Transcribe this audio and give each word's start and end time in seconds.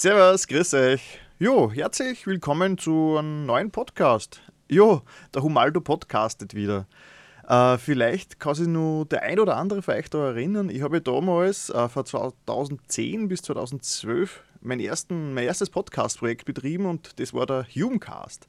Servus, 0.00 0.46
grüß 0.46 0.72
euch. 0.72 1.18
Jo, 1.38 1.70
herzlich 1.70 2.26
willkommen 2.26 2.78
zu 2.78 3.18
einem 3.18 3.44
neuen 3.44 3.70
Podcast. 3.70 4.40
Jo, 4.66 5.02
der 5.34 5.42
Humaldo 5.42 5.82
podcastet 5.82 6.54
wieder. 6.54 6.86
Äh, 7.46 7.76
vielleicht 7.76 8.40
kann 8.40 8.54
sich 8.54 8.66
nur 8.66 9.04
der 9.04 9.20
ein 9.24 9.38
oder 9.38 9.58
andere 9.58 9.82
von 9.82 9.92
euch 9.96 10.08
da 10.08 10.28
erinnern. 10.28 10.70
Ich 10.70 10.80
habe 10.80 11.02
damals 11.02 11.68
äh, 11.68 11.86
von 11.90 12.06
2010 12.06 13.28
bis 13.28 13.42
2012 13.42 14.42
mein, 14.62 14.80
ersten, 14.80 15.34
mein 15.34 15.44
erstes 15.44 15.68
Podcast-Projekt 15.68 16.46
betrieben 16.46 16.86
und 16.86 17.20
das 17.20 17.34
war 17.34 17.44
der 17.44 17.66
Humecast. 17.66 18.48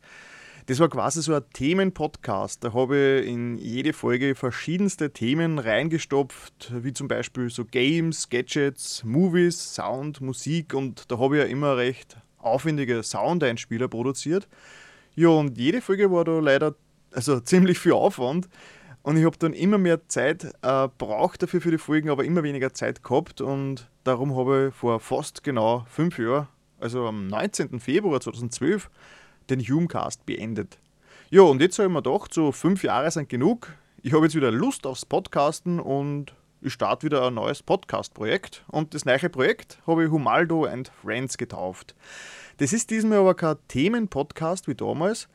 Das 0.68 0.80
war 0.80 0.90
quasi 0.90 1.22
so 1.22 1.34
ein 1.34 1.44
Themenpodcast. 1.54 2.64
Da 2.64 2.74
habe 2.74 3.22
ich 3.22 3.28
in 3.30 3.58
jede 3.58 3.94
Folge 3.94 4.36
verschiedenste 4.36 5.12
Themen 5.12 5.60
reingestopft, 5.60 6.72
wie 6.84 6.94
zum 6.94 7.08
Beispiel 7.08 7.50
so 7.50 7.66
Games, 7.66 8.30
Gadgets, 8.30 9.04
Movies, 9.04 9.76
Sound, 9.76 10.22
Musik 10.22 10.74
und 10.74 11.12
da 11.12 11.18
habe 11.18 11.38
ich 11.38 11.44
ja 11.44 11.50
immer 11.50 11.78
recht 11.78 12.18
aufwendige 12.38 13.04
Soundeinspieler 13.04 13.88
produziert. 13.88 14.48
Ja, 15.16 15.30
und 15.30 15.58
jede 15.58 15.82
Folge 15.82 16.12
war 16.12 16.24
da 16.24 16.40
leider 16.40 16.76
also 17.12 17.40
ziemlich 17.42 17.80
viel 17.80 17.94
Aufwand. 17.94 18.48
Und 19.04 19.18
ich 19.18 19.26
habe 19.26 19.38
dann 19.38 19.54
immer 19.54 19.80
mehr 19.80 20.08
Zeit 20.10 20.44
äh, 20.62 20.88
braucht 20.98 21.42
dafür 21.42 21.60
für 21.60 21.72
die 21.72 21.80
Folgen, 21.80 22.10
aber 22.10 22.24
immer 22.24 22.44
weniger 22.44 22.72
Zeit 22.74 23.04
gehabt. 23.04 23.42
Und 23.42 23.90
darum 24.04 24.36
habe 24.36 24.68
ich 24.70 24.76
vor 24.76 25.00
fast 25.00 25.44
genau 25.44 25.86
fünf 25.90 26.20
Jahren, 26.20 26.48
also 26.80 27.08
am 27.08 27.28
19. 27.28 27.80
Februar 27.80 28.22
2012, 28.22 28.92
den 29.52 29.60
Humecast 29.60 30.26
beendet. 30.26 30.80
Ja, 31.30 31.42
und 31.44 31.62
jetzt 31.62 31.78
habe 31.78 31.88
ich 31.88 31.94
mir 31.94 32.02
gedacht, 32.02 32.34
so 32.34 32.52
fünf 32.52 32.84
Jahre 32.84 33.12
sind 33.12 33.30
genug. 33.30 33.74
Ich 34.02 34.14
habe 34.14 34.26
jetzt 34.26 34.36
wieder 34.36 34.52
Lust 34.52 34.88
aufs 34.88 35.06
Podcasten 35.06 35.80
und 35.80 36.34
ich 36.62 36.74
starte 36.74 37.06
wieder 37.06 37.28
ein 37.28 37.34
neues 37.34 37.64
Podcast-Projekt. 37.64 38.64
Und 38.68 38.94
das 38.94 39.06
neue 39.06 39.30
Projekt 39.30 39.80
habe 39.86 40.06
ich 40.06 40.12
Humaldo 40.12 40.66
and 40.66 40.92
Friends 41.02 41.38
getauft. 41.38 41.96
Das 42.58 42.74
ist 42.74 42.90
diesmal 42.90 43.20
aber 43.20 43.34
kein 43.34 43.56
Themen-Podcast 43.68 44.68
wie 44.68 44.76
damals, 44.76 45.28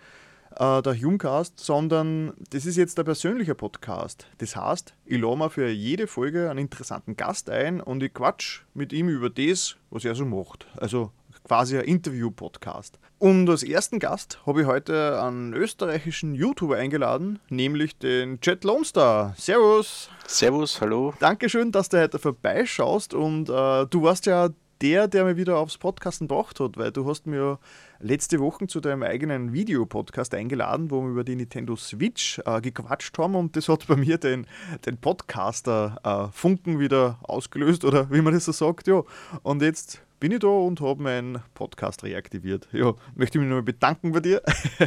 äh, 0.56 0.83
der 0.83 1.00
Humecast, 1.00 1.59
sondern 1.59 2.33
das 2.50 2.67
ist 2.67 2.77
jetzt 2.77 2.98
ein 2.98 3.05
persönlicher 3.05 3.55
Podcast. 3.55 4.27
Das 4.39 4.56
heißt, 4.56 4.94
ich 5.05 5.20
lade 5.20 5.37
mir 5.37 5.50
für 5.50 5.69
jede 5.69 6.06
Folge 6.06 6.50
einen 6.50 6.61
interessanten 6.61 7.17
Gast 7.17 7.50
ein 7.50 7.81
und 7.81 8.03
ich 8.03 8.14
quatsch 8.14 8.62
mit 8.75 8.92
ihm 8.92 9.09
über 9.09 9.31
das, 9.31 9.77
was 9.91 10.05
er 10.05 10.14
so 10.14 10.25
macht. 10.25 10.67
Also 10.77 11.11
quasi 11.47 11.78
ein 11.78 11.84
Interview-Podcast. 11.84 12.98
Und 13.19 13.48
als 13.48 13.62
ersten 13.62 14.00
Gast 14.00 14.41
habe 14.47 14.62
ich 14.62 14.66
heute 14.66 15.22
einen 15.22 15.55
österreichischen 15.55 16.34
YouTuber 16.34 16.77
eingeladen, 16.77 17.38
nämlich 17.48 17.97
den 17.98 18.41
Jet 18.42 18.64
Lone 18.64 18.84
Servus. 18.84 20.11
Servus, 20.27 20.80
hallo. 20.80 21.14
Dankeschön, 21.20 21.70
dass 21.70 21.88
du 21.88 22.00
heute 22.00 22.19
vorbeischaust 22.19 23.14
und 23.14 23.48
äh, 23.48 23.86
du 23.86 24.03
warst 24.03 24.27
ja 24.27 24.48
der, 24.83 25.08
der 25.08 25.25
mir 25.25 25.36
wieder 25.36 25.56
aufs 25.56 25.78
Podcasten 25.78 26.28
gebracht 26.28 26.61
hat, 26.61 26.77
weil 26.77 26.91
du 26.92 27.08
hast 27.08 27.27
mir 27.27 27.58
letzte 28.00 28.41
Woche 28.41 28.66
zu 28.66 28.81
deinem 28.81 29.05
eigenen 29.05 29.53
Videopodcast 29.53 30.34
eingeladen, 30.34 30.91
wo 30.91 31.00
wir 31.03 31.10
über 31.10 31.25
die 31.25 31.36
Nintendo 31.36 31.77
Switch 31.77 32.41
äh, 32.44 32.60
gequatscht 32.60 33.16
haben 33.19 33.36
und 33.36 33.56
das 33.56 33.69
hat 33.69 33.86
bei 33.86 33.97
mir 33.97 34.19
den, 34.19 34.47
den 34.84 34.98
Podcaster-Funken 34.98 36.77
äh, 36.77 36.78
wieder 36.81 37.19
ausgelöst 37.22 37.84
oder 37.84 38.10
wie 38.10 38.20
man 38.20 38.34
das 38.34 38.44
so 38.47 38.53
sagt, 38.53 38.88
ja. 38.88 39.03
Und 39.42 39.62
jetzt 39.62 40.03
bin 40.20 40.33
ich 40.33 40.41
da 40.41 40.48
und 40.48 40.81
habe 40.81 41.03
meinen 41.03 41.42
Podcast 41.55 42.03
reaktiviert. 42.03 42.69
Ja, 42.72 42.95
möchte 43.14 43.39
mich 43.39 43.48
nochmal 43.48 43.62
bedanken 43.62 44.12
bei 44.12 44.20
dir. 44.20 44.42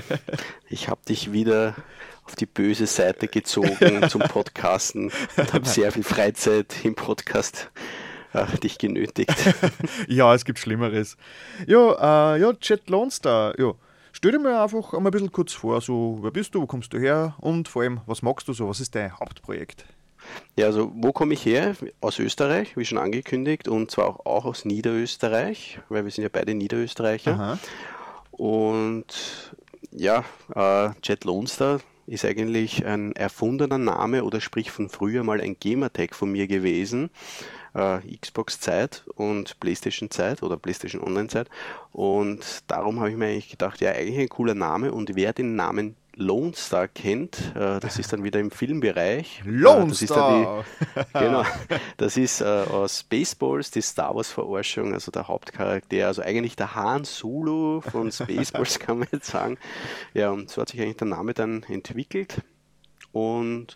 ich 0.69 0.89
habe 0.89 1.01
dich 1.07 1.31
wieder 1.31 1.75
auf 2.25 2.35
die 2.35 2.45
böse 2.45 2.87
Seite 2.87 3.27
gezogen 3.27 4.07
zum 4.09 4.21
Podcasten 4.21 5.11
und 5.37 5.53
habe 5.53 5.67
sehr 5.67 5.91
viel 5.91 6.03
Freizeit 6.03 6.83
im 6.83 6.95
Podcast 6.95 7.71
ach, 8.33 8.57
dich 8.57 8.77
genötigt. 8.77 9.33
ja, 10.07 10.33
es 10.33 10.45
gibt 10.45 10.59
Schlimmeres. 10.59 11.17
Ja, 11.67 12.35
äh, 12.35 12.41
ja, 12.41 12.53
Jet 12.61 12.89
Lone 12.89 13.11
Star, 13.11 13.59
ja. 13.59 13.73
Stell 14.11 14.31
dir 14.31 14.39
mal 14.39 14.63
einfach 14.63 14.93
einmal 14.93 15.09
ein 15.09 15.11
bisschen 15.11 15.31
kurz 15.31 15.53
vor, 15.53 15.79
so, 15.81 16.17
wer 16.21 16.31
bist 16.31 16.55
du, 16.55 16.61
wo 16.61 16.65
kommst 16.65 16.91
du 16.93 16.99
her 16.99 17.35
und 17.39 17.67
vor 17.67 17.83
allem, 17.83 18.01
was 18.05 18.21
magst 18.21 18.47
du 18.47 18.53
so, 18.53 18.67
was 18.67 18.79
ist 18.79 18.95
dein 18.95 19.17
Hauptprojekt? 19.17 19.85
Ja, 20.57 20.67
also 20.67 20.91
wo 20.95 21.11
komme 21.11 21.33
ich 21.33 21.45
her? 21.45 21.75
Aus 22.01 22.19
Österreich, 22.19 22.75
wie 22.77 22.85
schon 22.85 22.97
angekündigt, 22.97 23.67
und 23.67 23.91
zwar 23.91 24.07
auch, 24.07 24.25
auch 24.25 24.45
aus 24.45 24.65
Niederösterreich, 24.65 25.79
weil 25.89 26.03
wir 26.03 26.11
sind 26.11 26.23
ja 26.23 26.29
beide 26.31 26.53
Niederösterreicher. 26.53 27.33
Aha. 27.33 27.59
Und 28.31 29.53
ja, 29.91 30.23
äh, 30.55 30.91
Jet 31.03 31.23
Lone 31.25 31.47
Star 31.47 31.79
ist 32.07 32.25
eigentlich 32.25 32.85
ein 32.85 33.11
erfundener 33.13 33.77
Name 33.77 34.23
oder 34.23 34.41
sprich 34.41 34.71
von 34.71 34.89
früher 34.89 35.23
mal 35.23 35.41
ein 35.41 35.57
Gamertag 35.59 36.15
von 36.15 36.31
mir 36.31 36.47
gewesen 36.47 37.09
äh, 37.73 37.99
Xbox-Zeit 38.17 39.03
und 39.15 39.59
PlayStation-Zeit 39.59 40.43
oder 40.43 40.57
PlayStation 40.57 41.03
Online-Zeit. 41.03 41.49
Und 41.91 42.63
darum 42.67 42.99
habe 42.99 43.11
ich 43.11 43.17
mir 43.17 43.27
eigentlich 43.27 43.49
gedacht, 43.49 43.81
ja, 43.81 43.91
eigentlich 43.91 44.19
ein 44.19 44.29
cooler 44.29 44.55
Name 44.55 44.91
und 44.91 45.15
wer 45.15 45.33
den 45.33 45.55
Namen 45.55 45.95
Lone 46.19 46.53
Star 46.53 46.87
kennt, 46.89 47.55
äh, 47.55 47.79
das 47.79 47.97
ist 47.97 48.11
dann 48.11 48.23
wieder 48.23 48.39
im 48.39 48.51
Filmbereich. 48.51 49.41
Äh, 49.45 49.49
Lone 49.49 49.87
das 49.87 49.99
Star! 49.99 50.65
Die, 50.95 50.99
genau, 51.13 51.43
das 51.97 52.17
ist 52.17 52.41
äh, 52.41 52.43
aus 52.43 52.99
Spaceballs 52.99 53.71
die 53.71 53.81
Star 53.81 54.13
Wars-Verarschung, 54.13 54.93
also 54.93 55.11
der 55.11 55.27
Hauptcharakter, 55.29 56.07
also 56.07 56.21
eigentlich 56.21 56.57
der 56.57 56.75
Han 56.75 57.05
Solo 57.05 57.81
von 57.81 58.11
Spaceballs, 58.11 58.79
kann 58.79 58.99
man 58.99 59.07
jetzt 59.11 59.27
sagen. 59.27 59.57
Ja, 60.13 60.31
und 60.31 60.49
so 60.49 60.61
hat 60.61 60.69
sich 60.69 60.81
eigentlich 60.81 60.97
der 60.97 61.07
Name 61.07 61.33
dann 61.33 61.63
entwickelt. 61.63 62.41
Und 63.13 63.75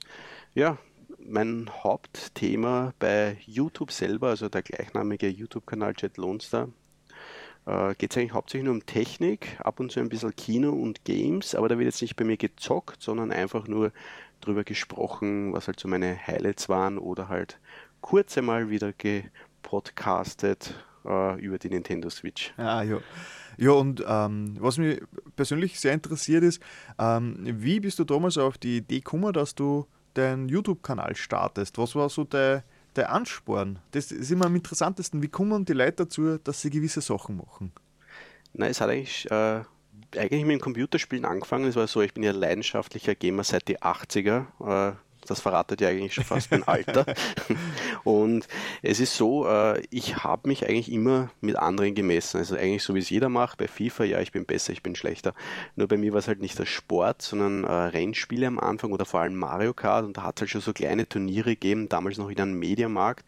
ja, 0.54 0.78
mein 1.18 1.70
Hauptthema 1.84 2.94
bei 3.00 3.38
YouTube 3.46 3.92
selber, 3.92 4.30
also 4.30 4.50
der 4.50 4.64
gleichnamige 4.64 5.30
YouTube-Kanal 5.30 5.94
Jet 5.98 6.18
Lone 6.18 6.42
Star, 6.42 6.68
äh, 7.66 7.96
geht 7.96 8.12
es 8.12 8.18
eigentlich 8.18 8.34
hauptsächlich 8.34 8.66
nur 8.66 8.74
um 8.76 8.86
Technik, 8.86 9.58
ab 9.60 9.80
und 9.80 9.92
zu 9.92 10.00
ein 10.00 10.10
bisschen 10.10 10.36
Kino 10.36 10.72
und 10.72 11.06
Games, 11.06 11.56
aber 11.56 11.70
da 11.70 11.78
wird 11.78 11.86
jetzt 11.86 12.02
nicht 12.02 12.16
bei 12.16 12.26
mir 12.26 12.38
gezockt, 12.38 13.02
sondern 13.02 13.32
einfach 13.32 13.68
nur 13.68 13.92
drüber 14.42 14.64
gesprochen, 14.64 15.54
was 15.54 15.68
halt 15.68 15.80
so 15.80 15.88
meine 15.88 16.18
Highlights 16.28 16.70
waren 16.70 16.98
oder 16.98 17.30
halt 17.30 17.60
kurz 18.02 18.38
einmal 18.38 18.70
wieder 18.70 18.94
gepodcastet 18.94 20.76
äh, 21.06 21.40
über 21.40 21.58
die 21.58 21.70
Nintendo 21.70 22.10
Switch. 22.10 22.54
Ah, 22.58 22.84
ja. 22.84 23.00
Ja, 23.58 23.72
und 23.72 24.04
ähm, 24.08 24.58
was 24.60 24.78
mich 24.78 25.02
persönlich 25.36 25.80
sehr 25.80 25.94
interessiert 25.94 26.44
ist, 26.44 26.62
ähm, 27.00 27.38
wie 27.40 27.80
bist 27.80 28.00
du 28.00 28.04
damals 28.04 28.38
auf 28.38 28.58
die 28.58 28.78
Idee 28.78 28.98
gekommen, 29.00 29.32
dass 29.32 29.56
du 29.56 29.86
deinen 30.16 30.50
YouTube-Kanal 30.50 31.16
startest? 31.16 31.78
Was 31.78 31.96
war 31.96 32.10
so 32.10 32.24
der, 32.24 32.64
der 32.96 33.12
Ansporn? 33.12 33.80
Das 33.92 34.12
ist 34.12 34.32
immer 34.32 34.46
am 34.46 34.56
interessantesten. 34.56 35.22
Wie 35.22 35.28
kommen 35.28 35.66
die 35.66 35.74
Leute 35.74 36.04
dazu, 36.04 36.38
dass 36.38 36.62
sie 36.62 36.70
gewisse 36.70 37.02
Sachen 37.02 37.38
machen? 37.38 37.72
Na, 38.54 38.68
es 38.68 38.82
hat 38.82 38.90
eigentlich, 38.90 39.30
äh, 39.32 39.62
eigentlich 40.16 40.46
mit 40.46 40.60
dem 40.60 40.62
Computerspielen 40.62 41.26
angefangen. 41.26 41.66
Es 41.66 41.76
war 41.76 41.88
so, 41.88 42.02
ich 42.02 42.14
bin 42.14 42.24
ja 42.24 42.32
leidenschaftlicher 42.32 43.16
Gamer 43.16 43.44
seit 43.44 43.68
die 43.68 43.80
80er. 43.82 44.92
Äh, 44.92 44.96
das 45.28 45.40
verratet 45.40 45.82
ja 45.82 45.90
eigentlich 45.90 46.14
schon 46.14 46.24
fast 46.24 46.52
mein 46.52 46.64
Alter. 46.64 47.06
Und 48.04 48.48
es 48.82 49.00
ist 49.00 49.16
so, 49.16 49.48
äh, 49.48 49.82
ich 49.90 50.24
habe 50.24 50.48
mich 50.48 50.68
eigentlich 50.68 50.92
immer 50.92 51.30
mit 51.42 51.56
anderen 51.56 51.96
gemessen. 51.96 52.38
Also 52.38 52.56
eigentlich 52.56 52.84
so 52.84 52.96
wie 52.96 53.00
es 53.00 53.10
jeder 53.10 53.30
macht. 53.30 53.58
Bei 53.58 53.68
FIFA, 53.68 54.04
ja, 54.04 54.20
ich 54.20 54.32
bin 54.32 54.46
besser, 54.46 54.74
ich 54.74 54.84
bin 54.84 54.96
schlechter. 54.96 55.34
Nur 55.76 55.88
bei 55.88 55.98
mir 55.98 56.14
war 56.14 56.20
es 56.20 56.28
halt 56.28 56.42
nicht 56.42 56.58
der 56.60 56.66
Sport, 56.66 57.22
sondern 57.22 57.64
äh, 57.64 57.72
Rennspiele 57.72 58.48
am 58.48 58.60
Anfang 58.60 58.92
oder 58.92 59.06
vor 59.06 59.22
allem 59.22 59.36
Mario 59.36 59.74
Kart. 59.74 60.06
Und 60.06 60.18
da 60.18 60.24
hat 60.24 60.38
es 60.38 60.42
halt 60.42 60.52
schon 60.52 60.62
so 60.62 60.74
kleine 60.74 61.08
Turniere 61.08 61.52
gegeben, 61.52 61.90
damals 61.90 62.18
noch 62.18 62.30
in 62.30 62.40
einem 62.40 62.60
Mediamarkt. 62.60 63.26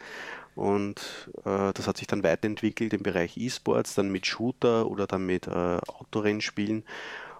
Und 0.55 1.29
äh, 1.43 1.73
das 1.73 1.87
hat 1.87 1.97
sich 1.97 2.07
dann 2.07 2.23
weiterentwickelt 2.23 2.93
im 2.93 3.03
Bereich 3.03 3.37
E-Sports, 3.37 3.95
dann 3.95 4.09
mit 4.09 4.25
Shooter 4.25 4.87
oder 4.87 5.05
dann 5.05 5.25
mit 5.25 5.47
äh, 5.47 5.51
Autorennspielen. 5.87 6.83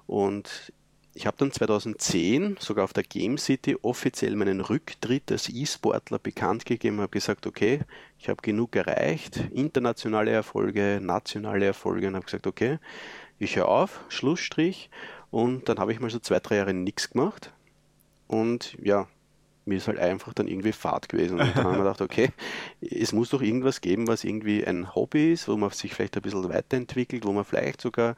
Und 0.06 0.74
ich 1.16 1.26
habe 1.26 1.38
dann 1.38 1.52
2010 1.52 2.58
sogar 2.60 2.84
auf 2.84 2.92
der 2.92 3.04
Game 3.04 3.38
City 3.38 3.78
offiziell 3.82 4.36
meinen 4.36 4.60
Rücktritt 4.60 5.32
als 5.32 5.48
E-Sportler 5.50 6.20
bekannt 6.20 6.66
gegeben, 6.66 7.00
habe 7.00 7.10
gesagt, 7.10 7.48
okay, 7.48 7.80
ich 8.20 8.28
habe 8.28 8.42
genug 8.42 8.76
erreicht, 8.76 9.38
internationale 9.54 10.32
Erfolge, 10.32 11.00
nationale 11.02 11.66
Erfolge 11.66 12.10
und 12.10 12.16
habe 12.16 12.26
gesagt, 12.26 12.48
okay, 12.48 12.80
ich 13.40 13.56
höre 13.56 13.70
auf, 13.70 14.02
Schlussstrich. 14.10 14.90
Und 15.32 15.70
dann 15.70 15.80
habe 15.80 15.94
ich 15.94 16.02
mal 16.02 16.10
so 16.10 16.20
zwei, 16.20 16.40
drei 16.40 16.58
Jahre 16.58 16.74
nichts 16.74 17.10
gemacht. 17.10 17.54
Und 18.28 18.78
ja, 18.82 19.08
mir 19.66 19.78
ist 19.78 19.88
halt 19.88 20.00
einfach 20.00 20.34
dann 20.34 20.48
irgendwie 20.48 20.72
Fahrt 20.72 21.10
gewesen. 21.10 21.40
Und 21.40 21.40
dann 21.40 21.56
haben 21.56 21.72
wir 21.72 21.84
gedacht, 21.84 22.02
okay, 22.02 22.30
es 22.82 23.12
muss 23.12 23.30
doch 23.30 23.42
irgendwas 23.42 23.82
geben, 23.82 24.08
was 24.08 24.24
irgendwie 24.24 24.66
ein 24.66 24.94
Hobby 24.94 25.34
ist, 25.34 25.48
wo 25.48 25.58
man 25.58 25.72
sich 25.72 25.94
vielleicht 25.94 26.16
ein 26.16 26.22
bisschen 26.22 26.48
weiterentwickelt, 26.50 27.26
wo 27.26 27.34
man 27.34 27.44
vielleicht 27.44 27.82
sogar, 27.82 28.16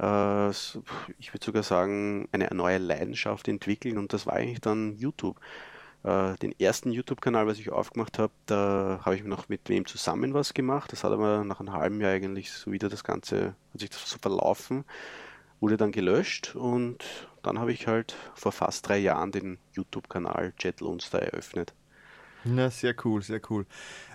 äh, 0.00 0.50
ich 0.50 1.32
würde 1.32 1.44
sogar 1.44 1.62
sagen, 1.62 2.28
eine 2.32 2.48
neue 2.52 2.78
Leidenschaft 2.78 3.48
entwickelt. 3.48 3.96
Und 3.96 4.12
das 4.12 4.26
war 4.26 4.34
eigentlich 4.34 4.60
dann 4.60 4.96
YouTube. 4.96 5.40
Äh, 6.04 6.34
den 6.36 6.58
ersten 6.58 6.92
YouTube-Kanal, 6.92 7.46
was 7.46 7.58
ich 7.58 7.70
aufgemacht 7.70 8.18
habe, 8.18 8.32
da 8.46 9.00
habe 9.04 9.16
ich 9.16 9.24
noch 9.24 9.48
mit 9.48 9.68
wem 9.68 9.86
zusammen 9.86 10.34
was 10.34 10.54
gemacht. 10.54 10.92
Das 10.92 11.04
hat 11.04 11.12
aber 11.12 11.44
nach 11.44 11.60
einem 11.60 11.72
halben 11.72 12.00
Jahr 12.00 12.12
eigentlich 12.12 12.50
so 12.50 12.72
wieder 12.72 12.88
das 12.88 13.04
Ganze, 13.04 13.54
hat 13.72 13.80
sich 13.80 13.90
das 13.90 14.08
so 14.08 14.18
verlaufen 14.20 14.84
wurde 15.60 15.76
dann 15.76 15.92
gelöscht 15.92 16.54
und 16.54 17.04
dann 17.42 17.58
habe 17.58 17.72
ich 17.72 17.86
halt 17.86 18.14
vor 18.34 18.52
fast 18.52 18.88
drei 18.88 18.98
Jahren 18.98 19.32
den 19.32 19.58
YouTube-Kanal 19.72 20.52
Jet 20.58 20.80
Lone 20.80 21.00
eröffnet. 21.12 21.72
Na, 22.44 22.70
sehr 22.70 22.94
cool, 23.04 23.20
sehr 23.22 23.40
cool. 23.50 23.66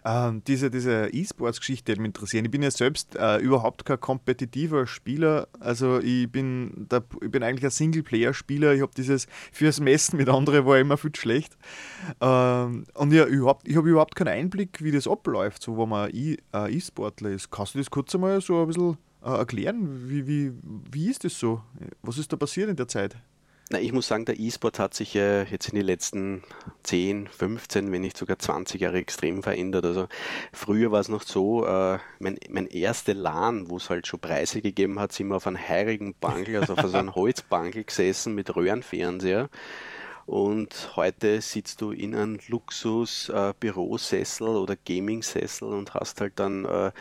Ähm, 0.06 0.42
diese 0.48 0.72
diese 0.72 1.10
E-Sports-Geschichte 1.12 1.92
hat 1.92 2.00
mich 2.00 2.08
interessiert. 2.08 2.46
Ich 2.46 2.52
bin 2.52 2.64
ja 2.64 2.72
selbst 2.72 3.16
äh, 3.16 3.38
überhaupt 3.38 3.86
kein 3.86 4.00
kompetitiver 4.00 4.88
Spieler. 4.88 5.48
Also 5.60 6.00
ich 6.00 6.32
bin, 6.32 6.88
der, 6.90 7.04
ich 7.22 7.30
bin 7.30 7.44
eigentlich 7.44 7.66
ein 7.66 7.72
Singleplayer-Spieler. 7.72 8.74
Ich 8.74 8.82
habe 8.82 8.94
dieses 8.96 9.28
fürs 9.52 9.80
Messen 9.80 10.18
mit 10.18 10.30
anderen 10.30 10.66
war 10.66 10.80
immer 10.80 10.98
viel 10.98 11.16
schlecht. 11.16 11.58
Ähm, 12.22 12.86
und 12.94 13.12
ja, 13.12 13.26
überhaupt, 13.26 13.68
ich 13.68 13.76
habe 13.76 13.90
überhaupt 13.90 14.16
keinen 14.16 14.30
Einblick, 14.30 14.84
wie 14.84 14.92
das 14.92 15.08
abläuft, 15.08 15.62
so 15.62 15.76
wo 15.76 15.86
man 15.86 16.10
äh, 16.10 16.38
E-Sportler 16.54 17.32
ist. 17.32 17.52
Kannst 17.52 17.76
du 17.76 17.80
das 17.80 17.92
kurz 17.92 18.16
einmal 18.16 18.42
so 18.42 18.62
ein 18.62 18.68
bisschen 18.68 18.98
erklären? 19.24 20.10
Wie, 20.10 20.28
wie, 20.28 20.54
wie 20.92 21.10
ist 21.10 21.24
das 21.24 21.40
so? 21.40 21.62
Was 22.02 22.18
ist 22.18 22.32
da 22.32 22.38
passiert 22.38 22.70
in 22.70 22.76
der 22.76 22.88
Zeit? 22.88 23.16
Na, 23.70 23.80
ich 23.80 23.94
muss 23.94 24.08
sagen, 24.08 24.26
der 24.26 24.40
E-Sport 24.40 24.78
hat 24.78 24.94
sich 24.94 25.16
äh, 25.16 25.44
jetzt 25.46 25.70
in 25.70 25.76
den 25.76 25.86
letzten 25.86 26.44
10, 26.84 27.28
15, 27.28 27.92
wenn 27.92 28.02
nicht 28.02 28.18
sogar 28.18 28.38
20 28.38 28.82
Jahre 28.82 28.98
extrem 28.98 29.42
verändert. 29.42 29.86
Also 29.86 30.08
früher 30.52 30.92
war 30.92 31.00
es 31.00 31.08
noch 31.08 31.24
so, 31.24 31.66
äh, 31.66 31.98
mein, 32.20 32.38
mein 32.50 32.68
erster 32.68 33.14
LAN, 33.14 33.70
wo 33.70 33.78
es 33.78 33.90
halt 33.90 34.06
schon 34.06 34.20
Preise 34.20 34.62
gegeben 34.62 35.00
hat, 35.00 35.14
sind 35.14 35.30
wir 35.30 35.38
auf 35.38 35.48
einem 35.48 35.58
heirigen 35.58 36.14
Bankel, 36.14 36.58
also 36.58 36.74
auf 36.74 36.82
so 36.82 36.98
einem 36.98 37.16
Holzbankel 37.16 37.86
gesessen 37.86 38.36
mit 38.36 38.54
Röhrenfernseher. 38.56 39.50
Und 40.26 40.92
heute 40.96 41.42
sitzt 41.42 41.82
du 41.82 41.92
in 41.92 42.16
einem 42.16 42.40
Luxus-Bürosessel 42.48 44.48
äh, 44.48 44.52
oder 44.52 44.76
Gaming-Sessel 44.76 45.68
und 45.68 45.94
hast 45.94 46.22
halt 46.22 46.34
dann 46.38 46.66
äh, 46.66 46.92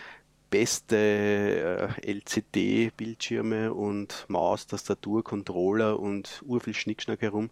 beste 0.53 1.91
äh, 2.05 2.13
LCD-Bildschirme 2.13 3.73
und 3.73 4.27
Maus, 4.29 4.67
Tastatur, 4.67 5.25
Controller 5.25 5.99
und 5.99 6.43
urviel 6.47 6.75
Schnickschnack 6.75 7.23
herum. 7.23 7.51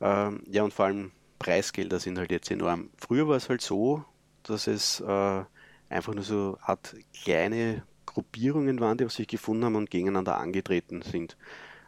Ähm, 0.00 0.42
ja, 0.50 0.64
und 0.64 0.72
vor 0.72 0.86
allem 0.86 1.12
Preisgelder 1.38 2.00
sind 2.00 2.18
halt 2.18 2.32
jetzt 2.32 2.50
enorm. 2.50 2.88
Früher 2.96 3.28
war 3.28 3.36
es 3.36 3.50
halt 3.50 3.60
so, 3.60 4.04
dass 4.42 4.66
es 4.66 5.00
äh, 5.00 5.44
einfach 5.90 6.14
nur 6.14 6.24
so 6.24 6.56
Art 6.62 6.96
kleine 7.12 7.82
Gruppierungen 8.06 8.80
waren, 8.80 8.96
die 8.96 9.06
sich 9.10 9.28
gefunden 9.28 9.66
haben 9.66 9.76
und 9.76 9.90
gegeneinander 9.90 10.38
angetreten 10.38 11.02
sind. 11.02 11.36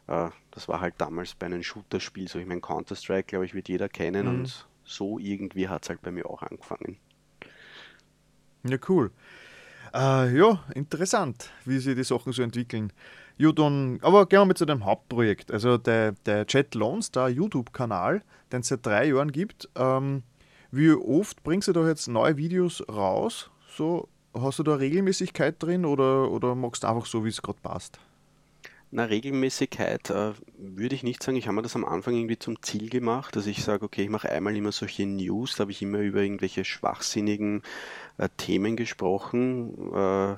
Äh, 0.07 0.29
das 0.51 0.69
war 0.69 0.83
halt 0.83 0.97
damals 0.99 1.35
bei 1.35 1.47
einem 1.47 1.63
Shooter-Spiel 1.63 2.29
so. 2.29 2.39
Ich 2.39 2.47
meine, 2.47 2.61
Counter-Strike, 2.61 3.29
glaube 3.29 3.47
ich, 3.47 3.55
wird 3.55 3.71
jeder 3.71 3.89
kennen 3.89 4.27
mhm. 4.27 4.41
und 4.41 4.69
so 4.85 5.19
irgendwie 5.19 5.69
hat 5.69 5.85
es 5.85 5.89
halt 5.89 6.03
bei 6.03 6.11
mir 6.11 6.27
auch 6.27 6.43
angefangen. 6.43 6.99
Ja, 8.65 8.77
cool. 8.89 9.11
Äh, 9.97 10.37
ja, 10.37 10.63
interessant, 10.75 11.49
wie 11.65 11.79
sich 11.79 11.95
die 11.95 12.05
Sachen 12.05 12.33
so 12.33 12.43
entwickeln. 12.43 12.93
Ja, 13.39 13.51
dann, 13.51 13.99
aber 14.03 14.27
gehen 14.27 14.41
wir 14.41 14.45
mal 14.45 14.55
zu 14.55 14.67
dem 14.67 14.85
Hauptprojekt. 14.85 15.51
Also 15.51 15.79
der, 15.79 16.13
der 16.27 16.47
Chat 16.47 16.75
Lone 16.75 17.03
Star 17.03 17.31
YouTube-Kanal, 17.31 18.23
den 18.53 18.61
es 18.61 18.69
seit 18.69 18.85
drei 18.85 19.07
Jahren 19.07 19.33
gibt. 19.33 19.71
Ähm, 19.75 20.23
wie 20.71 20.93
oft 20.93 21.43
bringst 21.43 21.69
du 21.69 21.73
da 21.73 21.89
jetzt 21.89 22.09
neue 22.09 22.37
Videos 22.37 22.87
raus? 22.91 23.51
So, 23.75 24.09
hast 24.35 24.59
du 24.59 24.65
da 24.65 24.75
Regelmäßigkeit 24.75 25.63
drin 25.63 25.87
oder, 25.87 26.31
oder 26.31 26.55
magst 26.55 26.83
du 26.83 26.89
einfach 26.89 27.07
so, 27.07 27.25
wie 27.25 27.31
es 27.31 27.41
gerade 27.41 27.61
passt? 27.63 27.99
Na, 28.91 29.05
Regelmäßigkeit 29.05 30.11
äh, 30.11 30.33
würde 30.59 30.95
ich 30.95 31.03
nicht 31.03 31.23
sagen. 31.23 31.37
Ich 31.37 31.47
habe 31.47 31.57
mir 31.57 31.63
das 31.63 31.75
am 31.75 31.85
Anfang 31.85 32.15
irgendwie 32.15 32.39
zum 32.39 32.63
Ziel 32.63 32.89
gemacht, 32.89 33.35
dass 33.35 33.47
ich 33.47 33.65
sage, 33.65 33.85
okay, 33.85 34.05
ich 34.05 34.11
mache 34.11 34.31
einmal 34.31 34.55
immer 34.57 34.73
solche 34.73 35.07
News, 35.07 35.57
da 35.57 35.63
habe 35.63 35.73
ich 35.73 35.83
immer 35.83 35.99
über 35.99 36.21
irgendwelche 36.21 36.65
schwachsinnigen 36.65 37.63
äh, 38.19 38.29
Themen 38.37 38.77
gesprochen, 38.77 39.93
äh, 39.95 40.37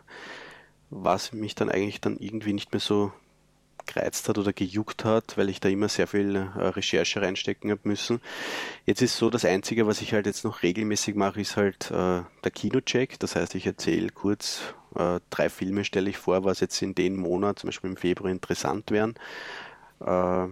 was 0.90 1.32
mich 1.32 1.54
dann 1.54 1.68
eigentlich 1.68 2.00
dann 2.00 2.16
irgendwie 2.18 2.52
nicht 2.52 2.72
mehr 2.72 2.80
so 2.80 3.12
gereizt 3.86 4.28
hat 4.28 4.38
oder 4.38 4.52
gejuckt 4.52 5.04
hat, 5.04 5.36
weil 5.36 5.48
ich 5.48 5.60
da 5.60 5.68
immer 5.68 5.88
sehr 5.88 6.06
viel 6.06 6.36
äh, 6.36 6.40
Recherche 6.40 7.20
reinstecken 7.20 7.70
habe 7.70 7.80
müssen. 7.84 8.20
Jetzt 8.86 9.02
ist 9.02 9.16
so, 9.16 9.30
das 9.30 9.44
Einzige, 9.44 9.86
was 9.86 10.02
ich 10.02 10.12
halt 10.12 10.26
jetzt 10.26 10.44
noch 10.44 10.62
regelmäßig 10.62 11.14
mache, 11.14 11.40
ist 11.40 11.56
halt 11.56 11.90
äh, 11.90 12.22
der 12.44 12.50
Kinocheck. 12.54 13.18
Das 13.18 13.34
heißt, 13.34 13.54
ich 13.54 13.66
erzähle 13.66 14.10
kurz, 14.10 14.60
äh, 14.94 15.20
drei 15.30 15.48
Filme 15.48 15.84
stelle 15.84 16.10
ich 16.10 16.18
vor, 16.18 16.44
was 16.44 16.60
jetzt 16.60 16.80
in 16.82 16.94
dem 16.94 17.16
Monat, 17.16 17.58
zum 17.58 17.68
Beispiel 17.68 17.90
im 17.90 17.96
Februar, 17.96 18.30
interessant 18.30 18.90
wären. 18.90 19.14
Äh, 20.00 20.48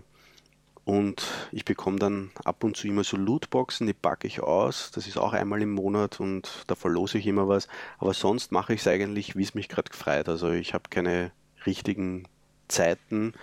und 0.86 1.26
ich 1.50 1.64
bekomme 1.64 1.98
dann 1.98 2.30
ab 2.44 2.62
und 2.62 2.76
zu 2.76 2.86
immer 2.86 3.02
so 3.02 3.16
Lootboxen, 3.16 3.88
die 3.88 3.92
packe 3.92 4.28
ich 4.28 4.38
aus. 4.40 4.92
Das 4.92 5.08
ist 5.08 5.18
auch 5.18 5.32
einmal 5.32 5.60
im 5.60 5.72
Monat 5.72 6.20
und 6.20 6.62
da 6.68 6.76
verlose 6.76 7.18
ich 7.18 7.26
immer 7.26 7.48
was. 7.48 7.66
Aber 7.98 8.14
sonst 8.14 8.52
mache 8.52 8.72
ich 8.72 8.82
es 8.82 8.86
eigentlich, 8.86 9.34
wie 9.34 9.42
es 9.42 9.56
mich 9.56 9.68
gerade 9.68 9.90
gefreut. 9.90 10.28
Also 10.28 10.52
ich 10.52 10.74
habe 10.74 10.84
keine 10.88 11.32
richtigen 11.66 12.28
Zeiten 12.68 13.34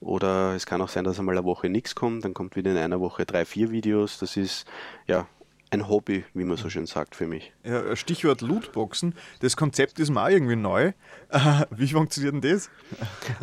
oder 0.00 0.54
es 0.54 0.66
kann 0.66 0.82
auch 0.82 0.90
sein, 0.90 1.04
dass 1.04 1.18
einmal 1.18 1.38
eine 1.38 1.46
Woche 1.46 1.70
nichts 1.70 1.94
kommt, 1.94 2.26
dann 2.26 2.34
kommt 2.34 2.56
wieder 2.56 2.72
in 2.72 2.76
einer 2.76 3.00
Woche 3.00 3.24
drei, 3.24 3.46
vier 3.46 3.70
Videos. 3.70 4.18
Das 4.18 4.36
ist 4.36 4.66
ja 5.06 5.26
ein 5.72 5.88
Hobby, 5.88 6.24
wie 6.34 6.44
man 6.44 6.58
so 6.58 6.68
schön 6.68 6.84
sagt 6.84 7.16
für 7.16 7.26
mich. 7.26 7.52
Ja, 7.64 7.96
Stichwort 7.96 8.42
Lootboxen. 8.42 9.14
Das 9.40 9.56
Konzept 9.56 9.98
ist 9.98 10.10
mal 10.10 10.30
irgendwie 10.30 10.54
neu. 10.54 10.92
wie 11.70 11.88
funktioniert 11.88 12.34
denn 12.34 12.42
das? 12.42 12.68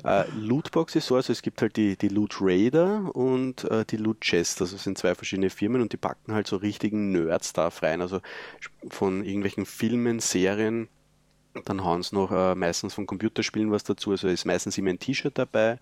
Uh, 0.04 0.30
Lootbox 0.40 0.96
ist 0.96 1.08
so, 1.08 1.16
also 1.16 1.34
es 1.34 1.42
gibt 1.42 1.62
halt 1.64 1.76
die, 1.76 1.98
die 1.98 2.08
Loot 2.08 2.38
Raider 2.40 3.16
und 3.16 3.66
uh, 3.66 3.84
die 3.84 3.98
Loot 3.98 4.22
Chest. 4.22 4.62
Also 4.62 4.76
es 4.76 4.84
sind 4.84 5.00
zwei 5.00 5.16
verschiedene 5.16 5.50
Firmen 5.50 5.82
und 5.82 5.92
die 5.92 5.98
packen 5.98 6.34
halt 6.34 6.46
so 6.46 6.58
richtigen 6.58 7.12
Nerd-Stuff 7.12 7.82
rein. 7.82 8.00
Also 8.00 8.22
von 8.90 9.24
irgendwelchen 9.24 9.66
Filmen, 9.66 10.20
Serien, 10.20 10.88
dann 11.66 11.84
hauen 11.84 12.04
sie 12.04 12.14
noch 12.14 12.30
uh, 12.30 12.54
meistens 12.54 12.94
von 12.94 13.08
Computerspielen 13.08 13.72
was 13.72 13.84
dazu. 13.84 14.12
Also 14.12 14.28
ist 14.28 14.46
meistens 14.46 14.78
immer 14.78 14.92
ein 14.92 15.00
T-Shirt 15.00 15.36
dabei 15.36 15.80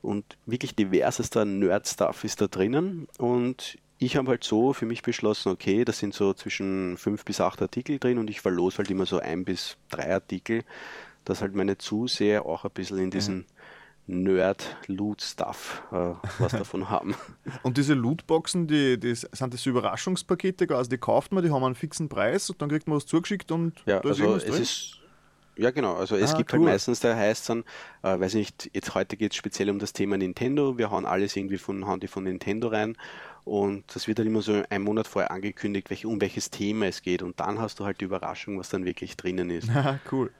und 0.00 0.36
wirklich 0.46 0.76
diversester 0.76 1.44
Nerd-Stuff 1.44 2.22
ist 2.22 2.40
da 2.40 2.46
drinnen. 2.46 3.08
Und 3.18 3.78
ich 4.02 4.16
habe 4.16 4.28
halt 4.28 4.44
so 4.44 4.72
für 4.72 4.86
mich 4.86 5.02
beschlossen, 5.02 5.50
okay, 5.50 5.84
das 5.84 5.98
sind 5.98 6.14
so 6.14 6.32
zwischen 6.34 6.96
fünf 6.96 7.24
bis 7.24 7.40
acht 7.40 7.62
Artikel 7.62 7.98
drin 7.98 8.18
und 8.18 8.30
ich 8.30 8.40
verlose 8.40 8.78
halt 8.78 8.90
immer 8.90 9.06
so 9.06 9.18
ein 9.18 9.44
bis 9.44 9.76
drei 9.90 10.12
Artikel, 10.12 10.64
dass 11.24 11.40
halt 11.40 11.54
meine 11.54 11.78
Zuseher 11.78 12.46
auch 12.46 12.64
ein 12.64 12.70
bisschen 12.72 12.98
in 12.98 13.10
diesen 13.10 13.46
Nerd-Loot-Stuff 14.06 15.82
äh, 15.92 16.14
was 16.38 16.52
davon 16.52 16.90
haben. 16.90 17.14
Und 17.62 17.76
diese 17.76 17.94
Lootboxen, 17.94 18.66
die, 18.66 18.98
die, 18.98 19.14
sind 19.14 19.54
das 19.54 19.64
Überraschungspakete, 19.64 20.74
also 20.74 20.90
die 20.90 20.98
kauft 20.98 21.32
man, 21.32 21.44
die 21.44 21.50
haben 21.50 21.62
einen 21.62 21.74
fixen 21.76 22.08
Preis 22.08 22.50
und 22.50 22.60
dann 22.60 22.68
kriegt 22.68 22.88
man 22.88 22.96
was 22.96 23.06
zugeschickt 23.06 23.52
und 23.52 23.74
ja, 23.86 24.00
da 24.00 24.10
ist 24.10 24.20
also 24.20 24.36
es 24.36 24.44
drin? 24.44 24.62
ist 24.62 24.98
ja, 25.54 25.70
genau. 25.70 25.96
Also 25.96 26.16
es 26.16 26.32
ah, 26.32 26.38
gibt 26.38 26.50
cool. 26.52 26.60
halt 26.60 26.70
meistens, 26.70 27.00
da 27.00 27.14
heißt 27.14 27.50
dann, 27.50 27.64
äh, 28.02 28.18
weiß 28.18 28.34
nicht, 28.34 28.70
jetzt 28.72 28.94
heute 28.94 29.18
geht 29.18 29.32
es 29.32 29.36
speziell 29.36 29.68
um 29.68 29.78
das 29.78 29.92
Thema 29.92 30.16
Nintendo. 30.16 30.78
Wir 30.78 30.90
hauen 30.90 31.04
alles 31.04 31.36
irgendwie 31.36 31.58
von, 31.58 31.86
hauen 31.86 32.00
die 32.00 32.06
von 32.08 32.24
Nintendo 32.24 32.68
rein 32.68 32.96
und 33.44 33.84
das 33.94 34.06
wird 34.06 34.18
dann 34.18 34.26
immer 34.26 34.42
so 34.42 34.62
einen 34.70 34.84
Monat 34.84 35.08
vorher 35.08 35.30
angekündigt, 35.30 35.90
welch, 35.90 36.06
um 36.06 36.20
welches 36.20 36.50
Thema 36.50 36.86
es 36.86 37.02
geht. 37.02 37.22
Und 37.22 37.40
dann 37.40 37.58
hast 37.58 37.80
du 37.80 37.84
halt 37.84 38.00
die 38.00 38.04
Überraschung, 38.04 38.58
was 38.58 38.68
dann 38.68 38.84
wirklich 38.84 39.16
drinnen 39.16 39.50
ist. 39.50 39.68
Ja, 39.68 39.98
cool. 40.12 40.30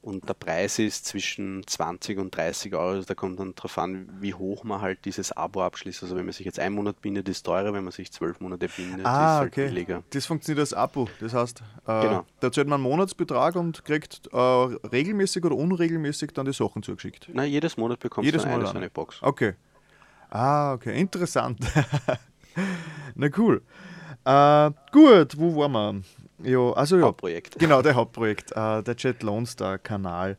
Und 0.00 0.28
der 0.28 0.34
Preis 0.34 0.78
ist 0.78 1.06
zwischen 1.06 1.66
20 1.66 2.18
und 2.18 2.34
30 2.34 2.74
Euro. 2.74 2.90
Also 2.90 3.06
da 3.06 3.14
kommt 3.14 3.40
dann 3.40 3.54
darauf 3.54 3.76
an, 3.78 4.08
wie 4.20 4.32
hoch 4.32 4.64
man 4.64 4.80
halt 4.80 5.04
dieses 5.04 5.32
Abo 5.32 5.62
abschließt. 5.62 6.02
Also 6.02 6.14
wenn 6.16 6.24
man 6.24 6.32
sich 6.32 6.46
jetzt 6.46 6.60
einen 6.60 6.74
Monat 6.76 7.00
bindet, 7.02 7.28
ist 7.28 7.42
teurer. 7.42 7.72
Wenn 7.72 7.82
man 7.82 7.92
sich 7.92 8.12
zwölf 8.12 8.38
Monate 8.40 8.68
bindet, 8.68 9.04
ah, 9.04 9.10
ist 9.10 9.40
halt 9.40 9.52
okay. 9.52 9.66
billiger. 9.66 10.02
Das 10.10 10.24
funktioniert 10.24 10.60
als 10.60 10.72
Abo. 10.72 11.08
Das 11.20 11.34
heißt, 11.34 11.62
äh, 11.86 12.00
genau. 12.02 12.26
da 12.40 12.52
zahlt 12.52 12.68
man 12.68 12.76
einen 12.76 12.84
Monatsbetrag 12.84 13.56
und 13.56 13.84
kriegt 13.84 14.28
äh, 14.32 14.36
regelmäßig 14.36 15.44
oder 15.44 15.56
unregelmäßig 15.56 16.30
dann 16.32 16.46
die 16.46 16.52
Sachen 16.52 16.82
zugeschickt. 16.82 17.28
Nein, 17.32 17.50
jedes 17.50 17.76
Monat 17.76 17.98
bekommst 17.98 18.26
jedes 18.26 18.42
du 18.42 18.48
eine, 18.48 18.58
Monat. 18.58 18.72
so 18.72 18.78
eine 18.78 18.90
Box. 18.90 19.18
Okay. 19.20 19.54
Ah, 20.30 20.72
okay, 20.74 20.98
interessant. 20.98 21.58
Na 23.14 23.28
cool. 23.36 23.62
Äh, 24.24 24.70
gut, 24.92 25.38
wo 25.38 25.56
waren 25.56 25.72
wir? 25.72 26.50
Ja, 26.50 26.72
also 26.74 26.96
ja. 26.98 27.04
Hauptprojekt. 27.04 27.58
Genau, 27.58 27.82
der 27.82 27.94
Hauptprojekt, 27.94 28.52
äh, 28.52 28.82
der 28.82 28.94
Jet 28.96 29.22
Lone 29.22 29.46
Star 29.46 29.78
Kanal. 29.78 30.36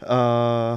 Äh, 0.00 0.76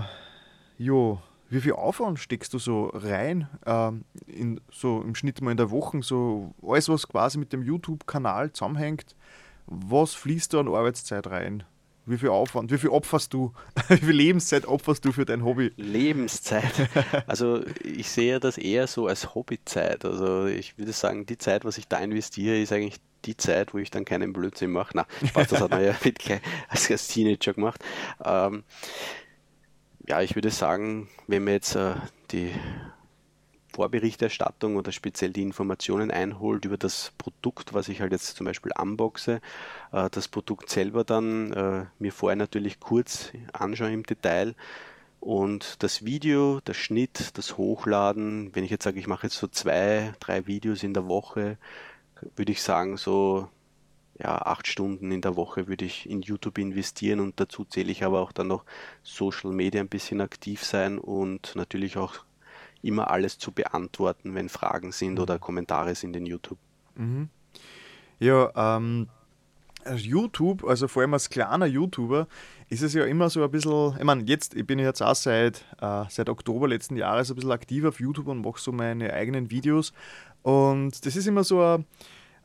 jo, 0.78 1.20
wie 1.50 1.62
viel 1.62 1.74
Aufwand 1.74 2.20
steckst 2.20 2.54
du 2.54 2.60
so 2.60 2.92
rein, 2.94 3.48
äh, 3.66 3.92
in, 4.28 4.62
so 4.72 5.02
im 5.02 5.16
Schnitt 5.16 5.42
mal 5.42 5.52
in 5.52 5.58
der 5.58 5.72
Woche, 5.72 6.02
so 6.02 6.54
alles, 6.62 6.90
was 6.90 7.08
quasi 7.08 7.38
mit 7.38 7.54
dem 7.54 7.64
YouTube-Kanal 7.64 8.54
zusammenhängt, 8.54 9.16
was 9.66 10.14
fließt 10.14 10.54
da 10.54 10.60
an 10.60 10.68
Arbeitszeit 10.68 11.28
rein? 11.28 11.64
Wie 12.06 12.18
viel 12.18 12.30
Aufwand, 12.30 12.72
wie 12.72 12.78
viel 12.78 12.90
opferst 12.90 13.34
du, 13.34 13.54
wie 13.90 13.98
viel 13.98 14.12
Lebenszeit 14.12 14.66
opferst 14.66 15.06
du 15.06 15.12
für 15.12 15.26
dein 15.26 15.44
Hobby? 15.44 15.72
Lebenszeit. 15.78 16.90
Also 17.28 17.64
ich 17.84 18.10
sehe 18.10 18.40
das 18.40 18.58
eher 18.58 18.88
so 18.88 19.08
als 19.08 19.36
Hobbyzeit. 19.36 20.04
Also 20.06 20.46
ich 20.48 20.78
würde 20.78 20.92
sagen, 20.92 21.26
die 21.26 21.38
Zeit, 21.38 21.66
was 21.66 21.78
ich 21.78 21.88
da 21.88 21.98
investiere, 22.00 22.60
ist 22.60 22.72
eigentlich 22.74 23.00
die 23.26 23.38
Zeit, 23.38 23.74
wo 23.74 23.78
ich 23.78 23.92
dann 23.92 24.06
keinen 24.06 24.34
Blödsinn 24.34 24.72
mache. 24.72 24.92
Na, 24.96 25.06
Spaß, 25.26 25.50
das 25.50 25.62
hat 25.62 25.72
man 25.72 25.84
ja 25.84 25.96
mit, 26.04 26.20
als, 26.68 26.90
als 26.90 27.08
Teenager 27.08 27.54
gemacht. 27.54 27.84
Ähm, 28.24 28.64
ja, 30.08 30.22
ich 30.22 30.36
würde 30.36 30.50
sagen, 30.50 31.10
wenn 31.28 31.46
wir 31.46 31.54
jetzt 31.54 31.76
äh, 31.76 31.94
die 32.32 32.52
Vorberichterstattung 33.74 34.76
oder 34.76 34.92
speziell 34.92 35.32
die 35.32 35.42
Informationen 35.42 36.12
einholt 36.12 36.66
über 36.66 36.78
das 36.78 37.14
Produkt, 37.18 37.74
was 37.74 37.90
ich 37.90 38.02
halt 38.02 38.12
jetzt 38.12 38.36
zum 38.36 38.46
Beispiel 38.46 38.72
unboxe, 38.80 39.42
äh, 39.92 40.10
das 40.10 40.28
Produkt 40.28 40.70
selber 40.70 41.04
dann 41.04 41.52
äh, 41.54 41.86
mir 42.00 42.12
vorher 42.12 42.36
natürlich 42.36 42.80
kurz 42.80 43.32
anschaue 43.54 43.92
im 43.92 44.04
Detail 44.04 44.56
und 45.22 45.84
das 45.84 46.04
Video, 46.04 46.62
der 46.62 46.74
Schnitt, 46.74 47.38
das 47.38 47.56
Hochladen, 47.56 48.56
wenn 48.56 48.64
ich 48.64 48.72
jetzt 48.72 48.84
sage, 48.84 49.00
ich 49.00 49.06
mache 49.06 49.28
jetzt 49.28 49.38
so 49.38 49.48
zwei, 49.48 50.14
drei 50.20 50.48
Videos 50.48 50.82
in 50.82 50.96
der 50.96 51.08
Woche, 51.08 51.58
würde 52.36 52.52
ich 52.52 52.64
sagen, 52.64 52.98
so 52.98 53.48
ja, 54.20 54.36
acht 54.38 54.68
Stunden 54.68 55.12
in 55.12 55.22
der 55.22 55.36
Woche 55.36 55.68
würde 55.68 55.86
ich 55.86 56.10
in 56.10 56.22
YouTube 56.22 56.58
investieren 56.58 57.20
und 57.20 57.40
dazu 57.40 57.66
zähle 57.66 57.92
ich 57.92 58.04
aber 58.04 58.20
auch 58.22 58.32
dann 58.32 58.48
noch 58.48 58.66
Social 59.04 59.52
Media 59.52 59.80
ein 59.80 59.90
bisschen 59.90 60.22
aktiv 60.22 60.64
sein 60.64 60.98
und 60.98 61.56
natürlich 61.56 61.98
auch 61.98 62.26
immer 62.82 63.10
alles 63.12 63.38
zu 63.38 63.52
beantworten, 63.52 64.36
wenn 64.36 64.50
Fragen 64.50 64.92
sind 64.92 65.20
oder 65.20 65.36
mhm. 65.36 65.42
Kommentare 65.42 65.96
sind 65.96 66.16
in 66.16 66.26
YouTube. 66.26 66.60
Mhm. 66.96 67.30
Ja, 68.20 68.78
ähm, 68.80 69.08
YouTube, 69.96 70.64
also 70.64 70.88
vor 70.88 71.02
allem 71.02 71.14
als 71.14 71.30
kleiner 71.30 71.66
YouTuber, 71.66 72.28
ist 72.70 72.84
es 72.84 72.94
ja 72.94 73.06
immer 73.06 73.30
so 73.30 73.44
ein 73.44 73.52
bisschen, 73.52 73.96
ich 73.98 74.04
meine, 74.04 74.24
jetzt, 74.24 74.56
ich 74.56 74.66
bin 74.66 74.80
jetzt 74.80 75.02
auch 75.02 75.16
seit, 75.16 75.66
äh, 75.82 76.04
seit 76.10 76.30
Oktober 76.30 76.68
letzten 76.68 76.96
Jahres 76.96 77.30
ein 77.30 77.36
bisschen 77.36 77.52
aktiv 77.52 77.84
auf 77.86 78.00
YouTube 78.00 78.28
und 78.28 78.42
mache 78.42 78.60
so 78.60 78.72
meine 78.72 79.12
eigenen 79.14 79.50
Videos. 79.50 79.94
Und 80.44 81.06
das 81.06 81.16
ist 81.16 81.28
immer 81.28 81.44
so 81.44 81.62
ein, 81.62 81.86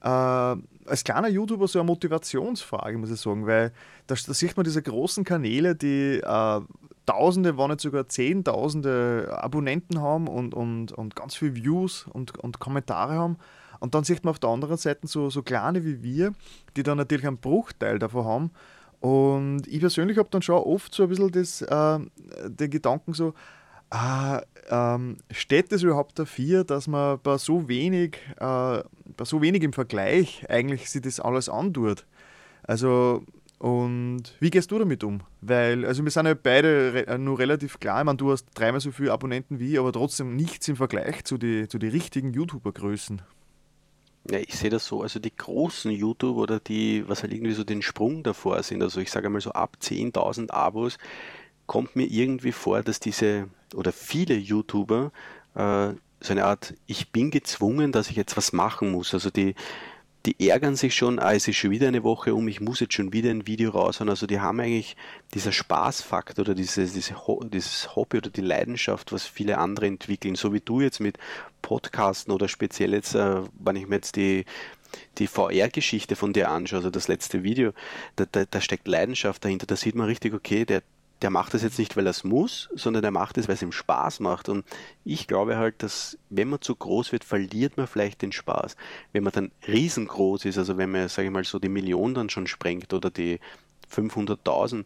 äh, 0.02 0.88
als 0.88 1.05
kleiner 1.05 1.28
YouTuber 1.28 1.69
so 1.69 1.78
eine 1.78 1.87
Motivationsfrage, 1.87 2.99
muss 2.99 3.11
ich 3.11 3.21
sagen, 3.21 3.47
weil 3.47 3.73
da, 4.07 4.14
da 4.14 4.35
sieht 4.35 4.57
man 4.57 4.64
diese 4.64 4.83
großen 4.83 5.25
Kanäle, 5.25 5.75
die 5.75 6.21
äh, 6.23 6.61
Tausende, 7.07 7.57
wenn 7.57 7.69
nicht 7.69 7.81
sogar 7.81 8.09
Zehntausende 8.09 9.39
Abonnenten 9.41 10.01
haben 10.01 10.29
und, 10.29 10.55
und, 10.55 10.93
und 10.93 11.17
ganz 11.17 11.37
viele 11.37 11.55
Views 11.55 12.07
und, 12.13 12.39
und 12.39 12.59
Kommentare 12.59 13.15
haben. 13.15 13.39
Und 13.79 13.95
dann 13.95 14.05
sieht 14.05 14.25
man 14.25 14.31
auf 14.31 14.39
der 14.39 14.51
anderen 14.51 14.77
Seite 14.77 15.07
so, 15.07 15.31
so 15.31 15.43
kleine 15.43 15.85
wie 15.85 16.03
wir, 16.03 16.33
die 16.77 16.83
dann 16.83 16.99
natürlich 16.99 17.27
einen 17.27 17.39
Bruchteil 17.39 17.99
davon 17.99 18.25
haben 18.25 18.51
und 19.01 19.67
ich 19.67 19.81
persönlich 19.81 20.19
habe 20.19 20.29
dann 20.31 20.43
schon 20.43 20.57
oft 20.57 20.95
so 20.95 21.05
ein 21.05 21.09
bisschen 21.09 21.31
das, 21.31 21.63
äh, 21.63 21.99
den 22.49 22.71
Gedanken 22.71 23.13
so, 23.13 23.35
äh, 23.93 24.41
ähm, 24.69 25.19
steht 25.31 25.73
es 25.73 25.83
überhaupt 25.83 26.19
dafür, 26.19 26.65
dass 26.65 26.89
man 26.89 27.21
bei 27.23 27.39
so 27.39 27.69
wenig, 27.69 28.17
äh, 28.39 28.83
bei 29.17 29.25
so 29.25 29.41
wenig 29.41 29.63
im 29.63 29.73
Vergleich 29.73 30.45
eigentlich 30.49 30.91
sich 30.91 31.03
das 31.03 31.21
alles 31.21 31.49
antut? 31.49 32.05
Also, 32.65 33.23
und 33.59 34.23
wie 34.39 34.51
gehst 34.51 34.71
du 34.71 34.79
damit 34.79 35.03
um? 35.03 35.23
Weil, 35.41 35.87
also 35.87 36.05
wir 36.05 36.11
sind 36.11 36.27
ja 36.27 36.35
beide 36.35 37.07
äh, 37.07 37.19
nur 37.19 37.39
relativ 37.39 37.81
klar, 37.81 38.01
ich 38.01 38.05
meine, 38.05 38.19
du 38.19 38.31
hast 38.31 38.47
dreimal 38.55 38.81
so 38.81 38.91
viele 38.91 39.13
Abonnenten 39.13 39.59
wie 39.59 39.73
ich, 39.73 39.79
aber 39.79 39.93
trotzdem 39.93 40.37
nichts 40.37 40.69
im 40.69 40.77
Vergleich 40.77 41.25
zu 41.25 41.39
den 41.39 41.69
zu 41.69 41.79
die 41.79 41.89
richtigen 41.89 42.33
YouTuber-Größen. 42.33 43.23
Ja, 44.31 44.39
ich 44.39 44.57
sehe 44.57 44.71
das 44.71 44.85
so, 44.85 45.03
also 45.03 45.21
die 45.21 45.35
großen 45.35 45.91
YouTube 45.91 46.37
oder 46.37 46.59
die, 46.59 47.09
was 47.09 47.23
halt 47.23 47.33
irgendwie 47.33 47.53
so 47.53 47.65
den 47.65 47.81
Sprung 47.81 48.25
davor 48.25 48.63
sind, 48.63 48.83
also 48.83 49.01
ich 49.01 49.11
sage 49.11 49.31
mal 49.31 49.41
so 49.41 49.53
ab 49.53 49.77
10.000 49.81 50.51
Abos, 50.51 50.99
kommt 51.67 51.97
mir 51.97 52.07
irgendwie 52.07 52.53
vor, 52.53 52.83
dass 52.83 53.01
diese 53.01 53.49
oder 53.75 53.93
viele 53.93 54.35
YouTuber 54.35 55.13
äh, 55.55 55.93
so 56.21 56.33
eine 56.33 56.45
Art, 56.45 56.75
ich 56.87 57.13
bin 57.13 57.31
gezwungen, 57.31 57.93
dass 57.93 58.11
ich 58.11 58.17
jetzt 58.17 58.37
was 58.37 58.53
machen 58.53 58.91
muss. 58.91 59.15
Also 59.15 59.31
die, 59.31 59.55
die 60.26 60.49
ärgern 60.49 60.75
sich 60.75 60.95
schon, 60.95 61.21
ah, 61.21 61.35
es 61.35 61.47
ist 61.47 61.56
schon 61.56 61.71
wieder 61.71 61.87
eine 61.87 62.02
Woche 62.02 62.35
um, 62.35 62.49
ich 62.49 62.61
muss 62.61 62.80
jetzt 62.80 62.95
schon 62.95 63.12
wieder 63.12 63.30
ein 63.30 63.47
Video 63.47 63.71
raushauen. 63.71 64.11
Also 64.11 64.26
die 64.26 64.40
haben 64.40 64.59
eigentlich 64.59 64.97
dieser 65.35 65.52
Spaßfaktor 65.52 66.45
oder 66.45 66.54
dieses, 66.54 66.92
diese, 66.92 67.14
dieses 67.45 67.95
Hobby 67.95 68.18
oder 68.18 68.30
die 68.30 68.40
Leidenschaft, 68.40 69.12
was 69.12 69.25
viele 69.25 69.59
andere 69.59 69.87
entwickeln, 69.87 70.35
so 70.35 70.52
wie 70.52 70.61
du 70.61 70.80
jetzt 70.80 70.99
mit 70.99 71.18
Podcasten 71.62 72.33
oder 72.33 72.49
speziell 72.49 72.92
jetzt, 72.92 73.14
äh, 73.14 73.42
wenn 73.59 73.76
ich 73.76 73.87
mir 73.87 73.97
jetzt 73.97 74.16
die, 74.16 74.45
die 75.18 75.28
VR-Geschichte 75.28 76.16
von 76.16 76.33
dir 76.33 76.50
anschaue, 76.50 76.78
also 76.78 76.90
das 76.90 77.06
letzte 77.06 77.45
Video, 77.45 77.73
da, 78.16 78.25
da, 78.30 78.45
da 78.45 78.61
steckt 78.61 78.88
Leidenschaft 78.88 79.45
dahinter. 79.45 79.66
Da 79.66 79.76
sieht 79.76 79.95
man 79.95 80.06
richtig, 80.06 80.35
okay, 80.35 80.64
der, 80.64 80.83
der 81.23 81.30
macht 81.30 81.54
das 81.54 81.62
jetzt 81.62 81.78
nicht, 81.78 81.96
weil 81.96 82.06
er 82.06 82.11
es 82.11 82.25
muss, 82.25 82.68
sondern 82.75 83.02
er 83.02 83.11
macht 83.11 83.38
es, 83.38 83.49
weil 83.49 83.54
es 83.54 83.62
ihm 83.62 83.73
Spaß 83.73 84.20
macht. 84.20 84.49
Und 84.49 84.66
ich 85.04 85.26
glaube 85.26 85.56
halt, 85.56 85.82
dass 85.82 86.18
wenn 86.28 86.49
man 86.49 86.61
zu 86.61 86.75
groß 86.75 87.12
wird, 87.12 87.25
verliert 87.25 87.76
man 87.76 87.87
vielleicht 87.87 88.20
den 88.23 88.32
Spaß. 88.32 88.76
Wenn 89.12 89.25
man 89.25 89.32
dann 89.32 89.50
riesengroß 89.66 90.44
ist, 90.44 90.58
also 90.58 90.76
wenn 90.76 90.90
man, 90.90 91.08
sage 91.08 91.28
ich 91.28 91.32
mal, 91.32 91.44
so 91.44 91.58
die 91.58 91.70
Million 91.70 92.14
dann 92.14 92.28
schon 92.28 92.46
sprengt 92.46 92.92
oder 92.92 93.11
die 93.11 93.40
500.000, 93.94 94.85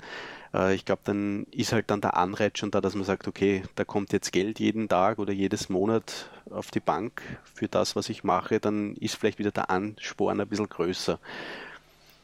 äh, 0.55 0.75
ich 0.75 0.85
glaube, 0.85 1.03
dann 1.05 1.47
ist 1.51 1.73
halt 1.73 1.91
dann 1.91 2.01
der 2.01 2.17
Anreiz 2.17 2.59
schon 2.59 2.71
da, 2.71 2.81
dass 2.81 2.95
man 2.95 3.05
sagt, 3.05 3.27
okay, 3.27 3.65
da 3.75 3.85
kommt 3.85 4.13
jetzt 4.13 4.31
Geld 4.31 4.61
jeden 4.61 4.89
Tag 4.89 5.19
oder 5.19 5.33
jedes 5.33 5.69
Monat 5.69 6.31
auf 6.49 6.71
die 6.71 6.81
Bank 6.81 7.23
für 7.43 7.67
das, 7.67 7.97
was 7.97 8.09
ich 8.09 8.23
mache, 8.23 8.61
dann 8.61 8.95
ist 8.97 9.17
vielleicht 9.17 9.41
wieder 9.41 9.51
der 9.51 9.71
Ansporn 9.71 10.41
ein 10.41 10.49
bisschen 10.49 10.69
größer. 10.69 11.19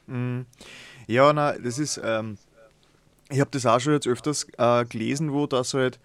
Mhm. 0.07 0.47
Ja, 1.09 1.33
na, 1.33 1.53
das 1.59 1.81
ist... 1.81 2.01
Ähm 2.05 2.39
ich 3.31 3.41
habe 3.41 3.51
das 3.51 3.67
auch 3.67 3.81
schon 3.81 3.93
jetzt 3.93 4.07
öfters 4.07 4.47
äh, 4.59 4.85
gelesen, 4.85 5.33
wo 5.33 5.47
das 5.47 5.75
halt, 5.75 5.99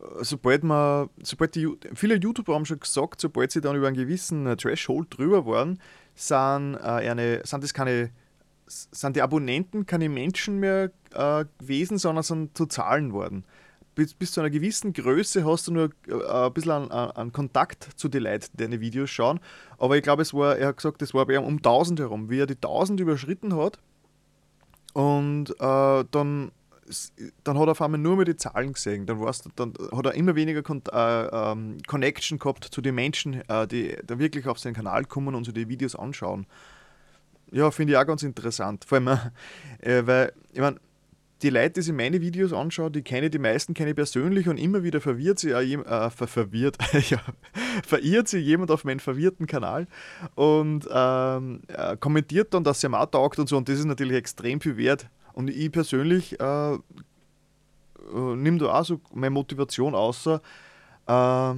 äh, 0.00 0.24
sobald 0.24 0.62
man, 0.62 1.08
sobald 1.22 1.54
die, 1.54 1.68
viele 1.94 2.16
YouTuber 2.16 2.54
haben 2.54 2.66
schon 2.66 2.80
gesagt, 2.80 3.20
sobald 3.20 3.50
sie 3.50 3.60
dann 3.60 3.76
über 3.76 3.88
einen 3.88 3.96
gewissen 3.96 4.46
äh, 4.46 4.56
Threshold 4.56 5.16
drüber 5.16 5.46
waren, 5.46 5.80
sind, 6.14 6.74
äh, 6.74 7.10
eine, 7.10 7.42
sind 7.44 7.64
das 7.64 7.74
keine, 7.74 8.10
sind 8.66 9.16
die 9.16 9.22
Abonnenten 9.22 9.86
keine 9.86 10.08
Menschen 10.08 10.58
mehr 10.60 10.90
äh, 11.12 11.44
gewesen, 11.58 11.98
sondern 11.98 12.22
sind 12.22 12.56
zu 12.56 12.66
Zahlen 12.66 13.12
worden. 13.12 13.44
Bis, 13.94 14.14
bis 14.14 14.32
zu 14.32 14.40
einer 14.40 14.48
gewissen 14.48 14.94
Größe 14.94 15.44
hast 15.44 15.66
du 15.66 15.72
nur 15.72 15.90
äh, 16.08 16.46
ein 16.46 16.52
bisschen 16.54 16.70
an, 16.70 16.90
an, 16.90 17.32
Kontakt 17.32 17.88
zu 17.96 18.08
den 18.08 18.22
Leuten, 18.22 18.46
die 18.52 18.56
deine 18.58 18.80
Videos 18.80 19.10
schauen. 19.10 19.40
Aber 19.78 19.96
ich 19.96 20.02
glaube, 20.02 20.22
es 20.22 20.32
war, 20.32 20.56
er 20.56 20.68
hat 20.68 20.76
gesagt, 20.76 21.02
es 21.02 21.12
war 21.12 21.26
bei 21.26 21.34
ihm 21.34 21.42
um 21.42 21.56
1000 21.56 22.00
herum. 22.00 22.30
Wie 22.30 22.38
er 22.38 22.46
die 22.46 22.54
1000 22.54 23.00
überschritten 23.00 23.54
hat, 23.54 23.78
und 24.92 25.50
äh, 25.58 26.04
dann, 26.10 26.52
dann 27.44 27.58
hat 27.58 27.66
er 27.66 27.72
auf 27.72 27.82
einmal 27.82 28.00
nur 28.00 28.16
mehr 28.16 28.24
die 28.24 28.36
Zahlen 28.36 28.72
gesehen. 28.72 29.06
Dann, 29.06 29.20
war's, 29.20 29.42
dann 29.56 29.72
hat 29.94 30.06
er 30.06 30.14
immer 30.14 30.34
weniger 30.34 30.62
Kon 30.62 30.82
äh, 30.92 31.26
ähm, 31.26 31.78
Connection 31.86 32.38
gehabt 32.38 32.64
zu 32.64 32.80
den 32.80 32.94
Menschen, 32.94 33.48
äh, 33.48 33.66
die 33.66 33.96
da 34.06 34.18
wirklich 34.18 34.46
auf 34.46 34.58
seinen 34.58 34.74
Kanal 34.74 35.04
kommen 35.04 35.34
und 35.34 35.44
sich 35.44 35.54
die 35.54 35.68
Videos 35.68 35.96
anschauen. 35.96 36.46
Ja, 37.50 37.70
finde 37.70 37.92
ich 37.92 37.98
auch 37.98 38.06
ganz 38.06 38.22
interessant. 38.22 38.84
Vor 38.84 38.98
allem, 38.98 39.08
äh, 39.78 40.06
weil, 40.06 40.32
ich 40.52 40.60
meine, 40.60 40.78
die 41.42 41.50
Leute, 41.50 41.72
die 41.74 41.82
sich 41.82 41.94
meine 41.94 42.20
Videos 42.20 42.52
anschauen, 42.52 42.92
die 42.92 43.02
kenne 43.02 43.30
die 43.30 43.38
meisten 43.38 43.74
kenne 43.74 43.90
ich 43.90 43.96
persönlich 43.96 44.48
und 44.48 44.58
immer 44.58 44.82
wieder 44.82 45.00
verwirrt 45.00 45.38
sie, 45.38 45.50
äh, 45.50 45.74
äh, 45.74 46.10
ver 46.10 46.26
verwirrt, 46.26 46.78
ja, 47.10 47.20
verirrt 47.86 48.28
sie 48.28 48.38
jemand 48.38 48.70
auf 48.70 48.84
meinen 48.84 49.00
verwirrten 49.00 49.46
Kanal 49.46 49.86
und 50.34 50.88
ähm, 50.90 51.62
äh, 51.68 51.96
kommentiert 51.96 52.54
dann, 52.54 52.64
dass 52.64 52.80
sie 52.80 52.86
ihm 52.86 52.94
auch 52.94 53.06
taugt 53.06 53.38
und 53.38 53.48
so 53.48 53.56
und 53.56 53.68
das 53.68 53.78
ist 53.78 53.84
natürlich 53.84 54.16
extrem 54.16 54.60
viel 54.60 54.76
wert. 54.76 55.08
Und 55.32 55.48
ich 55.48 55.72
persönlich 55.72 56.38
äh, 56.40 56.74
äh 56.74 56.78
nehme 58.36 58.58
da 58.58 58.80
auch 58.80 58.84
so 58.84 59.00
meine 59.14 59.30
Motivation 59.30 59.94
außer, 59.94 60.42
äh, 61.06 61.54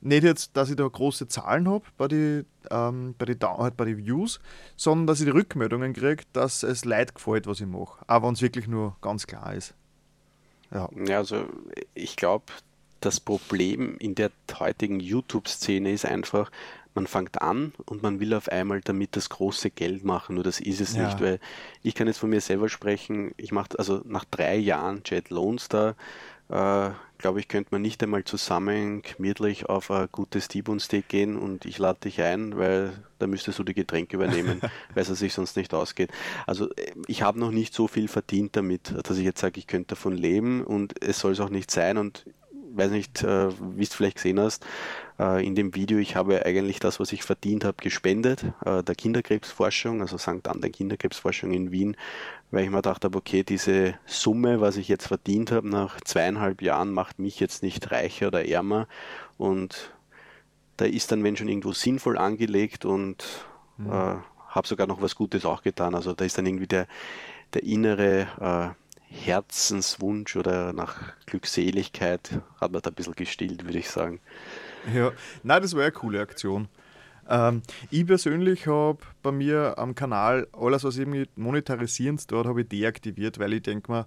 nicht 0.00 0.24
jetzt, 0.24 0.56
dass 0.56 0.70
ich 0.70 0.76
da 0.76 0.86
große 0.86 1.28
Zahlen 1.28 1.68
habe 1.68 1.84
bei 1.96 2.08
den 2.08 2.46
ähm, 2.70 3.14
bei 3.18 3.26
die, 3.26 3.36
halt 3.40 3.76
bei 3.76 3.84
die 3.84 3.98
Views, 3.98 4.40
sondern 4.76 5.06
dass 5.06 5.20
ich 5.20 5.26
die 5.26 5.32
Rückmeldungen 5.32 5.92
kriege, 5.92 6.24
dass 6.32 6.62
es 6.62 6.84
Leid 6.84 7.14
gefällt, 7.14 7.46
was 7.46 7.60
ich 7.60 7.66
mache. 7.66 8.02
Aber 8.06 8.26
wenn 8.26 8.34
es 8.34 8.42
wirklich 8.42 8.66
nur 8.66 8.96
ganz 9.00 9.26
klar 9.26 9.54
ist. 9.54 9.74
Ja, 10.72 10.88
ja 11.06 11.18
also 11.18 11.44
ich 11.94 12.16
glaube, 12.16 12.44
das 13.00 13.20
Problem 13.20 13.96
in 13.98 14.14
der 14.14 14.30
heutigen 14.58 15.00
YouTube-Szene 15.00 15.90
ist 15.92 16.04
einfach, 16.04 16.50
man 16.94 17.06
fängt 17.06 17.40
an 17.40 17.72
und 17.86 18.02
man 18.02 18.20
will 18.20 18.34
auf 18.34 18.48
einmal 18.48 18.80
damit 18.80 19.16
das 19.16 19.30
große 19.30 19.70
Geld 19.70 20.04
machen, 20.04 20.34
nur 20.34 20.44
das 20.44 20.60
ist 20.60 20.80
es 20.80 20.94
ja. 20.94 21.06
nicht, 21.06 21.20
weil 21.20 21.38
ich 21.82 21.94
kann 21.94 22.08
jetzt 22.08 22.18
von 22.18 22.30
mir 22.30 22.40
selber 22.40 22.68
sprechen, 22.68 23.32
ich 23.36 23.52
mache 23.52 23.78
also 23.78 24.02
nach 24.04 24.24
drei 24.24 24.56
Jahren 24.56 25.02
Jet 25.04 25.30
Lone 25.30 25.58
Star 25.58 25.94
äh, 26.48 26.90
glaube 27.20 27.40
ich, 27.40 27.48
könnte 27.48 27.68
man 27.72 27.82
nicht 27.82 28.02
einmal 28.02 28.24
zusammen 28.24 29.02
gemütlich 29.02 29.66
auf 29.66 29.90
ein 29.90 30.08
gutes 30.10 30.48
T-Bone 30.48 30.80
Steak 30.80 31.08
gehen 31.08 31.36
und 31.36 31.64
ich 31.66 31.78
lade 31.78 32.00
dich 32.00 32.20
ein, 32.22 32.56
weil 32.56 32.92
da 33.18 33.26
müsstest 33.26 33.58
du 33.58 33.64
die 33.64 33.74
Getränke 33.74 34.16
übernehmen, 34.16 34.60
weil 34.94 35.02
es 35.02 35.08
sich 35.08 35.34
sonst 35.34 35.56
nicht 35.56 35.74
ausgeht. 35.74 36.10
Also 36.46 36.70
äh, 36.70 36.92
ich 37.06 37.22
habe 37.22 37.38
noch 37.38 37.50
nicht 37.50 37.74
so 37.74 37.86
viel 37.86 38.08
verdient 38.08 38.56
damit, 38.56 38.94
dass 39.06 39.18
ich 39.18 39.24
jetzt 39.24 39.40
sage, 39.40 39.58
ich 39.58 39.66
könnte 39.66 39.94
davon 39.94 40.16
leben 40.16 40.64
und 40.64 41.02
es 41.02 41.20
soll 41.20 41.32
es 41.32 41.40
auch 41.40 41.50
nicht 41.50 41.70
sein 41.70 41.98
und 41.98 42.24
weiß 42.72 42.90
nicht, 42.90 43.22
äh, 43.22 43.50
wie 43.76 43.84
du 43.84 43.90
vielleicht 43.90 44.16
gesehen 44.16 44.40
hast, 44.40 44.64
äh, 45.18 45.44
in 45.44 45.54
dem 45.54 45.74
Video, 45.74 45.98
ich 45.98 46.16
habe 46.16 46.44
eigentlich 46.44 46.80
das, 46.80 47.00
was 47.00 47.12
ich 47.12 47.22
verdient 47.22 47.64
habe, 47.64 47.76
gespendet, 47.82 48.44
äh, 48.64 48.82
der 48.82 48.94
Kinderkrebsforschung, 48.94 50.00
also 50.00 50.18
St. 50.18 50.40
Der 50.44 50.70
Kinderkrebsforschung 50.70 51.52
in 51.52 51.72
Wien, 51.72 51.96
weil 52.50 52.64
ich 52.64 52.70
mir 52.70 52.76
gedacht 52.76 53.04
habe, 53.04 53.16
okay, 53.16 53.42
diese 53.42 53.94
Summe, 54.06 54.60
was 54.60 54.76
ich 54.76 54.88
jetzt 54.88 55.06
verdient 55.06 55.52
habe 55.52 55.68
nach 55.68 56.00
zweieinhalb 56.00 56.62
Jahren, 56.62 56.90
macht 56.92 57.18
mich 57.18 57.40
jetzt 57.40 57.62
nicht 57.62 57.90
reicher 57.90 58.28
oder 58.28 58.46
ärmer 58.46 58.88
und 59.38 59.92
da 60.76 60.86
ist 60.86 61.12
dann, 61.12 61.22
wenn 61.22 61.36
schon 61.36 61.48
irgendwo 61.48 61.72
sinnvoll 61.72 62.16
angelegt 62.16 62.84
und 62.84 63.24
mhm. 63.76 63.90
äh, 63.90 64.16
habe 64.48 64.66
sogar 64.66 64.86
noch 64.86 65.02
was 65.02 65.14
Gutes 65.14 65.44
auch 65.44 65.62
getan. 65.62 65.94
Also 65.94 66.14
da 66.14 66.24
ist 66.24 66.38
dann 66.38 66.46
irgendwie 66.46 66.66
der, 66.66 66.86
der 67.52 67.62
innere 67.62 68.26
äh, 68.40 69.14
Herzenswunsch 69.14 70.36
oder 70.36 70.72
nach 70.72 70.96
Glückseligkeit 71.26 72.40
hat 72.60 72.72
man 72.72 72.80
da 72.80 72.90
ein 72.90 72.94
bisschen 72.94 73.14
gestillt, 73.14 73.64
würde 73.64 73.78
ich 73.78 73.90
sagen. 73.90 74.20
Ja, 74.94 75.12
nein, 75.42 75.60
das 75.62 75.74
war 75.74 75.82
eine 75.82 75.92
coole 75.92 76.20
Aktion. 76.20 76.68
Ähm, 77.30 77.62
ich 77.90 78.06
persönlich 78.06 78.66
habe 78.66 78.98
bei 79.22 79.32
mir 79.32 79.78
am 79.78 79.94
Kanal 79.94 80.48
alles, 80.52 80.84
was 80.84 80.98
irgendwie 80.98 81.26
monetarisierend 81.36 82.30
dort, 82.30 82.46
habe 82.46 82.62
ich 82.62 82.68
deaktiviert, 82.68 83.38
weil 83.38 83.52
ich 83.52 83.62
denke 83.62 83.90
mir, 83.90 84.06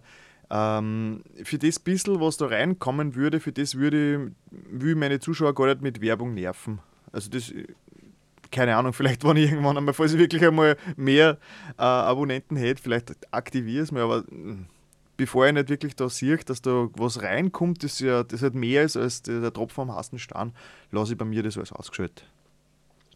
ähm, 0.51 1.23
für 1.43 1.57
das 1.57 1.79
bisschen, 1.79 2.19
was 2.19 2.37
da 2.37 2.47
reinkommen 2.47 3.15
würde, 3.15 3.39
für 3.39 3.53
das 3.53 3.75
würde, 3.75 4.33
würde 4.51 4.95
meine 4.95 5.19
Zuschauer 5.19 5.55
gar 5.55 5.67
nicht 5.67 5.81
mit 5.81 6.01
Werbung 6.01 6.33
nerven. 6.33 6.79
Also 7.11 7.29
das 7.29 7.51
keine 8.51 8.75
Ahnung, 8.75 8.93
vielleicht 8.93 9.23
wenn 9.23 9.37
ich 9.37 9.51
irgendwann 9.51 9.77
einmal, 9.77 9.93
falls 9.93 10.13
ich 10.13 10.19
wirklich 10.19 10.45
einmal 10.45 10.77
mehr 10.95 11.39
äh, 11.77 11.81
Abonnenten 11.81 12.55
hätte, 12.55 12.83
vielleicht 12.83 13.15
aktiviere 13.31 13.83
ich 13.83 13.89
es 13.89 13.91
mir, 13.91 14.01
aber 14.01 14.25
hm, 14.29 14.67
bevor 15.17 15.47
ich 15.47 15.53
nicht 15.53 15.69
wirklich 15.69 15.95
da 15.95 16.09
sehe, 16.09 16.37
dass 16.37 16.61
da 16.61 16.89
was 16.95 17.21
reinkommt, 17.21 17.83
das 17.83 17.99
ja 17.99 18.23
das 18.23 18.41
halt 18.41 18.55
mehr 18.55 18.83
ist 18.83 18.97
als 18.97 19.21
der, 19.23 19.41
der 19.41 19.53
Tropfen 19.53 19.81
am 19.81 19.95
heißen 19.95 20.19
Stein, 20.19 20.53
lasse 20.91 21.13
ich 21.13 21.17
bei 21.17 21.25
mir 21.25 21.41
das 21.41 21.57
alles 21.57 21.71
ausgeschaltet. 21.71 22.25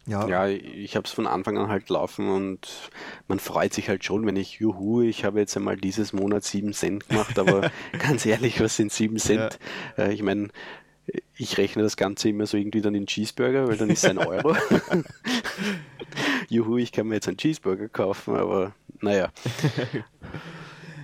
Ja, 0.08 0.26
ja 0.26 0.48
ich 0.48 0.96
habe 0.96 1.06
es 1.06 1.12
von 1.12 1.26
Anfang 1.26 1.58
an 1.58 1.68
halt 1.68 1.88
laufen 1.90 2.28
und 2.30 2.90
man 3.28 3.38
freut 3.38 3.74
sich 3.74 3.88
halt 3.88 4.04
schon, 4.04 4.26
wenn 4.26 4.36
ich, 4.36 4.54
juhu, 4.54 5.02
ich 5.02 5.24
habe 5.24 5.38
jetzt 5.38 5.56
einmal 5.56 5.76
dieses 5.76 6.12
Monat 6.12 6.44
7 6.44 6.72
Cent 6.72 7.08
gemacht, 7.08 7.38
aber 7.38 7.70
ganz 7.98 8.24
ehrlich, 8.24 8.60
was 8.60 8.76
sind 8.76 8.90
7 8.90 9.18
Cent? 9.18 9.58
Ja. 9.96 10.04
Äh, 10.04 10.14
ich 10.14 10.22
meine, 10.22 10.48
ich 11.36 11.58
rechne 11.58 11.82
das 11.82 11.96
Ganze 11.96 12.30
immer 12.30 12.46
so 12.46 12.56
irgendwie 12.56 12.80
dann 12.80 12.94
in 12.94 13.06
Cheeseburger, 13.06 13.68
weil 13.68 13.76
dann 13.76 13.90
ist 13.90 14.04
es 14.04 14.10
ein 14.10 14.18
Euro. 14.18 14.56
juhu, 16.48 16.78
ich 16.78 16.92
kann 16.92 17.06
mir 17.06 17.16
jetzt 17.16 17.28
einen 17.28 17.36
Cheeseburger 17.36 17.88
kaufen, 17.88 18.34
aber 18.34 18.74
naja. 19.00 19.30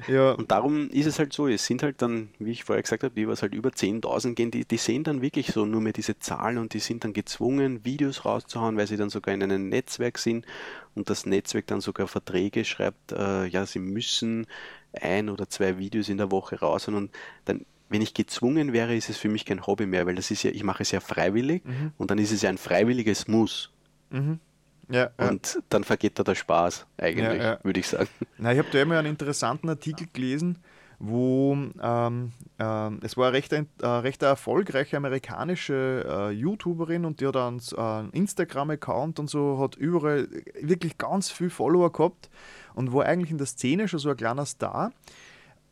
Ja. 0.08 0.32
Und 0.32 0.50
darum 0.50 0.88
ist 0.90 1.06
es 1.06 1.18
halt 1.18 1.32
so, 1.32 1.48
es 1.48 1.64
sind 1.64 1.82
halt 1.82 2.02
dann, 2.02 2.28
wie 2.38 2.50
ich 2.50 2.64
vorher 2.64 2.82
gesagt 2.82 3.02
habe, 3.02 3.14
die 3.14 3.28
was 3.28 3.42
halt 3.42 3.54
über 3.54 3.70
10.000 3.70 4.34
gehen, 4.34 4.50
die, 4.50 4.64
die 4.64 4.76
sehen 4.76 5.04
dann 5.04 5.22
wirklich 5.22 5.48
so 5.48 5.64
nur 5.66 5.80
mehr 5.80 5.92
diese 5.92 6.18
Zahlen 6.18 6.58
und 6.58 6.74
die 6.74 6.78
sind 6.78 7.04
dann 7.04 7.12
gezwungen, 7.12 7.84
Videos 7.84 8.24
rauszuhauen, 8.24 8.76
weil 8.76 8.86
sie 8.86 8.96
dann 8.96 9.10
sogar 9.10 9.34
in 9.34 9.42
einem 9.42 9.68
Netzwerk 9.68 10.18
sind 10.18 10.46
und 10.94 11.10
das 11.10 11.26
Netzwerk 11.26 11.66
dann 11.66 11.80
sogar 11.80 12.08
Verträge 12.08 12.64
schreibt, 12.64 13.12
äh, 13.12 13.46
ja, 13.46 13.66
sie 13.66 13.78
müssen 13.78 14.46
ein 14.92 15.28
oder 15.28 15.48
zwei 15.48 15.78
Videos 15.78 16.08
in 16.08 16.18
der 16.18 16.30
Woche 16.30 16.60
raushauen 16.60 16.96
und 16.96 17.10
dann 17.44 17.64
wenn 17.90 18.02
ich 18.02 18.14
gezwungen 18.14 18.72
wäre, 18.72 18.96
ist 18.96 19.08
es 19.08 19.18
für 19.18 19.28
mich 19.28 19.44
kein 19.44 19.66
Hobby 19.66 19.86
mehr, 19.86 20.06
weil 20.06 20.14
das 20.14 20.30
ist 20.30 20.42
ja, 20.42 20.50
ich 20.50 20.64
mache 20.64 20.82
es 20.82 20.90
ja 20.90 21.00
freiwillig 21.00 21.64
mhm. 21.64 21.92
und 21.96 22.10
dann 22.10 22.18
ist 22.18 22.32
es 22.32 22.42
ja 22.42 22.48
ein 22.48 22.58
freiwilliges 22.58 23.28
Muss. 23.28 23.70
Mhm. 24.10 24.40
Ja, 24.88 25.10
und 25.16 25.54
ja. 25.54 25.60
dann 25.70 25.84
vergeht 25.84 26.18
da 26.18 26.24
der 26.24 26.34
Spaß, 26.34 26.86
eigentlich, 26.98 27.42
ja, 27.42 27.58
würde 27.62 27.80
ich 27.80 27.88
sagen. 27.88 28.08
Na, 28.38 28.52
ich 28.52 28.58
habe 28.58 28.68
da 28.70 28.82
immer 28.82 28.98
einen 28.98 29.08
interessanten 29.08 29.68
Artikel 29.68 30.06
gelesen, 30.12 30.58
wo 30.98 31.56
ähm, 31.82 32.32
äh, 32.58 32.90
es 33.02 33.16
war 33.16 33.28
eine 33.28 33.36
recht, 33.36 33.52
äh, 33.52 33.64
recht 33.86 34.22
erfolgreiche 34.22 34.96
amerikanische 34.96 36.04
äh, 36.06 36.30
YouTuberin 36.30 37.04
und 37.04 37.20
die 37.20 37.26
hat 37.26 37.36
einen, 37.36 37.60
einen 37.76 38.10
Instagram-Account 38.10 39.18
und 39.18 39.30
so, 39.30 39.58
hat 39.58 39.76
überall 39.76 40.28
wirklich 40.60 40.98
ganz 40.98 41.30
viel 41.30 41.50
Follower 41.50 41.90
gehabt 41.92 42.30
und 42.74 42.92
war 42.92 43.06
eigentlich 43.06 43.30
in 43.30 43.38
der 43.38 43.46
Szene 43.46 43.88
schon 43.88 43.98
so 43.98 44.10
ein 44.10 44.16
kleiner 44.16 44.46
Star, 44.46 44.92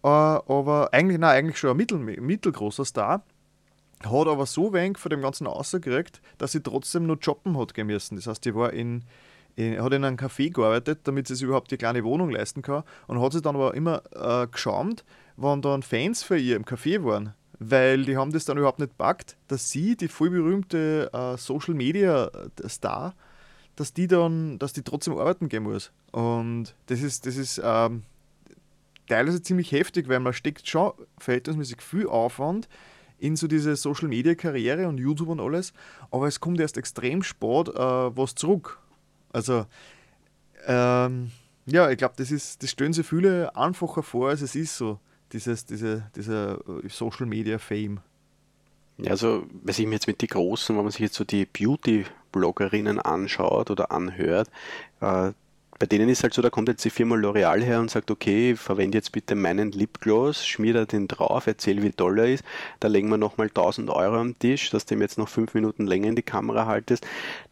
äh, 0.02 0.08
aber 0.08 0.88
eigentlich, 0.92 1.18
nein, 1.18 1.36
eigentlich 1.36 1.58
schon 1.58 1.70
ein 1.70 1.76
mittel, 1.76 1.98
mittelgroßer 1.98 2.84
Star 2.84 3.24
hat 4.10 4.28
aber 4.28 4.46
so 4.46 4.72
wenig 4.72 4.98
von 4.98 5.10
dem 5.10 5.22
Ganzen 5.22 5.46
rausgekriegt, 5.46 6.20
dass 6.38 6.52
sie 6.52 6.62
trotzdem 6.62 7.06
nur 7.06 7.18
jobben 7.18 7.58
hat 7.58 7.76
müssen. 7.76 8.16
Das 8.16 8.26
heißt, 8.26 8.44
die 8.44 8.54
war 8.54 8.72
in, 8.72 9.04
in, 9.56 9.82
hat 9.82 9.92
in 9.92 10.04
einem 10.04 10.16
Café 10.16 10.50
gearbeitet, 10.50 11.00
damit 11.04 11.28
sie 11.28 11.34
sich 11.34 11.44
überhaupt 11.44 11.70
die 11.70 11.76
kleine 11.76 12.04
Wohnung 12.04 12.30
leisten 12.30 12.62
kann 12.62 12.84
und 13.06 13.20
hat 13.20 13.32
sich 13.32 13.42
dann 13.42 13.56
aber 13.56 13.74
immer 13.74 14.02
äh, 14.14 14.46
geschämt, 14.46 15.04
wenn 15.36 15.62
dann 15.62 15.82
Fans 15.82 16.22
für 16.22 16.38
ihr 16.38 16.56
im 16.56 16.64
Café 16.64 17.04
waren. 17.04 17.34
Weil 17.58 18.04
die 18.04 18.16
haben 18.16 18.32
das 18.32 18.44
dann 18.44 18.58
überhaupt 18.58 18.80
nicht 18.80 18.98
packt, 18.98 19.36
dass 19.46 19.70
sie, 19.70 19.96
die 19.96 20.08
voll 20.08 20.30
berühmte 20.30 21.10
äh, 21.12 21.36
Social 21.36 21.74
Media 21.74 22.26
äh, 22.26 22.68
Star, 22.68 23.14
dass 23.76 23.92
die 23.92 24.08
dann, 24.08 24.58
dass 24.58 24.72
die 24.72 24.82
trotzdem 24.82 25.16
arbeiten 25.16 25.48
gehen 25.48 25.62
muss. 25.62 25.92
Und 26.10 26.74
das 26.86 27.02
ist, 27.02 27.26
das 27.26 27.36
ist 27.36 27.60
ähm, 27.62 28.02
teilweise 29.08 29.42
ziemlich 29.42 29.70
heftig, 29.72 30.08
weil 30.08 30.20
man 30.20 30.32
steckt 30.32 30.68
schon 30.68 30.92
verhältnismäßig 31.18 31.80
viel 31.82 32.08
Aufwand 32.08 32.68
in 33.22 33.36
so 33.36 33.46
diese 33.46 33.76
Social 33.76 34.08
Media 34.08 34.34
Karriere 34.34 34.88
und 34.88 34.98
YouTube 34.98 35.28
und 35.28 35.40
alles, 35.40 35.72
aber 36.10 36.26
es 36.26 36.40
kommt 36.40 36.60
erst 36.60 36.76
extrem 36.76 37.22
spät 37.22 37.68
äh, 37.68 37.72
was 37.74 38.34
zurück. 38.34 38.80
Also, 39.32 39.66
ähm, 40.66 41.30
ja, 41.66 41.88
ich 41.88 41.98
glaube, 41.98 42.14
das, 42.16 42.58
das 42.58 42.70
stellen 42.70 42.92
sich 42.92 43.06
viele 43.06 43.54
einfacher 43.54 44.02
vor, 44.02 44.30
als 44.30 44.42
es 44.42 44.56
ist 44.56 44.76
so, 44.76 44.98
dieses, 45.32 45.64
diese, 45.64 46.10
dieser 46.16 46.58
äh, 46.68 46.88
Social 46.88 47.26
Media 47.26 47.58
Fame. 47.58 48.00
Ja, 48.98 49.12
also, 49.12 49.46
wenn 49.62 49.72
ich 49.72 49.86
mir 49.86 49.94
jetzt 49.94 50.08
mit 50.08 50.20
den 50.20 50.28
Großen, 50.28 50.76
wenn 50.76 50.82
man 50.82 50.90
sich 50.90 51.00
jetzt 51.00 51.14
so 51.14 51.24
die 51.24 51.46
Beauty-Bloggerinnen 51.46 52.98
anschaut 52.98 53.70
oder 53.70 53.92
anhört, 53.92 54.50
äh, 55.00 55.32
bei 55.78 55.86
denen 55.86 56.08
ist 56.08 56.22
halt 56.22 56.34
so, 56.34 56.42
da 56.42 56.50
kommt 56.50 56.68
jetzt 56.68 56.84
die 56.84 56.90
Firma 56.90 57.16
L'Oreal 57.16 57.60
her 57.60 57.80
und 57.80 57.90
sagt, 57.90 58.10
okay, 58.10 58.54
verwende 58.56 58.98
jetzt 58.98 59.12
bitte 59.12 59.34
meinen 59.34 59.72
Lipgloss, 59.72 60.46
schmier 60.46 60.74
da 60.74 60.84
den 60.84 61.08
drauf, 61.08 61.46
erzähl, 61.46 61.82
wie 61.82 61.90
toll 61.90 62.18
er 62.18 62.32
ist, 62.32 62.44
da 62.80 62.88
legen 62.88 63.08
wir 63.08 63.16
nochmal 63.16 63.48
1000 63.48 63.90
Euro 63.90 64.18
am 64.18 64.38
Tisch, 64.38 64.70
dass 64.70 64.86
du 64.86 64.94
ihm 64.94 65.00
jetzt 65.02 65.18
noch 65.18 65.28
fünf 65.28 65.54
Minuten 65.54 65.86
länger 65.86 66.08
in 66.08 66.16
die 66.16 66.22
Kamera 66.22 66.66
haltest. 66.66 67.06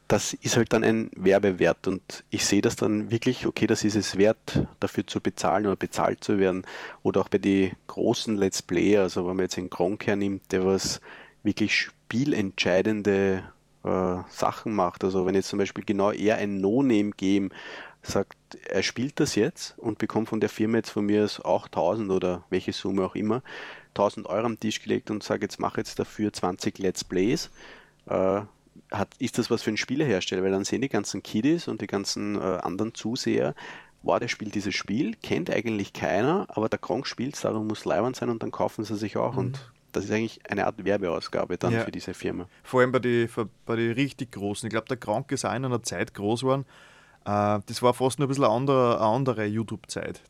Das 0.07 0.33
ist 0.35 0.57
halt 0.57 0.73
dann 0.73 0.85
ein 0.85 1.11
Werbewert 1.17 1.87
und 1.87 2.25
ich 2.31 2.45
sehe 2.45 2.63
das 2.63 2.77
dann 2.77 3.11
wirklich, 3.11 3.47
okay, 3.47 3.67
das 3.67 3.85
ist 3.85 3.95
es 3.95 4.19
wert, 4.19 4.67
dafür 4.81 5.07
zu 5.07 5.21
bezahlen 5.21 5.67
oder 5.67 5.77
bezahlt 5.77 6.25
zu 6.25 6.39
werden. 6.39 6.63
Oder 7.03 7.21
auch 7.21 7.29
bei 7.29 7.39
den 7.39 7.73
großen 7.87 8.37
Let's 8.37 8.61
Player, 8.61 9.03
also 9.03 9.27
wenn 9.29 9.37
man 9.37 9.45
jetzt 9.45 9.57
einen 9.57 9.71
Gronk 9.71 10.07
hernimmt, 10.07 10.51
der 10.51 10.65
was 10.65 11.01
wirklich 11.45 11.77
spielentscheidende 11.77 13.45
äh, 13.85 14.17
Sachen 14.29 14.75
macht. 14.75 15.05
Also 15.05 15.27
wenn 15.27 15.35
jetzt 15.35 15.49
zum 15.49 15.59
Beispiel 15.59 15.85
genau 15.85 16.11
er 16.11 16.37
ein 16.37 16.61
No-Name-Game 16.61 17.51
sagt, 18.03 18.37
er 18.69 18.83
spielt 18.83 19.21
das 19.21 19.35
jetzt 19.35 19.79
und 19.79 19.99
bekommt 19.99 20.29
von 20.29 20.41
der 20.41 20.49
Firma 20.49 20.79
jetzt 20.79 20.91
von 20.91 21.05
mir 21.05 21.29
auch 21.45 21.67
1000 21.67 22.11
oder 22.11 22.45
welche 22.51 22.73
Summe 22.73 23.05
auch 23.05 23.15
immer, 23.15 23.43
1000 23.91 24.27
Euro 24.27 24.47
am 24.47 24.59
Tisch 24.59 24.83
gelegt 24.83 25.11
und 25.11 25.23
sagt, 25.23 25.43
jetzt 25.43 25.61
mache 25.61 25.81
jetzt 25.81 25.99
dafür 25.99 26.33
20 26.33 26.79
Let's 26.79 27.05
Plays, 27.05 27.51
äh, 28.07 28.41
hat, 28.91 29.09
ist 29.19 29.39
das 29.39 29.51
was 29.51 29.63
für 29.63 29.71
ein 29.71 29.77
Spielehersteller? 29.77 30.43
Weil 30.43 30.51
dann 30.51 30.65
sehen 30.65 30.81
die 30.81 30.89
ganzen 30.89 31.23
Kiddies 31.23 31.69
und 31.69 31.81
die 31.81 31.87
ganzen 31.87 32.37
äh, 32.37 32.59
anderen 32.63 32.95
Zuseher, 32.95 33.55
wow, 34.03 34.19
der 34.19 34.29
spielt 34.29 34.55
dieses 34.55 34.75
Spiel, 34.75 35.15
kennt 35.23 35.51
eigentlich 35.51 35.93
keiner, 35.93 36.47
aber 36.49 36.69
der 36.69 36.79
Kronk 36.79 37.07
spielt 37.07 37.35
es, 37.35 37.43
darum 37.43 37.67
muss 37.67 37.85
leibend 37.85 38.17
sein 38.17 38.31
und 38.31 38.43
dann 38.43 38.51
kaufen 38.51 38.85
sie 38.85 38.97
sich 38.97 39.17
auch 39.17 39.33
mhm. 39.35 39.39
und 39.39 39.73
das 39.93 40.05
ist 40.05 40.13
eigentlich 40.13 40.41
eine 40.49 40.67
Art 40.67 40.85
Werbeausgabe 40.85 41.59
dann 41.59 41.73
ja. 41.73 41.81
für 41.81 41.91
diese 41.91 42.15
Firma. 42.15 42.49
Vor 42.63 42.81
allem 42.81 42.93
bei 42.93 43.01
den 43.01 43.29
bei 43.67 43.75
die 43.75 43.91
richtig 43.91 44.31
Großen. 44.31 44.67
Ich 44.67 44.71
glaube, 44.71 44.87
der 44.87 44.97
Krank 44.97 45.33
ist 45.33 45.45
auch 45.45 45.53
in 45.55 45.65
einer 45.65 45.83
Zeit 45.83 46.15
groß 46.15 46.43
geworden, 46.43 46.65
das 47.25 47.83
war 47.83 47.95
fast 47.95 48.19
nur 48.19 48.27
ein 48.27 48.29
bisschen 48.29 48.45
eine 48.45 48.53
andere, 48.53 49.01
andere 49.01 49.45
YouTube-Zeit. 49.45 50.23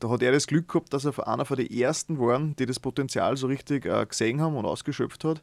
da 0.00 0.08
hat 0.08 0.22
er 0.22 0.32
das 0.32 0.46
Glück 0.46 0.68
gehabt, 0.68 0.92
dass 0.92 1.04
er 1.04 1.28
einer 1.28 1.44
von 1.44 1.56
den 1.56 1.70
ersten 1.70 2.18
waren, 2.18 2.56
die 2.56 2.66
das 2.66 2.80
Potenzial 2.80 3.36
so 3.36 3.46
richtig 3.46 3.86
äh, 3.86 4.06
gesehen 4.06 4.40
haben 4.40 4.56
und 4.56 4.64
ausgeschöpft 4.64 5.24
hat. 5.24 5.42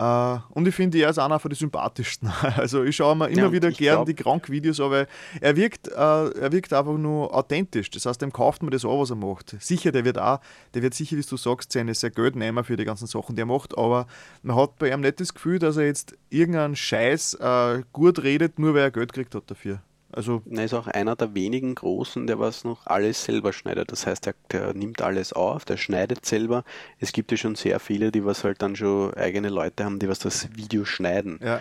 Uh, 0.00 0.38
und 0.50 0.66
ich 0.66 0.74
finde, 0.74 0.98
er 0.98 1.10
ist 1.10 1.18
einer 1.18 1.38
von 1.38 1.50
den 1.50 1.56
sympathischsten. 1.56 2.32
Also 2.56 2.82
ich 2.82 2.96
schaue 2.96 3.14
mir 3.14 3.28
immer 3.28 3.42
ja, 3.42 3.52
wieder 3.52 3.70
gern 3.70 3.96
glaub... 3.96 4.06
die 4.06 4.14
Krank-Videos, 4.14 4.80
aber 4.80 5.06
er 5.40 5.56
wirkt, 5.56 5.88
uh, 5.88 6.30
er 6.30 6.50
wirkt 6.50 6.72
einfach 6.72 6.96
nur 6.96 7.34
authentisch. 7.34 7.90
Das 7.90 8.06
heißt, 8.06 8.20
dem 8.22 8.32
kauft 8.32 8.62
man 8.62 8.70
das 8.70 8.84
auch, 8.84 9.00
was 9.00 9.10
er 9.10 9.16
macht. 9.16 9.56
Sicher, 9.60 9.92
der 9.92 10.04
wird 10.04 10.18
auch, 10.18 10.40
der 10.74 10.82
wird 10.82 10.94
sicher, 10.94 11.16
wie 11.16 11.22
du 11.22 11.36
sagst, 11.36 11.72
seine 11.72 11.94
sehr 11.94 12.10
Geld 12.10 12.36
nehmen 12.36 12.64
für 12.64 12.76
die 12.76 12.84
ganzen 12.84 13.06
Sachen, 13.06 13.36
die 13.36 13.42
er 13.42 13.46
macht, 13.46 13.76
aber 13.76 14.06
man 14.42 14.56
hat 14.56 14.78
bei 14.78 14.90
ihm 14.90 15.00
nicht 15.00 15.20
das 15.20 15.34
Gefühl, 15.34 15.58
dass 15.58 15.76
er 15.76 15.86
jetzt 15.86 16.16
irgendeinen 16.30 16.76
Scheiß 16.76 17.38
uh, 17.40 17.82
gut 17.92 18.22
redet, 18.22 18.58
nur 18.58 18.74
weil 18.74 18.82
er 18.82 18.90
Geld 18.90 19.12
gekriegt 19.12 19.34
hat 19.34 19.50
dafür. 19.50 19.80
Also 20.12 20.42
er 20.50 20.64
ist 20.64 20.74
auch 20.74 20.86
einer 20.86 21.16
der 21.16 21.34
wenigen 21.34 21.74
Großen, 21.74 22.26
der 22.26 22.38
was 22.38 22.64
noch 22.64 22.86
alles 22.86 23.24
selber 23.24 23.52
schneidet. 23.52 23.90
Das 23.90 24.06
heißt, 24.06 24.26
der, 24.26 24.34
der, 24.50 24.74
nimmt 24.74 25.00
alles 25.00 25.32
auf, 25.32 25.64
der 25.64 25.78
schneidet 25.78 26.26
selber. 26.26 26.64
Es 26.98 27.12
gibt 27.12 27.30
ja 27.30 27.38
schon 27.38 27.54
sehr 27.54 27.80
viele, 27.80 28.12
die 28.12 28.24
was 28.24 28.44
halt 28.44 28.60
dann 28.60 28.76
schon 28.76 29.14
eigene 29.14 29.48
Leute 29.48 29.84
haben, 29.84 29.98
die 29.98 30.08
was 30.08 30.18
das 30.18 30.54
Video 30.54 30.84
schneiden. 30.84 31.40
Ja. 31.42 31.60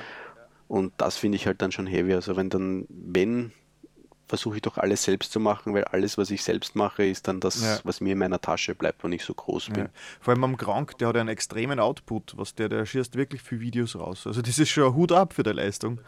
Und 0.68 0.94
das 0.98 1.18
finde 1.18 1.38
ich 1.38 1.48
halt 1.48 1.62
dann 1.62 1.72
schon 1.72 1.88
heavy. 1.88 2.14
Also 2.14 2.36
wenn 2.36 2.50
dann, 2.50 2.86
wenn, 2.90 3.52
versuche 4.28 4.56
ich 4.56 4.62
doch 4.62 4.78
alles 4.78 5.04
selbst 5.04 5.32
zu 5.32 5.40
machen, 5.40 5.74
weil 5.74 5.84
alles, 5.86 6.18
was 6.18 6.32
ich 6.32 6.44
selbst 6.44 6.76
mache, 6.76 7.06
ist 7.06 7.28
dann 7.28 7.42
das, 7.42 7.62
ja. 7.62 7.80
was 7.84 8.00
mir 8.00 8.14
in 8.14 8.20
meiner 8.20 8.40
Tasche 8.40 8.76
bleibt, 8.76 9.04
wenn 9.04 9.12
ich 9.12 9.24
so 9.24 9.34
groß 9.34 9.68
bin. 9.68 9.86
Ja. 9.86 9.90
Vor 10.22 10.34
allem 10.34 10.44
am 10.46 10.58
Krank, 10.58 10.98
der 10.98 11.10
hat 11.10 11.18
einen 11.18 11.28
extremen 11.28 11.80
Output, 11.80 12.38
was 12.38 12.56
der, 12.56 12.70
der 12.70 12.86
schießt 12.86 13.16
wirklich 13.16 13.42
viele 13.42 13.62
Videos 13.62 13.98
raus. 13.98 14.26
Also 14.26 14.42
das 14.42 14.60
ist 14.60 14.70
schon 14.70 14.86
ein 14.86 14.94
Hut 14.94 15.12
ab 15.12 15.34
für 15.34 15.44
die 15.44 15.52
Leistung. 15.52 16.00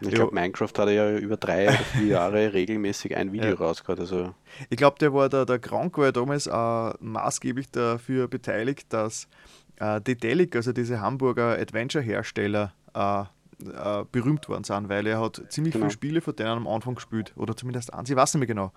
Ich 0.00 0.10
glaube, 0.10 0.34
Minecraft 0.34 0.72
hat 0.76 0.88
ja 0.90 1.16
über 1.16 1.36
drei 1.36 1.68
oder 1.68 1.78
vier 1.78 2.06
Jahre 2.06 2.52
regelmäßig 2.52 3.16
ein 3.16 3.32
Video 3.32 3.50
ja. 3.50 3.54
rausgehauen. 3.54 4.00
Also. 4.00 4.34
Ich 4.68 4.76
glaube, 4.76 4.98
der 4.98 5.14
war 5.14 5.28
der, 5.28 5.46
der 5.46 5.58
Krank 5.58 5.96
war 5.98 6.06
ja 6.06 6.12
damals 6.12 6.46
äh, 6.46 6.92
maßgeblich 7.00 7.70
dafür 7.70 8.28
beteiligt, 8.28 8.92
dass 8.92 9.28
äh, 9.76 10.00
Dedelic, 10.00 10.54
also 10.54 10.72
diese 10.72 11.00
Hamburger 11.00 11.58
Adventure-Hersteller, 11.58 12.72
äh, 12.94 13.24
äh, 13.64 14.04
berühmt 14.12 14.48
worden 14.48 14.64
sind, 14.64 14.88
weil 14.88 15.06
er 15.06 15.20
hat 15.20 15.42
ziemlich 15.48 15.72
genau. 15.72 15.86
viele 15.86 15.92
Spiele 15.92 16.20
von 16.20 16.36
denen 16.36 16.50
am 16.50 16.68
Anfang 16.68 16.94
gespielt. 16.94 17.32
Oder 17.36 17.56
zumindest 17.56 17.92
eins, 17.94 18.10
ich 18.10 18.16
weiß 18.16 18.34
nicht 18.34 18.40
mehr 18.40 18.46
genau. 18.46 18.72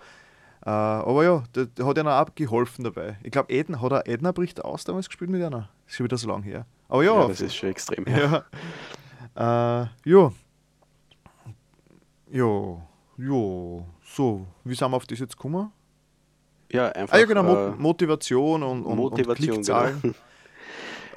Uh, 0.64 0.68
aber 0.68 1.24
ja, 1.24 1.44
der, 1.54 1.66
der 1.66 1.86
hat 1.86 1.96
ihnen 1.96 2.08
auch 2.08 2.34
geholfen 2.34 2.84
dabei. 2.84 3.16
Ich 3.22 3.30
glaube, 3.30 3.50
Eden, 3.50 3.80
hat 3.80 3.92
er 3.92 4.06
Edna 4.06 4.30
bricht 4.30 4.62
aus 4.62 4.84
damals 4.84 5.08
gespielt 5.08 5.30
mit 5.30 5.42
einer? 5.42 5.70
Ist 5.86 5.96
schon 5.96 6.04
wieder 6.04 6.18
so 6.18 6.28
lange 6.28 6.44
her. 6.44 6.66
Aber 6.88 7.02
ja. 7.02 7.18
ja 7.18 7.28
das 7.28 7.40
ist 7.40 7.54
schon 7.54 7.70
extrem 7.70 8.04
her. 8.04 8.44
Ja. 9.34 9.84
Uh, 9.84 9.88
ja, 10.04 10.32
ja, 12.30 12.86
ja, 13.18 13.84
so, 14.02 14.46
wie 14.64 14.74
sind 14.74 14.90
wir 14.90 14.96
auf 14.96 15.06
das 15.06 15.18
jetzt 15.18 15.36
gekommen? 15.36 15.72
Ja, 16.72 16.88
einfach. 16.88 17.16
Ah, 17.16 17.20
ja, 17.20 17.26
genau, 17.26 17.42
Mo 17.42 17.66
äh, 17.66 17.70
Motivation 17.70 18.62
und, 18.62 18.84
und, 18.84 18.96
Motivation, 18.96 19.56
und 19.56 19.64
Klickzahlen. 19.64 20.00
Genau. 20.02 20.14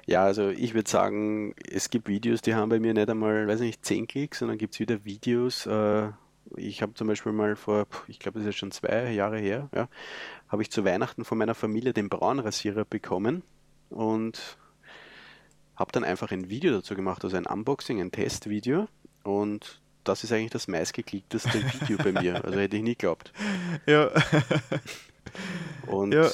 Ja, 0.06 0.26
also 0.26 0.50
ich 0.50 0.74
würde 0.74 0.90
sagen, 0.90 1.56
es 1.66 1.90
gibt 1.90 2.10
Videos, 2.10 2.42
die 2.42 2.56
haben 2.56 2.68
bei 2.68 2.82
mir 2.82 2.94
nicht 2.94 3.10
einmal, 3.10 3.48
weiß 3.48 3.62
nicht, 3.62 3.86
10 3.86 4.08
Klicks, 4.08 4.40
sondern 4.40 4.58
gibt 4.58 4.74
es 4.74 4.82
wieder 4.82 5.06
Videos. 5.06 5.66
Äh, 5.66 6.10
ich 6.58 6.82
habe 6.82 6.94
zum 6.94 7.08
Beispiel 7.08 7.32
mal 7.32 7.56
vor, 7.56 7.88
ich 8.10 8.20
glaube, 8.20 8.40
das 8.40 8.48
ist 8.50 8.58
schon 8.58 8.72
zwei 8.72 9.12
Jahre 9.14 9.40
her, 9.40 9.70
ja, 9.74 9.88
habe 10.50 10.62
ich 10.62 10.72
zu 10.72 10.84
Weihnachten 10.84 11.24
von 11.24 11.38
meiner 11.38 11.56
Familie 11.56 11.94
den 11.94 12.10
Braunrasierer 12.10 12.84
bekommen 12.84 13.44
und 13.90 14.58
habe 15.76 15.94
dann 15.94 16.04
einfach 16.04 16.32
ein 16.32 16.50
Video 16.50 16.74
dazu 16.74 16.96
gemacht, 16.96 17.24
also 17.24 17.38
ein 17.38 17.46
Unboxing, 17.46 18.02
ein 18.02 18.12
Testvideo 18.12 18.88
und 19.24 19.82
das 20.04 20.24
ist 20.24 20.32
eigentlich 20.32 20.52
das 20.52 20.68
meistgeklickteste 20.68 21.54
Video 21.82 21.98
bei 21.98 22.12
mir. 22.12 22.44
Also 22.44 22.60
hätte 22.60 22.78
ich 22.78 22.84
nie 22.84 22.96
geglaubt. 22.96 23.32
Ja. 23.86 24.10
Und 25.88 26.14
Ja. 26.14 26.30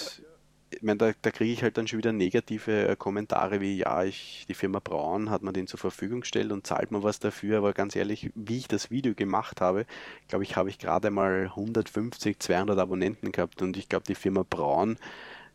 ich 0.72 0.82
meine, 0.82 0.98
da, 0.98 1.12
da 1.22 1.32
kriege 1.32 1.52
ich 1.52 1.64
halt 1.64 1.78
dann 1.78 1.88
schon 1.88 1.98
wieder 2.00 2.12
negative 2.12 2.88
äh, 2.90 2.96
Kommentare 2.96 3.60
wie, 3.62 3.78
ja, 3.78 4.04
ich, 4.04 4.46
die 4.48 4.54
Firma 4.54 4.80
Braun 4.84 5.30
hat 5.30 5.42
mir 5.42 5.54
den 5.54 5.68
zur 5.68 5.80
Verfügung 5.80 6.22
gestellt 6.22 6.52
und 6.52 6.68
zahlt 6.68 6.92
mir 6.92 7.04
was 7.04 7.20
dafür, 7.20 7.58
aber 7.58 7.74
ganz 7.74 7.96
ehrlich, 7.96 8.32
wie 8.36 8.58
ich 8.58 8.68
das 8.68 8.92
Video 8.92 9.14
gemacht 9.16 9.62
habe, 9.62 9.86
glaube 10.28 10.44
ich, 10.44 10.56
habe 10.56 10.70
ich 10.70 10.78
gerade 10.78 11.10
mal 11.10 11.46
150, 11.46 12.40
200 12.40 12.78
Abonnenten 12.78 13.32
gehabt 13.32 13.62
und 13.62 13.78
ich 13.78 13.90
glaube, 13.90 14.06
die 14.08 14.16
Firma 14.16 14.46
Braun, 14.48 14.98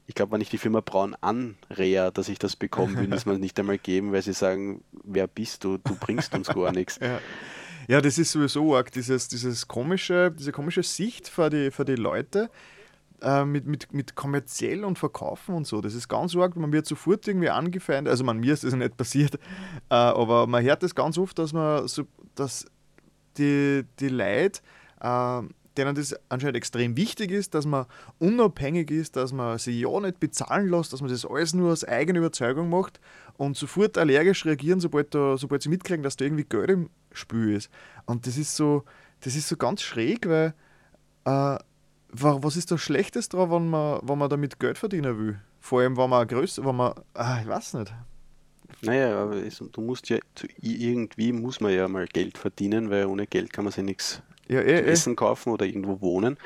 ich 0.07 0.14
glaube, 0.14 0.33
wenn 0.33 0.40
ich 0.42 0.50
die 0.50 0.59
Firma 0.59 0.81
Braun 0.81 1.14
anrehe, 1.22 2.11
dass 2.12 2.29
ich 2.29 2.38
das 2.38 2.57
bekomme, 2.57 2.96
würden 2.98 3.12
es 3.14 3.24
mir 3.24 3.38
nicht 3.38 3.59
einmal 3.59 3.79
geben, 3.79 4.12
weil 4.12 4.20
sie 4.20 4.35
sagen, 4.35 4.83
wer 5.03 5.27
bist 5.27 5.64
du, 5.64 5.79
du 5.79 5.94
bringst 5.94 6.35
uns 6.35 6.48
gar 6.48 6.72
nichts. 6.72 6.98
Ja. 7.00 7.20
Ja, 7.88 8.01
das 8.01 8.18
ist 8.18 8.33
sowieso 8.33 8.75
arg, 8.77 8.90
dieses, 8.92 9.29
dieses 9.29 9.68
komische, 9.68 10.31
diese 10.31 10.53
komische 10.53 10.83
Sicht 10.83 11.29
für 11.29 11.51
die, 11.51 11.70
für 11.70 11.85
die 11.85 11.97
Leute 11.97 12.51
äh, 13.23 13.44
mit, 13.44 13.66
mit, 13.66 13.92
mit 13.92 14.14
kommerziell 14.14 14.85
und 14.85 14.99
Verkaufen 14.99 15.55
und 15.55 15.66
so. 15.66 15.81
Das 15.81 15.94
ist 15.94 16.09
ganz 16.09 16.37
arg, 16.37 16.57
man 16.57 16.73
wird 16.73 16.87
sofort 16.87 17.27
irgendwie 17.27 17.51
angefeindet, 17.51 18.11
also 18.11 18.25
man, 18.25 18.38
mir 18.38 18.53
ist 18.53 18.64
das 18.64 18.75
nicht 18.75 18.97
passiert, 18.97 19.35
äh, 19.90 19.94
aber 19.94 20.47
man 20.47 20.64
hört 20.64 20.83
das 20.83 20.94
ganz 20.94 21.18
oft, 21.18 21.38
dass 21.38 21.53
man 21.53 21.88
so, 21.88 22.05
dass 22.35 22.66
die, 23.38 23.85
die 23.99 24.09
Leute, 24.09 24.61
äh, 25.01 25.42
denen 25.77 25.95
das 25.95 26.15
anscheinend 26.29 26.57
extrem 26.57 26.97
wichtig 26.97 27.31
ist, 27.31 27.55
dass 27.55 27.67
man 27.67 27.87
unabhängig 28.19 28.91
ist, 28.91 29.17
dass 29.17 29.33
man 29.33 29.59
sich 29.59 29.81
ja 29.81 30.01
nicht 30.01 30.21
bezahlen 30.21 30.69
lässt, 30.69 30.93
dass 30.93 31.01
man 31.01 31.11
das 31.11 31.25
alles 31.27 31.55
nur 31.55 31.73
aus 31.73 31.85
eigener 31.85 32.21
Überzeugung 32.21 32.71
macht 32.71 33.01
und 33.37 33.57
sofort 33.57 33.99
allergisch 33.99 34.45
reagieren, 34.45 34.81
sobald, 34.81 35.15
da, 35.15 35.37
sobald 35.37 35.63
sie 35.63 35.69
mitkriegen, 35.69 36.03
dass 36.03 36.17
da 36.17 36.25
irgendwie 36.25 36.45
Geld 36.45 36.71
im 36.71 36.91
Spiel 37.13 37.55
ist. 37.55 37.71
Und 38.07 38.27
das 38.27 38.37
ist 38.37 38.57
so, 38.57 38.85
das 39.21 39.35
ist 39.37 39.49
so 39.49 39.57
ganz 39.57 39.83
schräg, 39.83 40.29
weil 40.29 40.55
äh, 41.25 41.31
wa- 41.31 41.63
was 42.13 42.57
ist 42.57 42.71
das 42.71 42.81
Schlechtes 42.81 43.29
daran, 43.29 43.51
wenn 43.51 43.71
man, 43.71 44.01
wenn 44.03 44.19
man 44.19 44.31
damit 44.31 44.61
Geld 44.61 44.79
verdienen 44.79 45.19
will? 45.19 45.41
Vor 45.61 45.81
allem, 45.81 45.97
wenn 45.97 46.11
man 46.11 46.27
größer, 46.29 46.65
wenn 46.65 46.77
man, 46.77 46.93
ah, 47.15 47.39
ich 47.41 47.49
weiß 47.49 47.75
nicht. 47.75 47.93
Naja, 48.83 49.23
aber 49.23 49.37
du 49.37 49.81
musst 49.81 50.09
ja, 50.11 50.19
irgendwie 50.61 51.33
muss 51.33 51.61
man 51.61 51.73
ja 51.73 51.89
mal 51.89 52.07
Geld 52.07 52.37
verdienen, 52.37 52.91
weil 52.91 53.07
ohne 53.07 53.27
Geld 53.27 53.53
kann 53.53 53.65
man 53.65 53.73
sich 53.73 53.85
nichts 53.85 54.23
Ja, 54.49 54.61
eh, 54.61 54.81
eh. 54.81 54.91
essen 54.91 55.17
kaufen 55.17 55.53
oder 55.53 55.67
irgendwo 55.67 56.01
wohnen. 56.01 56.39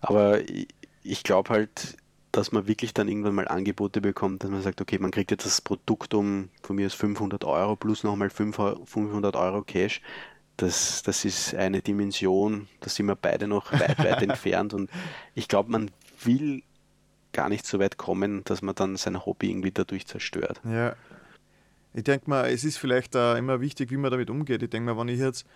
Aber 0.00 0.40
ich, 0.40 0.68
ich 1.02 1.22
glaube 1.22 1.50
halt, 1.50 1.96
dass 2.32 2.52
man 2.52 2.66
wirklich 2.66 2.94
dann 2.94 3.08
irgendwann 3.08 3.34
mal 3.34 3.48
Angebote 3.48 4.00
bekommt, 4.00 4.44
dass 4.44 4.50
man 4.50 4.62
sagt, 4.62 4.80
okay, 4.80 4.98
man 4.98 5.10
kriegt 5.10 5.30
jetzt 5.30 5.46
das 5.46 5.60
Produkt 5.60 6.14
um 6.14 6.48
von 6.62 6.76
mir 6.76 6.86
aus 6.86 6.94
500 6.94 7.44
Euro 7.44 7.76
plus 7.76 8.04
nochmal 8.04 8.30
500 8.30 9.36
Euro 9.36 9.62
Cash. 9.62 10.00
Das, 10.56 11.02
das 11.02 11.24
ist 11.24 11.54
eine 11.54 11.80
Dimension, 11.80 12.68
da 12.80 12.90
sind 12.90 13.06
wir 13.06 13.16
beide 13.16 13.48
noch 13.48 13.72
weit, 13.72 13.98
weit 13.98 14.22
entfernt 14.22 14.74
und 14.74 14.90
ich 15.34 15.48
glaube, 15.48 15.70
man 15.70 15.90
will 16.22 16.62
gar 17.32 17.48
nicht 17.48 17.66
so 17.66 17.78
weit 17.78 17.96
kommen, 17.96 18.44
dass 18.44 18.60
man 18.60 18.74
dann 18.74 18.96
sein 18.96 19.24
Hobby 19.24 19.50
irgendwie 19.50 19.70
dadurch 19.70 20.06
zerstört. 20.06 20.60
Ja. 20.64 20.96
Ich 21.94 22.04
denke 22.04 22.28
mal, 22.28 22.50
es 22.50 22.62
ist 22.64 22.76
vielleicht 22.76 23.16
auch 23.16 23.36
immer 23.36 23.60
wichtig, 23.60 23.90
wie 23.90 23.96
man 23.96 24.10
damit 24.10 24.30
umgeht. 24.30 24.62
Ich 24.62 24.70
denke 24.70 24.92
mal, 24.92 25.00
wenn 25.00 25.08
ich 25.12 25.18
jetzt, 25.18 25.46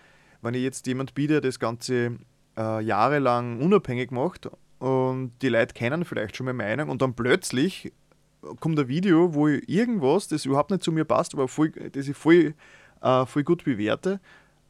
wenn 0.44 0.54
ich 0.54 0.62
jetzt 0.62 0.86
jemand 0.86 1.14
biete, 1.14 1.34
der 1.34 1.40
das 1.42 1.58
Ganze 1.58 2.18
äh, 2.56 2.80
jahrelang 2.84 3.60
unabhängig 3.60 4.10
macht 4.10 4.48
und 4.78 5.32
die 5.42 5.48
Leute 5.48 5.74
kennen 5.74 6.04
vielleicht 6.04 6.36
schon 6.36 6.46
meine 6.46 6.56
Meinung 6.58 6.88
und 6.90 7.02
dann 7.02 7.14
plötzlich 7.14 7.92
kommt 8.60 8.78
ein 8.78 8.88
Video, 8.88 9.34
wo 9.34 9.48
ich 9.48 9.66
irgendwas, 9.68 10.28
das 10.28 10.44
überhaupt 10.44 10.70
nicht 10.70 10.82
zu 10.82 10.92
mir 10.92 11.04
passt, 11.04 11.34
aber 11.34 11.48
voll, 11.48 11.70
das 11.70 12.06
ich 12.08 12.16
voll, 12.16 12.54
äh, 13.00 13.26
voll 13.26 13.42
gut 13.42 13.64
bewerte 13.64 14.20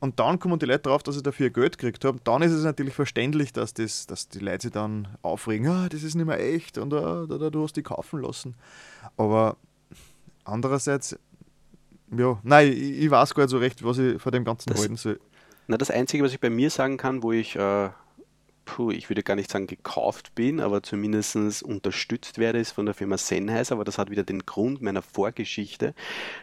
und 0.01 0.21
dann 0.21 0.39
kommen 0.39 0.59
die 0.59 0.67
Leute 0.67 0.83
drauf, 0.83 1.03
dass 1.03 1.17
ich 1.17 1.23
dafür 1.23 1.51
Geld 1.51 1.79
gekriegt 1.79 2.05
habe. 2.05 2.19
Dann 2.25 2.43
ist 2.43 2.53
es 2.53 2.63
natürlich 2.63 2.95
verständlich, 2.95 3.53
dass, 3.53 3.75
das, 3.75 4.07
dass 4.07 4.29
die 4.29 4.39
Leute 4.39 4.63
sich 4.69 4.73
dann 4.73 5.09
aufregen, 5.23 5.67
ah, 5.67 5.89
das 5.89 6.03
ist 6.03 6.15
nicht 6.15 6.27
mehr 6.27 6.39
echt 6.39 6.79
und 6.79 6.93
ah, 6.95 7.27
da, 7.29 7.39
da, 7.39 7.51
du 7.51 7.63
hast 7.65 7.75
die 7.77 7.83
kaufen 7.83 8.21
lassen. 8.21 8.55
Aber 9.17 9.57
andererseits, 10.45 11.19
ja, 12.17 12.39
nein, 12.43 12.69
ich, 12.73 12.79
ich 13.05 13.11
weiß 13.11 13.35
gar 13.35 13.45
nicht 13.45 13.51
so 13.51 13.59
recht, 13.59 13.83
was 13.85 13.99
ich 13.99 14.21
von 14.21 14.31
dem 14.33 14.45
Ganzen 14.45 14.71
Das- 14.71 14.81
halten 14.81 14.97
soll. 14.97 15.19
Na, 15.67 15.79
das 15.79 15.91
Einzige, 15.91 16.23
was 16.23 16.33
ich 16.33 16.41
bei 16.41 16.51
mir 16.51 16.71
sagen 16.71 16.97
kann, 16.97 17.23
wo 17.23 17.33
ich, 17.33 17.57
äh, 17.57 17.91
puh, 18.65 18.91
ich 18.91 19.09
würde 19.09 19.23
gar 19.23 19.35
nicht 19.35 19.51
sagen 19.51 19.67
gekauft 19.67 20.35
bin, 20.35 20.61
aber 20.61 20.83
zumindest 20.83 21.63
unterstützt 21.63 22.39
werde, 22.39 22.59
ist 22.59 22.73
von 22.73 22.87
der 22.87 22.95
Firma 22.95 23.17
Sennheiser, 23.17 23.75
aber 23.75 23.85
das 23.85 23.99
hat 23.99 24.11
wieder 24.11 24.25
den 24.25 24.45
Grund 24.45 24.83
meiner 24.83 25.03
Vorgeschichte. 25.03 25.95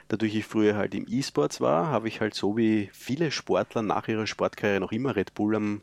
Dadurch 0.07 0.35
ich 0.35 0.45
früher 0.45 0.75
halt 0.75 0.95
im 0.95 1.05
E-Sports 1.07 1.61
war, 1.61 1.87
habe 1.87 2.07
ich 2.07 2.21
halt 2.21 2.33
so 2.33 2.57
wie 2.57 2.89
viele 2.93 3.31
Sportler 3.31 3.83
nach 3.83 4.07
ihrer 4.07 4.27
Sportkarriere 4.27 4.79
noch 4.79 4.91
immer 4.91 5.15
Red 5.15 5.33
Bull 5.35 5.55
am 5.55 5.81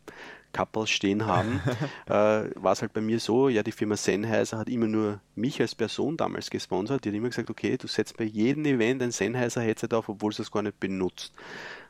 Kappel 0.52 0.86
stehen 0.86 1.26
haben, 1.26 1.60
äh, 2.06 2.10
war 2.10 2.72
es 2.72 2.82
halt 2.82 2.92
bei 2.92 3.00
mir 3.00 3.20
so, 3.20 3.48
ja, 3.48 3.62
die 3.62 3.72
Firma 3.72 3.96
Sennheiser 3.96 4.58
hat 4.58 4.68
immer 4.68 4.86
nur 4.86 5.20
mich 5.34 5.60
als 5.60 5.74
Person 5.74 6.16
damals 6.16 6.50
gesponsert. 6.50 7.04
Die 7.04 7.10
hat 7.10 7.16
immer 7.16 7.28
gesagt, 7.28 7.50
okay, 7.50 7.76
du 7.76 7.86
setzt 7.86 8.16
bei 8.16 8.24
jedem 8.24 8.64
Event 8.64 9.02
ein 9.02 9.10
Sennheiser-Headset 9.10 9.88
auf, 9.92 10.08
obwohl 10.08 10.32
du 10.32 10.42
es 10.42 10.50
gar 10.50 10.62
nicht 10.62 10.80
benutzt. 10.80 11.32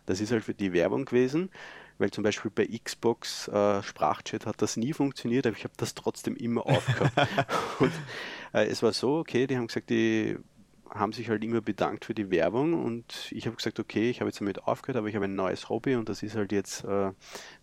Das 0.09 0.23
ist 0.23 0.33
halt 0.33 0.43
für 0.43 0.55
die 0.55 0.73
Werbung 0.73 1.05
gewesen, 1.05 1.51
weil 1.99 2.11
zum 2.11 2.25
Beispiel 2.25 2.51
bei 2.51 2.67
Xbox 2.67 3.47
äh, 3.49 3.83
Sprachchat 3.83 4.47
hat 4.47 4.63
das 4.63 4.79
nie 4.79 4.95
funktioniert, 4.95 5.47
aber 5.47 5.55
ich 5.55 5.65
habe 5.65 5.75
das 5.77 5.95
trotzdem 5.95 6.35
immer 6.35 6.67
aufgehabt. 6.67 7.13
Und 7.79 7.93
äh, 8.55 8.67
es 8.67 8.83
war 8.83 8.95
so, 8.95 9.19
okay, 9.19 9.47
die 9.47 9.59
haben 9.59 9.67
gesagt, 9.67 9.91
die 9.91 10.39
haben 10.89 11.13
sich 11.13 11.29
halt 11.29 11.45
immer 11.45 11.61
bedankt 11.61 12.07
für 12.07 12.15
die 12.15 12.31
Werbung 12.31 12.73
und 12.73 13.31
ich 13.31 13.45
habe 13.45 13.57
gesagt, 13.57 13.79
okay, 13.79 14.09
ich 14.09 14.21
habe 14.21 14.31
jetzt 14.31 14.41
damit 14.41 14.65
aufgehört, 14.65 14.97
aber 14.97 15.09
ich 15.09 15.17
habe 15.17 15.27
ein 15.27 15.35
neues 15.35 15.69
Hobby 15.69 15.97
und 15.97 16.09
das 16.09 16.23
ist 16.23 16.35
halt 16.35 16.51
jetzt 16.51 16.83
äh, 16.85 17.13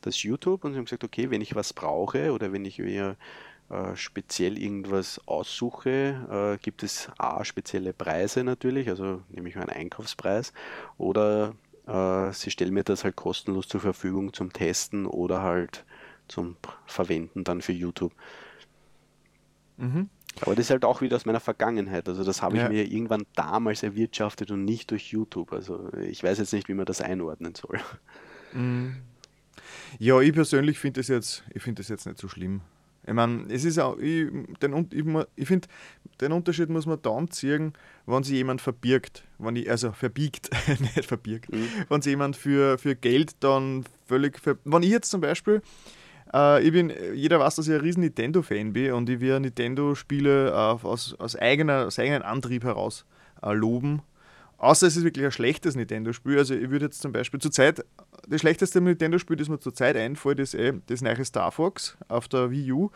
das 0.01 0.21
YouTube 0.21 0.63
und 0.63 0.73
sie 0.73 0.77
haben 0.77 0.85
gesagt, 0.85 1.03
okay, 1.03 1.31
wenn 1.31 1.41
ich 1.41 1.55
was 1.55 1.73
brauche 1.73 2.31
oder 2.33 2.53
wenn 2.53 2.65
ich 2.65 2.77
mir 2.77 3.17
äh, 3.71 3.95
speziell 3.95 4.59
irgendwas 4.59 5.19
aussuche, 5.25 6.59
äh, 6.59 6.63
gibt 6.63 6.83
es 6.83 7.09
A, 7.17 7.43
spezielle 7.43 7.93
Preise 7.93 8.43
natürlich, 8.43 8.89
also 8.89 9.23
nehme 9.29 9.49
ich 9.49 9.55
mal 9.55 9.61
einen 9.61 9.71
Einkaufspreis 9.71 10.53
oder 10.99 11.55
äh, 11.87 12.31
sie 12.31 12.51
stellen 12.51 12.73
mir 12.73 12.83
das 12.83 13.03
halt 13.03 13.15
kostenlos 13.15 13.67
zur 13.67 13.81
Verfügung 13.81 14.33
zum 14.33 14.51
Testen 14.53 15.05
oder 15.05 15.41
halt 15.41 15.85
zum 16.27 16.55
Verwenden 16.85 17.43
dann 17.43 17.61
für 17.61 17.73
YouTube. 17.73 18.13
Mhm. 19.77 20.09
Aber 20.41 20.55
das 20.55 20.65
ist 20.65 20.69
halt 20.71 20.83
auch 20.83 21.01
wieder 21.01 21.15
aus 21.15 21.25
meiner 21.25 21.39
Vergangenheit. 21.39 22.09
Also 22.09 22.23
das 22.23 22.41
habe 22.41 22.57
ich 22.57 22.61
Ja. 22.63 22.69
mir 22.69 22.83
irgendwann 22.85 23.25
damals 23.35 23.83
erwirtschaftet 23.83 24.51
und 24.51 24.65
nicht 24.65 24.91
durch 24.91 25.11
YouTube. 25.11 25.53
Also 25.53 25.93
ich 25.93 26.23
weiß 26.23 26.39
jetzt 26.39 26.51
nicht, 26.53 26.67
wie 26.67 26.73
man 26.73 26.85
das 26.85 27.01
einordnen 27.01 27.55
soll. 27.55 27.79
Mm. 28.53 28.97
Ja, 29.97 30.19
ich 30.19 30.33
persönlich 30.33 30.77
finde 30.77 30.99
das 30.99 31.07
jetzt, 31.07 31.43
ich 31.53 31.63
finde 31.63 31.81
das 31.81 31.89
jetzt 31.89 32.05
nicht 32.05 32.19
so 32.19 32.27
schlimm. 32.27 32.61
Ich 33.07 33.13
meine, 33.13 33.45
es 33.49 33.65
ist 33.65 33.77
auch, 33.79 33.97
ich, 33.97 34.27
den, 34.61 34.87
ich, 34.91 35.05
ich 35.35 35.47
finde, 35.47 35.67
den 36.21 36.31
Unterschied 36.31 36.69
muss 36.69 36.85
man 36.85 37.01
dann 37.01 37.29
ziehen, 37.29 37.73
wenn 38.05 38.23
sich 38.23 38.35
jemand 38.35 38.61
verbirgt, 38.61 39.23
wenn 39.37 39.55
ich, 39.55 39.69
also 39.69 39.91
verbiegt, 39.91 40.49
nicht 40.79 41.05
verbirgt, 41.05 41.51
Mhm. 41.51 41.67
wenn 41.89 42.01
sich 42.01 42.11
jemand 42.11 42.35
für, 42.35 42.77
für 42.77 42.95
Geld 42.95 43.35
dann 43.41 43.85
völlig, 44.05 44.39
ver 44.39 44.57
wenn 44.65 44.83
ich 44.83 44.89
jetzt 44.89 45.11
zum 45.11 45.21
Beispiel, 45.21 45.61
äh, 46.33 46.63
ich 46.63 46.71
bin, 46.71 46.91
jeder 47.13 47.39
weiß, 47.39 47.55
dass 47.55 47.67
ich 47.67 47.73
ein 47.73 47.81
riesen 47.81 48.01
Nintendo-Fan 48.01 48.73
bin 48.73 48.93
und 48.93 49.09
ich 49.09 49.19
will 49.19 49.39
Nintendo-Spiele 49.39 50.49
äh, 50.49 50.53
aus, 50.53 51.13
aus, 51.19 51.35
eigener, 51.35 51.85
aus 51.85 51.99
eigenem 51.99 52.23
Antrieb 52.23 52.63
heraus 52.63 53.05
äh, 53.41 53.53
loben. 53.53 54.01
Außer 54.65 54.87
es 54.87 54.97
ist 54.97 55.03
wirklich 55.03 55.23
ein 55.23 55.31
schlechtes 55.31 55.75
Nintendo-Spiel. 55.75 56.39
Also 56.39 56.55
ich 56.55 56.71
würde 56.71 56.85
jetzt 56.85 56.99
zum 56.99 57.11
Beispiel 57.11 57.39
zur 57.39 57.51
Zeit, 57.51 57.85
das 58.27 58.41
schlechteste 58.41 58.81
Nintendo-Spiel, 58.81 59.37
das 59.37 59.47
mir 59.47 59.59
zur 59.59 59.75
Zeit 59.75 59.95
einfällt, 59.95 60.39
ist 60.39 60.55
eh 60.55 60.73
das 60.87 61.03
neue 61.03 61.23
Star 61.23 61.51
Fox 61.51 61.95
auf 62.07 62.27
der 62.27 62.49
Wii 62.49 62.71
U. 62.71 62.89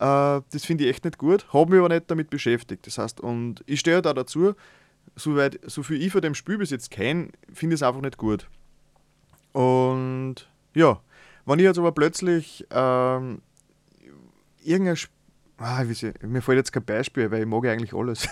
Äh, 0.00 0.40
das 0.50 0.64
finde 0.64 0.82
ich 0.82 0.90
echt 0.90 1.04
nicht 1.04 1.16
gut, 1.16 1.46
habe 1.52 1.70
mich 1.70 1.78
aber 1.78 1.94
nicht 1.94 2.10
damit 2.10 2.30
beschäftigt. 2.30 2.84
Das 2.88 2.98
heißt, 2.98 3.20
und 3.20 3.62
ich 3.66 3.78
stehe 3.78 4.02
da 4.02 4.12
dazu, 4.12 4.54
soweit, 5.14 5.60
so 5.64 5.84
viel 5.84 6.02
ich 6.02 6.10
von 6.10 6.20
dem 6.20 6.34
Spiel 6.34 6.58
bis 6.58 6.70
jetzt 6.70 6.90
kenne, 6.90 7.28
finde 7.52 7.74
ich 7.74 7.80
es 7.80 7.86
einfach 7.86 8.00
nicht 8.00 8.18
gut. 8.18 8.48
Und 9.52 10.48
ja, 10.74 11.00
wenn 11.46 11.60
ich 11.60 11.64
jetzt 11.64 11.78
aber 11.78 11.92
plötzlich 11.92 12.66
ähm, 12.72 13.40
irgendein 14.64 14.96
Ah, 15.56 15.84
sie, 15.84 16.12
mir 16.22 16.42
fällt 16.42 16.58
jetzt 16.58 16.72
kein 16.72 16.84
Beispiel, 16.84 17.30
weil 17.30 17.42
ich 17.42 17.46
mag 17.46 17.64
eigentlich 17.66 17.94
alles. 17.94 18.28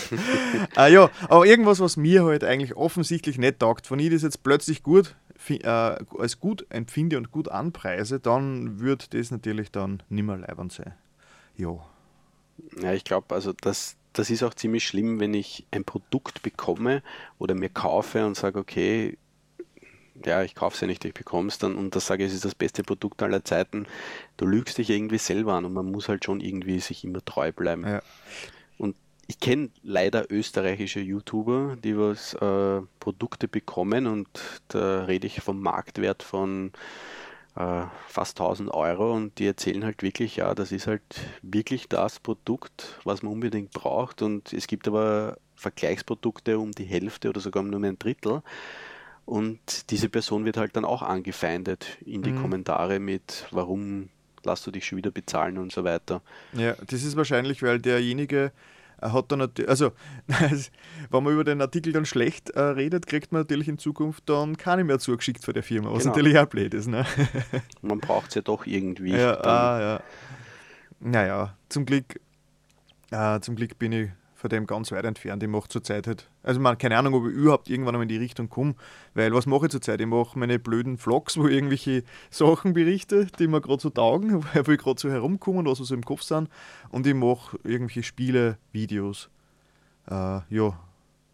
ah, 0.76 0.86
ja, 0.86 1.10
aber 1.28 1.44
irgendwas, 1.44 1.80
was 1.80 1.96
mir 1.96 2.24
halt 2.24 2.44
eigentlich 2.44 2.76
offensichtlich 2.76 3.36
nicht 3.36 3.58
taugt, 3.58 3.90
wenn 3.90 3.98
ich 3.98 4.10
das 4.10 4.22
jetzt 4.22 4.44
plötzlich 4.44 4.82
gut 4.84 5.16
äh, 5.48 5.66
als 5.66 6.38
gut 6.38 6.66
empfinde 6.70 7.18
und 7.18 7.32
gut 7.32 7.48
anpreise, 7.48 8.20
dann 8.20 8.80
wird 8.80 9.12
das 9.12 9.30
natürlich 9.32 9.72
dann 9.72 10.02
nimmer 10.08 10.36
leibend 10.36 10.72
sein. 10.72 10.94
Ja. 11.56 11.84
Ja, 12.80 12.92
ich 12.92 13.02
glaube, 13.02 13.34
also 13.34 13.52
das, 13.52 13.96
das 14.12 14.30
ist 14.30 14.42
auch 14.42 14.54
ziemlich 14.54 14.86
schlimm, 14.86 15.18
wenn 15.20 15.34
ich 15.34 15.66
ein 15.72 15.84
Produkt 15.84 16.42
bekomme 16.42 17.02
oder 17.38 17.54
mir 17.54 17.70
kaufe 17.70 18.24
und 18.24 18.36
sage, 18.36 18.58
okay, 18.58 19.18
ja, 20.26 20.42
ich 20.42 20.54
kaufe 20.54 20.74
es 20.74 20.80
ja 20.80 20.86
nicht, 20.86 21.04
ich 21.04 21.14
bekomme 21.14 21.48
es 21.48 21.58
dann 21.58 21.76
und 21.76 21.94
das 21.94 22.06
sage, 22.06 22.24
es 22.24 22.34
ist 22.34 22.44
das 22.44 22.54
beste 22.54 22.82
Produkt 22.82 23.22
aller 23.22 23.44
Zeiten. 23.44 23.86
Du 24.36 24.46
lügst 24.46 24.78
dich 24.78 24.90
irgendwie 24.90 25.18
selber 25.18 25.54
an 25.54 25.64
und 25.64 25.72
man 25.72 25.90
muss 25.90 26.08
halt 26.08 26.24
schon 26.24 26.40
irgendwie 26.40 26.80
sich 26.80 27.04
immer 27.04 27.24
treu 27.24 27.52
bleiben. 27.52 27.86
Ja. 27.86 28.02
Und 28.78 28.96
ich 29.26 29.40
kenne 29.40 29.70
leider 29.82 30.30
österreichische 30.30 31.00
YouTuber, 31.00 31.76
die 31.82 31.96
was 31.96 32.34
äh, 32.34 32.82
Produkte 33.00 33.48
bekommen 33.48 34.06
und 34.06 34.28
da 34.68 35.04
rede 35.04 35.26
ich 35.26 35.40
vom 35.40 35.60
Marktwert 35.60 36.22
von 36.22 36.72
äh, 37.56 37.84
fast 38.08 38.40
1000 38.40 38.72
Euro 38.72 39.12
und 39.12 39.38
die 39.38 39.46
erzählen 39.46 39.84
halt 39.84 40.02
wirklich, 40.02 40.36
ja, 40.36 40.54
das 40.54 40.72
ist 40.72 40.86
halt 40.86 41.02
wirklich 41.42 41.88
das 41.88 42.20
Produkt, 42.20 42.98
was 43.04 43.22
man 43.22 43.32
unbedingt 43.32 43.72
braucht 43.72 44.22
und 44.22 44.52
es 44.52 44.66
gibt 44.66 44.88
aber 44.88 45.36
Vergleichsprodukte 45.54 46.58
um 46.58 46.72
die 46.72 46.84
Hälfte 46.84 47.28
oder 47.28 47.40
sogar 47.40 47.62
nur 47.62 47.82
ein 47.82 47.98
Drittel 47.98 48.42
und 49.24 49.90
diese 49.90 50.08
Person 50.08 50.44
wird 50.44 50.56
halt 50.56 50.76
dann 50.76 50.84
auch 50.84 51.02
angefeindet 51.02 51.98
in 52.04 52.22
die 52.22 52.32
mhm. 52.32 52.42
Kommentare 52.42 52.98
mit, 52.98 53.46
warum 53.50 54.08
lass 54.44 54.62
du 54.62 54.70
dich 54.70 54.86
schon 54.86 54.98
wieder 54.98 55.10
bezahlen 55.10 55.58
und 55.58 55.72
so 55.72 55.84
weiter. 55.84 56.22
Ja, 56.52 56.74
das 56.86 57.04
ist 57.04 57.16
wahrscheinlich, 57.16 57.62
weil 57.62 57.78
derjenige 57.78 58.52
hat 59.00 59.32
dann 59.32 59.40
natürlich, 59.40 59.68
also 59.68 59.92
wenn 61.10 61.24
man 61.24 61.32
über 61.32 61.44
den 61.44 61.60
Artikel 61.60 61.92
dann 61.92 62.06
schlecht 62.06 62.50
äh, 62.50 62.60
redet, 62.60 63.06
kriegt 63.06 63.32
man 63.32 63.42
natürlich 63.42 63.68
in 63.68 63.78
Zukunft 63.78 64.28
dann 64.28 64.56
keine 64.56 64.84
mehr 64.84 64.98
zugeschickt 64.98 65.44
von 65.44 65.54
der 65.54 65.62
Firma, 65.62 65.92
was 65.92 66.02
genau. 66.02 66.14
natürlich 66.14 66.38
auch 66.38 66.46
blöd 66.46 66.74
ist. 66.74 66.88
Ne? 66.88 67.04
man 67.82 67.98
braucht 67.98 68.28
es 68.28 68.36
ja 68.36 68.42
doch 68.42 68.66
irgendwie. 68.66 69.12
Ja, 69.12 69.40
ah, 69.40 69.80
ja. 69.80 70.00
Naja, 71.00 71.56
zum 71.68 71.84
Glück, 71.84 72.20
äh, 73.10 73.40
zum 73.40 73.56
Glück 73.56 73.78
bin 73.78 73.92
ich 73.92 74.10
von 74.42 74.50
dem 74.50 74.66
ganz 74.66 74.90
weit 74.90 75.04
entfernt. 75.04 75.40
Ich 75.44 75.48
mache 75.48 75.68
zurzeit 75.68 76.08
halt, 76.08 76.28
also 76.42 76.58
man, 76.58 76.76
keine 76.76 76.98
Ahnung, 76.98 77.14
ob 77.14 77.28
ich 77.28 77.32
überhaupt 77.32 77.70
irgendwann 77.70 77.94
mal 77.94 78.02
in 78.02 78.08
die 78.08 78.16
Richtung 78.16 78.50
komme, 78.50 78.74
weil 79.14 79.32
was 79.32 79.46
mache 79.46 79.66
ich 79.66 79.70
zurzeit? 79.70 80.00
Ich 80.00 80.06
mache 80.08 80.36
meine 80.36 80.58
blöden 80.58 80.98
Vlogs, 80.98 81.36
wo 81.38 81.46
ich 81.46 81.54
irgendwelche 81.54 82.02
Sachen 82.30 82.72
berichte, 82.72 83.28
die 83.38 83.46
mir 83.46 83.60
gerade 83.60 83.80
so 83.80 83.90
taugen, 83.90 84.44
wo 84.64 84.72
ich 84.72 84.78
gerade 84.78 85.00
so 85.00 85.08
herumkomme, 85.08 85.64
was 85.64 85.78
so 85.78 85.94
im 85.94 86.04
Kopf 86.04 86.22
sind 86.22 86.48
und 86.90 87.06
ich 87.06 87.14
mache 87.14 87.56
irgendwelche 87.62 88.02
Spiele, 88.02 88.58
Videos. 88.72 89.30
Äh, 90.10 90.40
ja, 90.50 90.76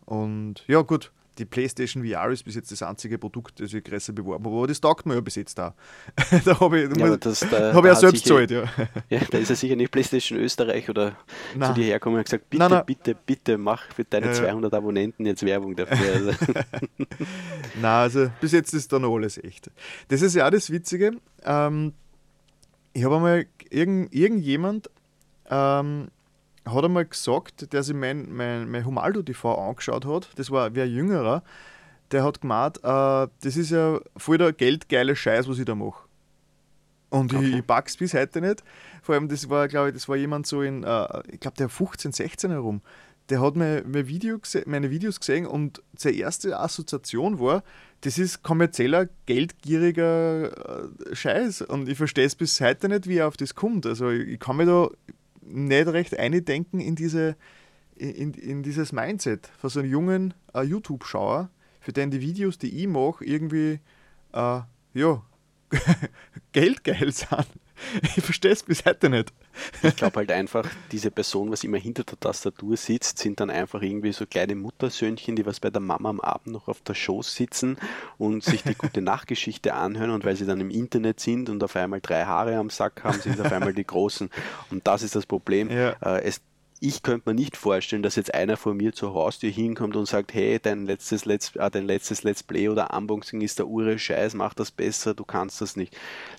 und 0.05 0.63
ja 0.67 0.83
gut, 0.83 1.11
die 1.39 1.45
PlayStation 1.45 2.05
VR 2.05 2.31
ist 2.31 2.45
bis 2.45 2.55
jetzt 2.55 2.73
das 2.73 2.83
einzige 2.83 3.19
Produkt, 3.19 3.61
das 3.61 3.73
ich 3.73 3.85
größer 3.85 4.13
beworben 4.13 4.45
habe. 4.45 4.57
Aber 4.57 4.67
das 4.67 4.81
taugt 4.81 5.07
mir 5.07 5.15
ja 5.15 5.21
bis 5.21 5.37
jetzt 5.37 5.57
da. 5.59 5.75
da 6.45 6.61
habe 6.61 6.81
ich, 6.81 6.97
ja, 6.97 7.17
das, 7.17 7.41
da, 7.41 7.73
hab 7.73 7.85
ich 7.85 7.89
ja 7.89 7.95
selbst 7.95 8.25
gezahlt, 8.25 8.51
ja. 8.51 8.65
ja. 9.09 9.21
Da 9.31 9.39
ist 9.39 9.49
ja 9.49 9.55
sicher 9.55 9.77
nicht 9.77 9.91
PlayStation 9.91 10.39
Österreich 10.39 10.91
oder 10.91 11.17
nein. 11.55 11.69
zu 11.69 11.81
dir 11.81 11.87
herkommen 11.87 12.19
und 12.19 12.25
gesagt, 12.25 12.51
bitte, 12.51 12.63
nein, 12.63 12.71
nein. 12.71 12.83
bitte, 12.87 13.15
bitte 13.15 13.59
mach 13.59 13.83
für 13.93 14.05
deine 14.05 14.27
ja, 14.27 14.33
200 14.33 14.75
Abonnenten 14.75 15.27
jetzt 15.27 15.45
Werbung 15.45 15.77
dafür. 15.77 16.13
Also. 16.15 16.31
Nein, 17.81 17.85
also 17.85 18.31
bis 18.41 18.53
jetzt 18.53 18.73
ist 18.75 18.93
da 18.93 18.99
noch 18.99 19.15
alles 19.15 19.39
echt. 19.39 19.71
Das 20.09 20.23
ist 20.23 20.35
ja 20.35 20.47
auch 20.47 20.51
das 20.51 20.71
Witzige. 20.71 21.13
Ähm, 21.45 21.93
ich 22.93 23.05
habe 23.05 23.17
einmal 23.17 23.47
irgend, 23.71 24.13
irgendjemand 24.15 24.91
ähm, 25.51 26.09
hat 26.73 26.85
einmal 26.85 27.07
gesagt, 27.07 27.73
der 27.73 27.83
sich 27.83 27.95
mein, 27.95 28.33
mein, 28.33 28.71
mein 28.71 28.85
Humaldo 28.85 29.23
TV 29.23 29.55
angeschaut 29.55 30.05
hat, 30.05 30.31
das 30.37 30.51
war 30.51 30.75
wer 30.75 30.89
jüngerer, 30.89 31.43
der 32.11 32.25
hat 32.25 32.41
gemeint, 32.41 32.79
äh, 32.79 33.29
das 33.41 33.57
ist 33.57 33.71
ja 33.71 34.01
voll 34.17 34.39
der 34.39 34.53
geldgeile 34.53 35.15
Scheiß, 35.15 35.49
was 35.49 35.59
ich 35.59 35.65
da 35.65 35.75
mache. 35.75 36.09
Und 37.11 37.33
okay. 37.33 37.47
ich, 37.47 37.57
ich 37.57 37.67
pack's 37.67 37.97
bis 37.97 38.15
heute 38.15 38.41
nicht. 38.41 38.63
Vor 39.03 39.15
allem, 39.15 39.29
das 39.29 39.49
war, 39.49 39.69
glaube 39.69 39.89
ich, 39.89 39.95
das 39.95 40.09
war 40.09 40.17
jemand 40.17 40.47
so 40.47 40.63
in, 40.63 40.85
äh, 40.85 41.23
ich 41.31 41.41
glaube, 41.41 41.57
der 41.57 41.69
15, 41.69 42.13
16 42.13 42.51
herum. 42.51 42.83
Der 43.31 43.41
hat 43.43 43.57
mein, 43.57 43.91
mein 43.91 44.09
Video 44.09 44.39
meine 44.67 44.91
Videos 44.91 45.21
gesehen 45.21 45.47
und 45.47 45.83
seine 45.97 46.17
erste 46.17 46.59
Assoziation 46.59 47.39
war, 47.39 47.63
das 48.01 48.17
ist 48.17 48.43
kommerzieller, 48.43 49.09
geldgieriger 49.27 50.87
äh, 51.11 51.15
Scheiß. 51.15 51.63
Und 51.63 51.89
ich 51.89 51.99
verstehe 51.99 52.25
es 52.25 52.35
bis 52.35 52.61
heute 52.61 52.89
nicht, 52.89 53.07
wie 53.07 53.19
er 53.19 53.29
auf 53.29 53.37
das 53.37 53.55
kommt. 53.55 53.85
Also 53.87 54.11
ich, 54.11 54.29
ich 54.29 54.41
kann 54.41 54.57
mir 54.57 54.67
da 54.67 54.89
nicht 55.49 55.89
recht 55.89 56.19
eindenken 56.19 56.81
in, 56.81 56.95
diese, 56.95 57.37
in, 57.97 58.35
in 58.35 58.63
dieses 58.63 58.93
Mindset 58.93 59.51
von 59.59 59.71
so 59.71 59.81
einem 59.81 59.91
jungen 59.91 60.35
uh, 60.55 60.61
YouTube-Schauer, 60.61 61.51
für 61.81 61.93
den 61.93 62.11
die 62.11 62.21
Videos, 62.21 62.59
die 62.59 62.83
ich 62.83 62.87
mache, 62.87 63.25
irgendwie 63.25 63.81
uh, 64.35 64.61
ja, 64.95 65.23
geldgeil 66.53 67.13
sind. 67.13 67.47
Ich 68.03 68.25
verstehe 68.25 68.53
es 68.53 68.63
bis 68.63 68.85
heute 68.85 69.09
nicht. 69.09 69.33
Ich 69.83 69.97
glaube 69.97 70.17
halt 70.17 70.33
einfach, 70.33 70.69
diese 70.93 71.11
Person, 71.11 71.51
was 71.51 71.65
immer 71.65 71.79
hinter 71.79 72.05
der 72.05 72.19
Tastatur 72.19 72.77
sitzt, 72.77 73.19
sind 73.19 73.41
dann 73.41 73.51
einfach 73.51 73.83
irgendwie 73.83 74.13
so 74.13 74.27
kleine 74.27 74.55
Muttersöhnchen, 74.55 75.37
die 75.37 75.47
was 75.47 75.61
bei 75.61 75.71
der 75.71 75.81
Mama 75.81 76.11
am 76.11 76.21
Abend 76.21 76.49
noch 76.49 76.69
auf 76.69 76.81
der 76.83 76.95
Schoß 76.95 77.35
sitzen 77.35 77.77
und 78.19 78.43
sich 78.45 78.63
die 78.63 78.75
gute 78.75 79.01
Nachtgeschichte 79.01 79.75
anhören 79.75 80.11
und 80.11 80.25
weil 80.25 80.37
sie 80.37 80.47
dann 80.47 80.61
im 80.61 80.71
Internet 80.71 81.21
sind 81.21 81.49
und 81.49 81.63
auf 81.63 81.77
einmal 81.77 82.01
drei 82.01 82.25
Haare 82.25 82.57
am 82.57 82.71
Sack 82.71 83.05
haben, 83.05 83.21
sind 83.21 83.41
auf 83.41 83.53
einmal 83.53 83.75
die 83.75 83.87
Großen. 83.87 84.31
Und 84.71 84.87
das 84.87 85.03
ist 85.03 85.15
das 85.15 85.27
Problem. 85.27 85.71
Ja. 85.71 85.97
Äh, 86.01 86.23
es 86.23 86.41
ich 86.81 87.03
könnte 87.03 87.29
mir 87.29 87.35
nicht 87.35 87.57
vorstellen, 87.57 88.03
dass 88.03 88.17
jetzt 88.17 88.33
einer 88.35 88.57
von 88.57 88.77
mir 88.77 88.93
zur 88.93 89.13
Haustür 89.15 89.51
hinkommt 89.51 89.97
und 89.97 90.07
sagt, 90.07 90.33
hey, 90.33 90.59
dein 90.61 90.87
letztes 90.87 91.25
Let's, 91.25 91.57
äh, 91.57 91.71
dein 91.71 91.87
letztes 91.87 92.23
Let's 92.23 92.43
Play 92.43 92.69
oder 92.69 92.97
Unboxing 92.97 93.41
ist 93.41 93.59
der 93.59 93.69
Ure 93.69 93.99
Scheiß, 93.99 94.35
mach 94.35 94.55
das 94.55 94.71
besser, 94.71 95.15
du 95.15 95.25
kannst 95.25 95.61
das 95.61 95.77
nicht. 95.77 95.97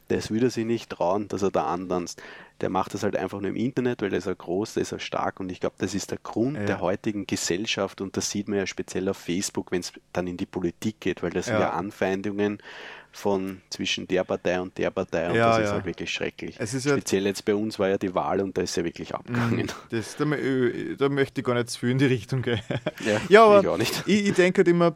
Das 0.07 0.31
würde 0.31 0.47
er 0.47 0.49
sich 0.49 0.65
nicht 0.65 0.89
trauen, 0.89 1.27
dass 1.27 1.41
er 1.41 1.51
da 1.51 1.65
antanzt. 1.65 2.21
Der 2.61 2.69
macht 2.69 2.93
das 2.93 3.03
halt 3.03 3.15
einfach 3.15 3.39
nur 3.39 3.49
im 3.49 3.55
Internet, 3.55 4.01
weil 4.01 4.09
der 4.09 4.19
ist 4.19 4.27
ja 4.27 4.33
groß, 4.33 4.73
der 4.73 4.81
ist 4.81 4.91
ja 4.91 4.99
stark 4.99 5.39
und 5.39 5.49
ich 5.49 5.59
glaube, 5.59 5.75
das 5.77 5.93
ist 5.93 6.11
der 6.11 6.17
Grund 6.17 6.57
ja. 6.57 6.65
der 6.65 6.81
heutigen 6.81 7.25
Gesellschaft 7.25 8.01
und 8.01 8.17
das 8.17 8.29
sieht 8.29 8.47
man 8.47 8.59
ja 8.59 8.67
speziell 8.67 9.07
auf 9.09 9.17
Facebook, 9.17 9.71
wenn 9.71 9.81
es 9.81 9.93
dann 10.13 10.27
in 10.27 10.37
die 10.37 10.45
Politik 10.45 10.99
geht, 10.99 11.23
weil 11.23 11.31
das 11.31 11.47
ja. 11.47 11.53
sind 11.53 11.61
ja 11.61 11.69
Anfeindungen 11.71 12.61
von 13.11 13.61
zwischen 13.69 14.07
der 14.07 14.23
Partei 14.23 14.61
und 14.61 14.77
der 14.77 14.91
Partei 14.91 15.29
und 15.29 15.35
ja, 15.35 15.57
das 15.57 15.67
ist 15.67 15.73
halt 15.73 15.85
wirklich 15.85 16.11
schrecklich. 16.11 16.55
Speziell 16.55 17.25
jetzt 17.25 17.43
bei 17.43 17.55
uns 17.55 17.79
war 17.79 17.89
ja 17.89 17.97
die 17.97 18.13
Wahl 18.13 18.39
und 18.41 18.57
da 18.57 18.61
ist 18.61 18.75
ja 18.77 18.83
wirklich 18.83 19.13
abgegangen. 19.13 19.57
Mhm. 19.57 19.67
Das, 19.89 20.15
da, 20.15 20.25
da, 20.25 21.09
möchte 21.09 21.41
ich 21.41 21.45
gar 21.45 21.55
nicht 21.55 21.69
zu 21.69 21.79
viel 21.79 21.89
in 21.91 21.97
die 21.97 22.05
Richtung 22.05 22.41
gehen. 22.41 22.61
Ja, 23.05 23.21
ja 23.29 23.45
aber 23.45 23.61
ich 23.61 23.67
auch 23.67 23.77
nicht. 23.77 24.03
Ich, 24.05 24.27
ich 24.27 24.33
denke 24.33 24.59
halt 24.59 24.67
immer, 24.67 24.95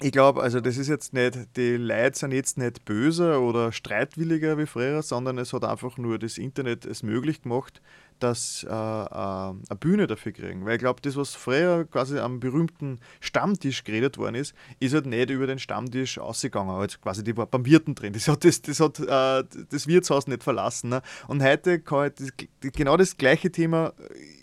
ich 0.00 0.12
glaube, 0.12 0.42
also 0.42 0.60
das 0.60 0.76
ist 0.76 0.88
jetzt 0.88 1.12
nicht, 1.12 1.56
die 1.56 1.76
Leute 1.76 2.18
sind 2.18 2.32
jetzt 2.32 2.58
nicht 2.58 2.84
böser 2.84 3.40
oder 3.40 3.70
streitwilliger 3.70 4.58
wie 4.58 4.66
früher, 4.66 5.02
sondern 5.02 5.38
es 5.38 5.52
hat 5.52 5.64
einfach 5.64 5.96
nur 5.96 6.18
das 6.18 6.38
Internet 6.38 6.84
es 6.84 7.02
möglich 7.02 7.42
gemacht, 7.42 7.80
dass 8.22 8.64
äh, 8.64 8.68
äh, 8.68 8.72
eine 8.72 9.78
Bühne 9.78 10.06
dafür 10.06 10.32
kriegen. 10.32 10.64
Weil 10.64 10.74
ich 10.74 10.78
glaube, 10.78 11.00
das, 11.02 11.16
was 11.16 11.34
früher 11.34 11.84
quasi 11.84 12.18
am 12.18 12.40
berühmten 12.40 13.00
Stammtisch 13.20 13.84
geredet 13.84 14.18
worden 14.18 14.36
ist, 14.36 14.54
ist 14.80 14.94
halt 14.94 15.06
nicht 15.06 15.30
über 15.30 15.46
den 15.46 15.58
Stammtisch 15.58 16.18
ausgegangen. 16.18 16.70
Also 16.70 16.98
quasi 16.98 17.24
die 17.24 17.36
war 17.36 17.46
beim 17.46 17.64
Wirten 17.64 17.94
drin. 17.94 18.12
Das 18.12 18.28
hat 18.28 18.44
das, 18.44 18.62
das, 18.62 18.80
hat, 18.80 19.00
äh, 19.00 19.44
das 19.70 19.86
Wirtshaus 19.86 20.26
nicht 20.26 20.42
verlassen. 20.42 20.90
Ne? 20.90 21.02
Und 21.28 21.42
heute 21.42 21.80
kann 21.80 21.98
halt 21.98 22.20
das, 22.20 22.28
genau 22.72 22.96
das 22.96 23.16
gleiche 23.16 23.50
Thema 23.50 23.92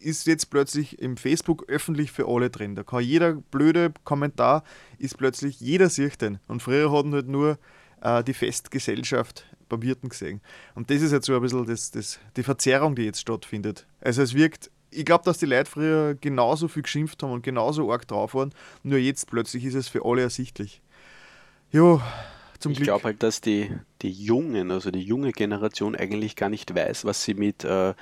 ist 0.02 0.28
jetzt 0.28 0.50
plötzlich 0.50 1.00
im 1.00 1.18
Facebook 1.18 1.66
öffentlich 1.68 2.12
für 2.12 2.28
alle 2.28 2.50
drin. 2.50 2.76
Da 2.76 2.84
kann 2.84 3.04
jeder 3.04 3.34
blöde 3.34 3.94
Kommentar 4.04 4.64
ist 4.98 5.18
plötzlich, 5.18 5.60
jeder 5.60 5.90
sieht 5.90 6.22
den. 6.22 6.40
Und 6.48 6.62
früher 6.62 6.92
hatten 6.92 7.14
halt 7.14 7.28
nur 7.28 7.58
äh, 8.02 8.24
die 8.24 8.34
Festgesellschaft 8.34 9.46
beim 9.70 9.82
Wirten 9.82 10.10
gesehen. 10.10 10.42
Und 10.76 10.90
das 10.90 11.02
ist 11.02 11.12
jetzt 11.12 11.26
so 11.26 11.36
ein 11.36 11.42
bisschen 11.42 11.66
das, 11.66 11.92
das, 11.92 12.20
die 12.36 12.44
Verzerrung, 12.44 12.96
die 12.96 13.04
jetzt 13.04 13.22
stattfindet. 13.22 13.86
Also 14.02 14.22
es 14.22 14.34
wirkt, 14.34 14.70
ich 14.92 15.06
glaube, 15.06 15.24
dass 15.24 15.38
die 15.38 15.46
Leute 15.46 15.70
früher 15.70 16.16
genauso 16.16 16.68
viel 16.68 16.84
geschimpft 16.84 17.22
haben 17.24 17.32
und 17.32 17.44
genauso 17.44 17.92
arg 17.92 18.08
drauf 18.08 18.34
waren, 18.34 18.54
nur 18.84 19.00
jetzt 19.00 19.30
plötzlich 19.30 19.66
ist 19.66 19.76
es 19.76 19.88
für 19.88 20.04
alle 20.04 20.22
ersichtlich. 20.22 20.82
Jo, 21.72 22.02
zum 22.60 22.72
ich 22.72 22.78
Glück. 22.78 22.88
Ich 22.88 22.92
glaube 22.92 23.04
halt, 23.04 23.24
dass 23.24 23.42
die, 23.42 23.72
die 24.02 24.12
Jungen, 24.12 24.72
also 24.72 24.92
die 24.92 25.02
junge 25.02 25.32
Generation 25.32 25.96
eigentlich 25.96 26.36
gar 26.36 26.50
nicht 26.50 26.74
weiß, 26.74 27.06
was 27.06 27.24
sie 27.24 27.34
mit 27.36 27.64
äh, 27.64 27.94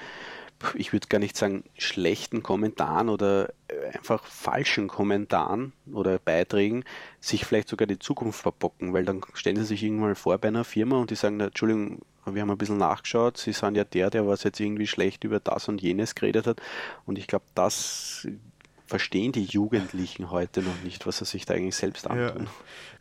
ich 0.76 0.94
würde 0.94 1.08
gar 1.08 1.20
nicht 1.20 1.38
sagen 1.38 1.64
schlechten 1.78 2.44
Kommentaren 2.44 3.10
oder 3.10 3.50
äh, 3.68 3.96
einfach 3.96 4.26
falschen 4.26 4.88
Kommentaren 4.88 5.74
oder 5.92 6.20
Beiträgen 6.20 6.84
sich 7.20 7.46
vielleicht 7.46 7.70
sogar 7.70 7.88
die 7.88 8.00
Zukunft 8.00 8.42
verbocken, 8.42 8.94
weil 8.94 9.06
dann 9.06 9.22
stellen 9.34 9.58
sie 9.58 9.66
sich 9.66 9.84
irgendwann 9.84 10.16
vor 10.16 10.38
bei 10.38 10.48
einer 10.48 10.64
Firma 10.64 10.98
und 10.98 11.12
die 11.12 11.16
sagen, 11.16 11.40
Entschuldigung, 11.40 12.02
wir 12.26 12.42
haben 12.42 12.52
ein 12.52 12.58
bisschen 12.58 12.78
nachgeschaut, 12.78 13.38
sie 13.38 13.54
sind 13.54 13.76
ja 13.76 13.84
der, 13.84 14.10
der 14.10 14.28
was 14.28 14.44
jetzt 14.44 14.60
irgendwie 14.60 14.88
schlecht 14.88 15.24
über 15.24 15.40
das 15.40 15.68
und 15.68 15.82
jenes 15.82 16.16
geredet 16.16 16.48
hat. 16.48 16.62
Und 17.06 17.18
ich 17.18 17.28
glaube, 17.28 17.46
das 17.56 18.28
verstehen 18.88 19.34
die 19.34 19.44
Jugendlichen 19.44 20.32
heute 20.32 20.62
noch 20.62 20.82
nicht, 20.84 21.06
was 21.06 21.18
sie 21.18 21.26
sich 21.26 21.46
da 21.46 21.54
eigentlich 21.54 21.76
selbst 21.76 22.08
antun. 22.08 22.48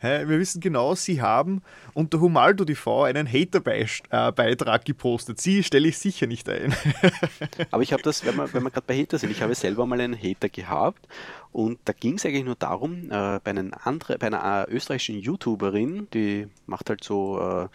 Ja. 0.01 0.27
Wir 0.27 0.39
wissen 0.39 0.61
genau, 0.61 0.93
sie 0.95 1.21
haben 1.21 1.63
unter 1.93 2.19
Humaldo 2.19 2.65
TV 2.65 3.03
einen 3.03 3.27
Hater-Beitrag 3.27 4.85
gepostet. 4.85 5.41
Sie 5.41 5.63
stelle 5.63 5.87
ich 5.87 5.97
sicher 5.97 6.27
nicht 6.27 6.47
ein. 6.49 6.75
Aber 7.71 7.81
ich 7.81 7.93
habe 7.93 8.03
das, 8.03 8.25
wenn 8.25 8.35
wir, 8.35 8.53
wenn 8.53 8.63
wir 8.63 8.69
gerade 8.69 8.85
bei 8.85 9.01
Hater 9.01 9.17
sind, 9.17 9.31
ich 9.31 9.41
habe 9.41 9.55
selber 9.55 9.85
mal 9.85 9.99
einen 9.99 10.21
Hater 10.21 10.49
gehabt 10.49 11.07
und 11.51 11.79
da 11.85 11.93
ging 11.93 12.15
es 12.15 12.25
eigentlich 12.25 12.43
nur 12.45 12.55
darum, 12.55 13.05
äh, 13.09 13.39
bei, 13.43 13.55
andere, 13.83 14.17
bei 14.17 14.27
einer 14.27 14.67
äh, 14.67 14.71
österreichischen 14.71 15.19
YouTuberin, 15.19 16.07
die 16.13 16.47
macht 16.65 16.89
halt 16.89 17.03
so 17.03 17.39
äh, 17.39 17.67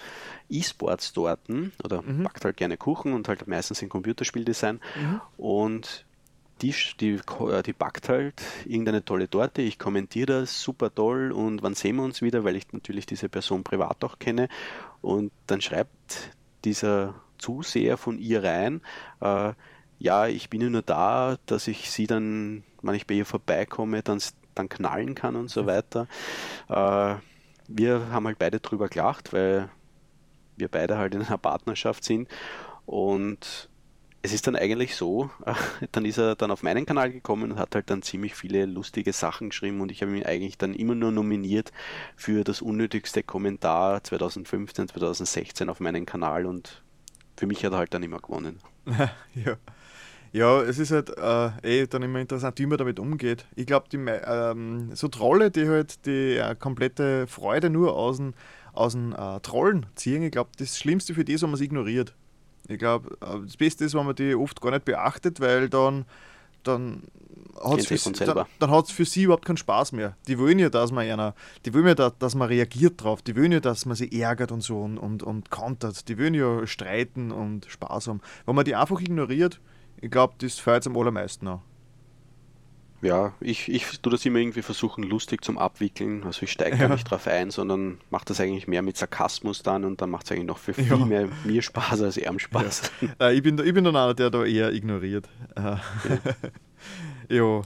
E-Sports 0.50 1.14
dorten 1.14 1.72
oder 1.82 2.02
mhm. 2.02 2.22
backt 2.22 2.44
halt 2.44 2.58
gerne 2.58 2.76
Kuchen 2.76 3.14
und 3.14 3.26
halt 3.26 3.48
meistens 3.48 3.82
in 3.82 3.88
Computerspieldesign 3.88 4.80
mhm. 5.00 5.20
und 5.38 6.04
die, 6.62 6.74
die, 7.00 7.20
äh, 7.40 7.62
die 7.62 7.72
backt 7.72 8.08
halt 8.08 8.42
irgendeine 8.64 9.04
tolle 9.04 9.28
Torte, 9.28 9.62
ich 9.62 9.78
kommentiere 9.78 10.40
das, 10.40 10.62
super 10.62 10.94
toll. 10.94 11.32
Und 11.32 11.62
wann 11.62 11.74
sehen 11.74 11.96
wir 11.96 12.04
uns 12.04 12.22
wieder, 12.22 12.44
weil 12.44 12.56
ich 12.56 12.72
natürlich 12.72 13.06
diese 13.06 13.28
Person 13.28 13.64
privat 13.64 14.02
auch 14.04 14.18
kenne. 14.18 14.48
Und 15.00 15.32
dann 15.46 15.60
schreibt 15.60 16.30
dieser 16.64 17.14
Zuseher 17.38 17.96
von 17.96 18.18
ihr 18.18 18.44
rein, 18.44 18.80
äh, 19.20 19.52
ja, 19.98 20.26
ich 20.26 20.50
bin 20.50 20.70
nur 20.70 20.82
da, 20.82 21.36
dass 21.46 21.68
ich 21.68 21.90
sie 21.90 22.06
dann, 22.06 22.64
wenn 22.82 22.94
ich 22.94 23.06
bei 23.06 23.14
ihr 23.14 23.26
vorbeikomme, 23.26 24.02
dann, 24.02 24.20
dann 24.54 24.68
knallen 24.68 25.14
kann 25.14 25.36
und 25.36 25.48
so 25.48 25.66
weiter. 25.66 26.06
Äh, 26.68 27.16
wir 27.68 28.08
haben 28.10 28.26
halt 28.26 28.38
beide 28.38 28.60
drüber 28.60 28.88
gelacht, 28.88 29.32
weil 29.32 29.68
wir 30.56 30.68
beide 30.68 30.98
halt 30.98 31.14
in 31.14 31.22
einer 31.22 31.38
Partnerschaft 31.38 32.04
sind. 32.04 32.28
Und 32.84 33.68
es 34.22 34.32
ist 34.32 34.46
dann 34.46 34.56
eigentlich 34.56 34.94
so, 34.94 35.30
dann 35.92 36.04
ist 36.04 36.18
er 36.18 36.36
dann 36.36 36.50
auf 36.50 36.62
meinen 36.62 36.86
Kanal 36.86 37.10
gekommen 37.10 37.52
und 37.52 37.58
hat 37.58 37.74
halt 37.74 37.90
dann 37.90 38.02
ziemlich 38.02 38.34
viele 38.34 38.66
lustige 38.66 39.12
Sachen 39.12 39.50
geschrieben 39.50 39.80
und 39.80 39.90
ich 39.90 40.02
habe 40.02 40.16
ihn 40.16 40.24
eigentlich 40.24 40.58
dann 40.58 40.74
immer 40.74 40.94
nur 40.94 41.10
nominiert 41.10 41.72
für 42.16 42.44
das 42.44 42.62
unnötigste 42.62 43.22
Kommentar 43.22 44.02
2015, 44.04 44.88
2016 44.88 45.68
auf 45.68 45.80
meinen 45.80 46.06
Kanal 46.06 46.46
und 46.46 46.82
für 47.36 47.46
mich 47.46 47.64
hat 47.64 47.72
er 47.72 47.78
halt 47.78 47.94
dann 47.94 48.02
immer 48.02 48.20
gewonnen. 48.20 48.60
ja. 49.34 49.56
Ja, 50.34 50.62
es 50.62 50.78
ist 50.78 50.92
halt 50.92 51.10
äh, 51.18 51.82
eh 51.82 51.86
dann 51.86 52.02
immer 52.02 52.18
interessant, 52.18 52.58
wie 52.58 52.64
man 52.64 52.78
damit 52.78 52.98
umgeht. 52.98 53.44
Ich 53.54 53.66
glaube, 53.66 53.86
ähm, 53.92 54.94
so 54.94 55.08
Trolle, 55.08 55.50
die 55.50 55.68
halt 55.68 56.06
die 56.06 56.36
äh, 56.36 56.54
komplette 56.54 57.26
Freude 57.26 57.68
nur 57.68 57.94
aus 57.94 58.16
dem, 58.16 58.32
aus 58.72 58.94
äh, 58.94 59.40
Trollen 59.40 59.84
ziehen, 59.94 60.22
ich 60.22 60.32
glaube, 60.32 60.50
das 60.56 60.78
Schlimmste 60.78 61.12
für 61.12 61.24
die 61.24 61.34
ist, 61.34 61.42
wenn 61.42 61.50
man 61.50 61.56
es 61.56 61.60
ignoriert. 61.60 62.14
Ich 62.68 62.78
glaube, 62.78 63.16
äh, 63.20 63.40
das 63.44 63.56
Beste 63.56 63.84
ist, 63.84 63.94
wenn 63.94 64.06
man 64.06 64.14
die 64.14 64.34
oft 64.34 64.60
gar 64.60 64.70
nicht 64.70 64.84
beachtet, 64.84 65.40
weil 65.40 65.68
dann, 65.68 66.04
dann 66.62 67.02
hat 67.62 67.78
es 67.78 67.86
für, 68.02 68.24
dann, 68.24 68.46
dann 68.58 68.84
für 68.84 69.04
sie 69.04 69.24
überhaupt 69.24 69.44
keinen 69.44 69.56
Spaß 69.56 69.92
mehr. 69.92 70.16
Die 70.26 70.38
wollen 70.38 70.58
ja, 70.58 70.70
dass 70.70 70.92
man 70.92 71.08
einer, 71.08 71.34
die 71.64 71.74
wollen 71.74 71.86
ja, 71.86 72.10
dass, 72.10 72.34
man 72.34 72.48
reagiert 72.48 73.02
drauf, 73.02 73.22
die 73.22 73.36
wollen 73.36 73.52
ja, 73.52 73.60
dass 73.60 73.86
man 73.86 73.96
sie 73.96 74.20
ärgert 74.20 74.52
und 74.52 74.62
so 74.62 74.80
und, 74.80 74.98
und, 74.98 75.22
und 75.22 75.50
kontert, 75.50 76.08
die 76.08 76.18
wollen 76.18 76.34
ja 76.34 76.66
streiten 76.66 77.30
und 77.32 77.66
Spaß 77.66 78.08
haben. 78.08 78.20
Wenn 78.46 78.54
man 78.54 78.64
die 78.64 78.74
einfach 78.74 79.00
ignoriert, 79.00 79.60
ich 80.00 80.10
glaube, 80.10 80.34
das 80.38 80.58
feiert 80.58 80.86
am 80.86 80.96
allermeisten 80.96 81.46
an. 81.48 81.60
Ja, 83.02 83.34
ich, 83.40 83.68
ich 83.68 84.00
tue 84.00 84.12
das 84.12 84.24
immer 84.24 84.38
irgendwie 84.38 84.62
versuchen, 84.62 85.02
lustig 85.02 85.44
zum 85.44 85.58
Abwickeln. 85.58 86.22
Also 86.22 86.44
ich 86.44 86.52
steige 86.52 86.76
ja. 86.76 86.86
da 86.86 86.94
nicht 86.94 87.10
drauf 87.10 87.26
ein, 87.26 87.50
sondern 87.50 87.98
mache 88.10 88.26
das 88.26 88.40
eigentlich 88.40 88.68
mehr 88.68 88.80
mit 88.80 88.96
Sarkasmus 88.96 89.64
dann 89.64 89.84
und 89.84 90.00
dann 90.00 90.08
macht 90.08 90.26
es 90.26 90.32
eigentlich 90.32 90.46
noch 90.46 90.58
für 90.58 90.72
viel 90.72 90.86
ja. 90.86 90.96
mehr 90.96 91.28
mir 91.44 91.62
Spaß 91.62 92.00
als 92.02 92.16
er 92.16 92.38
Spaß. 92.38 92.92
Ja. 93.00 93.28
Äh, 93.28 93.34
ich, 93.34 93.42
bin, 93.42 93.58
ich 93.58 93.74
bin 93.74 93.82
dann 93.82 93.96
einer, 93.96 94.14
der 94.14 94.30
da 94.30 94.44
eher 94.44 94.72
ignoriert. 94.72 95.28
Äh, 95.56 95.76
ja. 97.36 97.62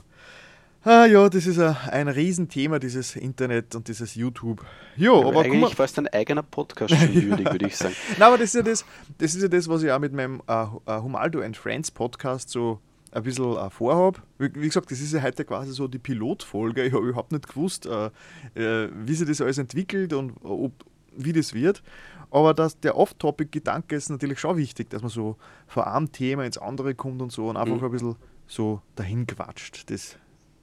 Ah, 0.83 1.05
ja, 1.05 1.29
das 1.29 1.45
ist 1.45 1.59
ein, 1.59 1.75
ein 1.91 2.07
Riesenthema, 2.07 2.79
dieses 2.79 3.15
Internet 3.15 3.75
und 3.75 3.87
dieses 3.87 4.15
YouTube. 4.15 4.65
Jo, 4.95 5.19
aber, 5.19 5.29
aber 5.29 5.41
eigentlich 5.41 5.75
fast 5.75 5.99
ein 5.99 6.07
eigener 6.07 6.43
Podcast 6.43 6.95
schon 6.95 7.13
würdig, 7.13 7.51
würde 7.51 7.67
ich 7.67 7.75
sagen. 7.75 7.95
Nein, 8.17 8.27
aber 8.27 8.37
das 8.39 8.45
ist, 8.45 8.55
ja 8.55 8.61
das, 8.63 8.85
das 9.19 9.35
ist 9.35 9.41
ja 9.43 9.47
das, 9.49 9.67
was 9.67 9.83
ich 9.83 9.91
auch 9.91 9.99
mit 9.99 10.13
meinem 10.13 10.41
uh, 10.49 10.79
Humaldo 10.87 11.41
and 11.41 11.55
Friends 11.55 11.91
Podcast 11.91 12.49
so 12.49 12.79
ein 13.11 13.23
bisschen 13.23 13.45
uh, 13.45 13.69
vorhabe. 13.69 14.19
Wie, 14.37 14.53
wie, 14.55 14.67
gesagt, 14.67 14.91
das 14.91 14.99
ist 14.99 15.13
ja 15.13 15.21
heute 15.21 15.45
quasi 15.45 15.71
so 15.71 15.87
die 15.87 15.99
Pilotfolge. 15.99 16.83
Ich 16.83 16.93
habe 16.93 17.07
überhaupt 17.07 17.31
nicht 17.31 17.47
gewusst, 17.47 17.85
uh, 17.85 18.09
wie 18.55 19.13
sich 19.13 19.27
das 19.27 19.41
alles 19.41 19.57
entwickelt 19.57 20.13
und 20.13 20.33
ob, 20.43 20.73
wie 21.15 21.33
das 21.33 21.53
wird. 21.53 21.83
Aber 22.29 22.53
das, 22.53 22.79
der 22.79 22.97
Off-Topic-Gedanke 22.97 23.95
ist 23.95 24.09
natürlich 24.09 24.39
schon 24.39 24.57
wichtig, 24.57 24.89
dass 24.89 25.01
man 25.01 25.09
so 25.09 25.37
von 25.67 25.83
einem 25.83 26.11
Thema 26.11 26.45
ins 26.45 26.57
andere 26.57 26.93
kommt 26.93 27.21
und 27.21 27.31
so 27.31 27.49
und 27.49 27.57
einfach 27.57 27.77
mhm. 27.77 27.85
ein 27.85 27.91
bisschen 27.91 28.15
so 28.47 28.81
dahin 28.95 29.25
quatscht. 29.25 29.89
Das 29.89 30.17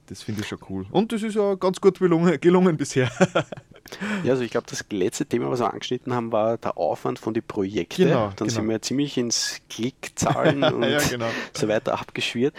das 0.06 0.22
finde 0.22 0.42
ich 0.42 0.48
schon 0.48 0.58
cool. 0.68 0.86
Und 0.90 1.12
das 1.12 1.22
ist 1.22 1.34
ja 1.34 1.54
ganz 1.54 1.80
gut 1.80 1.98
gelungen, 1.98 2.38
gelungen 2.40 2.76
bisher. 2.76 3.10
ja, 4.24 4.32
also 4.32 4.42
ich 4.42 4.50
glaube, 4.50 4.66
das 4.68 4.84
letzte 4.90 5.26
Thema, 5.26 5.50
was 5.50 5.60
wir 5.60 5.72
angeschnitten 5.72 6.14
haben, 6.14 6.32
war 6.32 6.56
der 6.58 6.76
Aufwand 6.78 7.18
von 7.18 7.34
den 7.34 7.42
Projekten. 7.42 8.04
Genau, 8.04 8.26
Dann 8.28 8.36
genau. 8.36 8.50
sind 8.50 8.68
wir 8.68 8.82
ziemlich 8.82 9.16
ins 9.18 9.60
Klickzahlen 9.68 10.62
und 10.74 10.82
ja, 10.84 10.98
genau. 10.98 11.28
so 11.52 11.68
weiter 11.68 11.98
abgeschwirrt. 11.98 12.54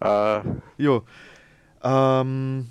Äh, 0.00 0.40
ja. 0.78 1.02
Ähm, 1.84 2.70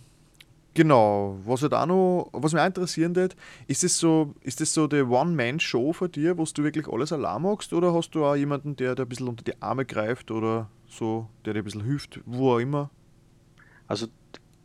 genau, 0.73 1.37
was 1.45 1.61
halt 1.61 1.73
auch 1.73 1.85
noch, 1.85 2.29
was 2.33 2.53
mich 2.53 2.61
auch 2.61 2.67
interessieren 2.67 3.15
wird, 3.15 3.35
ist 3.67 3.83
das 3.83 3.97
so, 3.97 4.33
ist 4.41 4.61
das 4.61 4.73
so 4.73 4.87
die 4.87 5.01
One-Man-Show 5.01 5.93
für 5.93 6.09
dir, 6.09 6.37
wo 6.37 6.43
du 6.43 6.63
wirklich 6.63 6.87
alles 6.87 7.13
allein 7.13 7.41
machst, 7.41 7.71
oder 7.73 7.93
hast 7.93 8.11
du 8.11 8.25
auch 8.25 8.35
jemanden, 8.35 8.75
der 8.75 8.95
dir 8.95 9.03
ein 9.03 9.09
bisschen 9.09 9.27
unter 9.27 9.43
die 9.43 9.61
Arme 9.61 9.85
greift 9.85 10.31
oder 10.31 10.69
so, 10.87 11.29
der 11.45 11.53
dir 11.53 11.61
ein 11.61 11.65
bisschen 11.65 11.83
hilft, 11.83 12.19
wo 12.25 12.53
auch 12.53 12.59
immer? 12.59 12.89
Also 13.87 14.07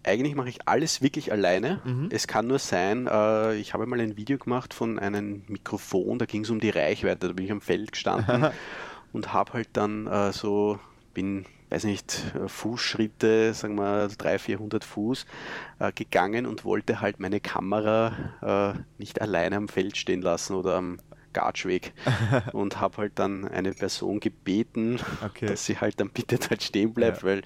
eigentlich 0.06 0.34
mache 0.34 0.48
ich 0.48 0.66
alles 0.66 1.02
wirklich 1.02 1.32
alleine. 1.32 1.80
Mhm. 1.84 2.08
Es 2.10 2.26
kann 2.26 2.46
nur 2.46 2.58
sein, 2.58 3.06
äh, 3.06 3.56
ich 3.56 3.74
habe 3.74 3.86
mal 3.86 4.00
ein 4.00 4.16
Video 4.16 4.38
gemacht 4.38 4.72
von 4.72 4.98
einem 4.98 5.42
Mikrofon, 5.48 6.18
da 6.18 6.26
ging 6.26 6.44
es 6.44 6.50
um 6.50 6.60
die 6.60 6.70
Reichweite, 6.70 7.28
da 7.28 7.32
bin 7.32 7.44
ich 7.44 7.52
am 7.52 7.60
Feld 7.60 7.92
gestanden 7.92 8.46
und 9.12 9.32
habe 9.32 9.54
halt 9.54 9.68
dann 9.72 10.06
äh, 10.06 10.32
so, 10.32 10.78
bin, 11.12 11.44
weiß 11.70 11.84
nicht, 11.84 12.22
Fußschritte, 12.46 13.52
sagen 13.54 13.76
wir 13.76 14.08
300, 14.08 14.40
400 14.40 14.84
Fuß 14.84 15.26
äh, 15.80 15.92
gegangen 15.92 16.46
und 16.46 16.64
wollte 16.64 17.00
halt 17.00 17.18
meine 17.18 17.40
Kamera 17.40 18.74
äh, 18.74 18.78
nicht 18.98 19.20
alleine 19.20 19.56
am 19.56 19.68
Feld 19.68 19.96
stehen 19.96 20.22
lassen 20.22 20.54
oder 20.54 20.76
am 20.76 20.98
Gatschweg 21.36 21.92
und 22.52 22.80
habe 22.80 22.96
halt 22.96 23.12
dann 23.16 23.46
eine 23.46 23.72
Person 23.72 24.20
gebeten, 24.20 24.98
okay. 25.22 25.46
dass 25.46 25.66
sie 25.66 25.78
halt 25.78 26.00
dann 26.00 26.08
bitte 26.08 26.38
dort 26.38 26.62
stehen 26.62 26.94
bleibt, 26.94 27.18
ja. 27.18 27.28
weil 27.28 27.42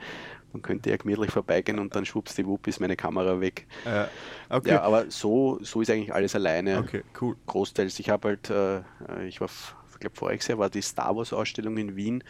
man 0.53 0.63
könnte 0.63 0.91
ja 0.91 0.97
gemütlich 0.97 1.31
vorbeigehen 1.31 1.79
und 1.79 1.95
dann 1.95 2.05
schwuppsdiwupp 2.05 2.67
ist 2.67 2.81
meine 2.81 2.97
Kamera 2.97 3.41
weg. 3.41 3.67
Ja, 3.85 4.09
okay. 4.49 4.71
ja 4.71 4.83
aber 4.83 5.11
so, 5.11 5.59
so 5.63 5.81
ist 5.81 5.91
eigentlich 5.91 6.13
alles 6.13 6.35
alleine. 6.35 6.79
Okay, 6.79 7.03
cool. 7.21 7.37
Großteils. 7.47 7.99
Ich 7.99 8.11
habe 8.11 8.29
halt, 8.29 8.51
äh, 8.51 8.81
ich 9.27 9.41
war, 9.41 9.49
ich 9.93 10.01
glaube, 10.01 10.17
voriges 10.17 10.49
Jahr 10.49 10.59
war 10.59 10.71
die 10.71 10.83
Star 10.83 11.17
Wars 11.17 11.33
Ausstellung 11.33 11.77
in 11.77 11.97
Wien. 11.97 12.25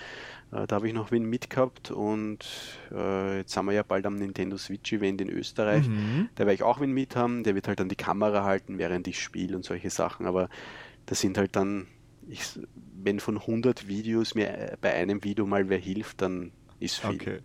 Äh, 0.53 0.67
da 0.67 0.77
habe 0.77 0.89
ich 0.89 0.95
noch 0.95 1.13
Wien 1.13 1.25
mitgehabt 1.25 1.91
und 1.91 2.45
äh, 2.93 3.39
jetzt 3.39 3.53
sind 3.53 3.65
wir 3.67 3.73
ja 3.73 3.83
bald 3.83 4.07
am 4.07 4.17
Nintendo 4.17 4.57
Switch 4.57 4.93
Event 4.93 5.21
in 5.21 5.31
Österreich. 5.31 5.89
Mhm. 5.89 6.29
Da 6.35 6.41
werde 6.41 6.55
ich 6.55 6.63
auch 6.63 6.81
Wien 6.81 6.93
mit 6.93 7.17
haben. 7.17 7.45
Der 7.45 7.55
wird 7.55 7.69
halt 7.69 7.81
dann 7.81 7.89
die 7.89 7.97
Kamera 7.97 8.45
halten, 8.45 8.79
während 8.79 9.07
ich 9.09 9.23
spiele 9.23 9.57
und 9.57 9.65
solche 9.65 9.91
Sachen. 9.91 10.27
Aber 10.27 10.49
das 11.07 11.21
sind 11.21 11.39
halt 11.39 11.57
dann, 11.57 11.87
ich, 12.29 12.43
wenn 13.03 13.21
von 13.21 13.39
100 13.39 13.89
Videos 13.89 14.35
mir 14.35 14.77
bei 14.81 14.93
einem 14.93 15.25
Video 15.25 15.47
mal 15.47 15.69
wer 15.69 15.79
hilft, 15.79 16.23
dann 16.23 16.53
ist 16.81 16.99
viel. 16.99 17.15
Okay. 17.15 17.39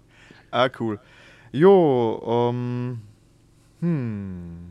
Ah, 0.56 0.70
cool. 0.80 1.02
Jo, 1.52 2.24
ähm, 2.26 3.02
hm. 3.82 4.70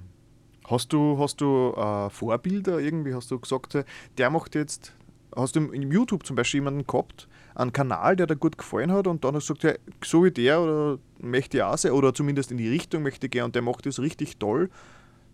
Hast 0.67 0.95
du, 0.95 1.19
hast 1.19 1.43
du 1.43 1.75
äh, 1.77 2.09
Vorbilder 2.09 2.79
irgendwie? 2.79 3.13
Hast 3.13 3.31
du 3.31 3.39
gesagt, 3.39 3.77
der 4.17 4.31
macht 4.31 4.55
jetzt, 4.55 4.95
hast 5.37 5.57
du 5.57 5.61
im 5.61 5.93
YouTube 5.93 6.25
zum 6.25 6.37
Beispiel 6.37 6.61
jemanden 6.61 6.87
gehabt, 6.87 7.29
einen 7.55 7.71
Kanal, 7.71 8.17
der 8.17 8.27
dir 8.27 8.37
gut 8.37 8.57
gefallen 8.57 8.93
hat 8.93 9.07
und 9.07 9.25
dann 9.25 9.35
hast 9.35 9.51
du 9.51 9.55
gesagt, 9.55 9.79
ja, 9.79 9.93
so 10.03 10.25
wie 10.25 10.31
der 10.31 10.63
oder 10.63 10.99
möchte 11.19 11.59
ich 11.59 11.63
auch 11.63 11.77
sein 11.77 11.93
oder 11.93 12.15
zumindest 12.15 12.51
in 12.51 12.57
die 12.57 12.71
Richtung 12.71 13.03
möchte 13.03 13.27
ich 13.27 13.33
gehen 13.33 13.45
und 13.45 13.55
der 13.55 13.61
macht 13.61 13.85
das 13.85 14.01
richtig 14.01 14.39
toll, 14.39 14.71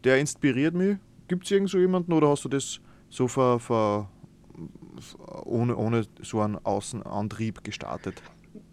der 0.02 0.18
inspiriert 0.18 0.74
mich. 0.74 0.96
Gibt 1.28 1.44
es 1.44 1.52
irgend 1.52 1.70
so 1.70 1.78
jemanden 1.78 2.12
oder 2.12 2.28
hast 2.28 2.44
du 2.44 2.48
das 2.48 2.80
so 3.08 3.28
ver, 3.28 3.60
ver, 3.60 4.10
ohne, 5.44 5.76
ohne 5.76 6.06
so 6.20 6.40
einen 6.40 6.58
Außenantrieb 6.58 7.62
gestartet? 7.62 8.20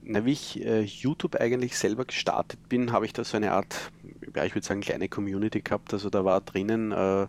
Na, 0.10 0.24
wie 0.24 0.32
ich 0.32 0.63
äh, 0.65 0.84
YouTube 0.84 1.36
eigentlich 1.36 1.78
selber 1.78 2.06
gestartet 2.06 2.70
bin, 2.70 2.93
habe 2.93 3.06
ich 3.06 3.12
da 3.12 3.26
so 3.26 3.36
eine 3.36 3.52
Art, 3.52 3.91
ja, 4.34 4.46
ich 4.46 4.56
würde 4.56 4.65
sagen, 4.65 4.80
kleine 4.80 5.10
Community 5.10 5.60
gehabt. 5.60 5.91
Also 5.91 6.10
da 6.10 6.24
war 6.24 6.39
drinnen 6.39 6.93
äh, 6.93 7.28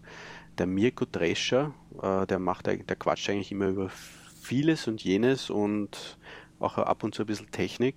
der 0.59 0.67
Mirko 0.69 1.05
Drescher, 1.11 1.75
äh, 2.01 2.25
der 2.29 2.39
macht, 2.39 2.67
der 2.67 2.79
quatscht 2.79 3.31
eigentlich 3.31 3.51
immer 3.51 3.67
über 3.67 3.89
vieles 3.89 4.87
und 4.87 5.03
jenes 5.03 5.51
und 5.51 6.19
auch 6.61 6.79
ab 6.79 7.03
und 7.03 7.17
zu 7.17 7.25
ein 7.25 7.27
bisschen 7.27 7.51
Technik. 7.51 7.97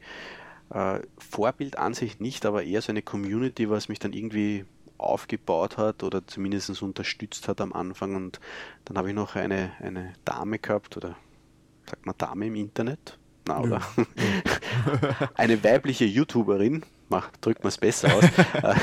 Äh, 0.72 1.02
Vorbild 1.20 1.78
an 1.78 1.94
sich 1.94 2.20
nicht, 2.20 2.44
aber 2.48 2.63
eher 2.63 2.82
so 2.82 2.91
eine 2.91 3.04
Community, 3.04 3.70
was 3.70 3.88
mich 3.88 4.00
dann 4.00 4.13
irgendwie 4.13 4.65
aufgebaut 4.98 5.78
hat 5.78 6.02
oder 6.02 6.26
zumindest 6.26 6.82
unterstützt 6.82 7.48
hat 7.48 7.62
am 7.62 7.72
Anfang. 7.74 8.15
Und 8.15 8.39
dann 8.86 8.98
habe 8.98 9.10
ich 9.10 9.15
noch 9.15 9.36
eine, 9.36 9.74
eine 9.80 10.13
Dame 10.25 10.58
gehabt 10.58 10.98
oder 10.98 11.15
sagt 11.86 12.08
man 12.08 12.15
Dame 12.17 12.48
im 12.48 12.56
Internet, 12.56 13.19
na, 13.52 13.62
oder? 13.62 13.81
eine 15.35 15.63
weibliche 15.63 16.06
YouTuberin, 16.06 16.83
drückt 17.41 17.63
man 17.63 17.69
es 17.69 17.77
besser 17.77 18.15
aus, 18.15 18.23
äh, 18.63 18.73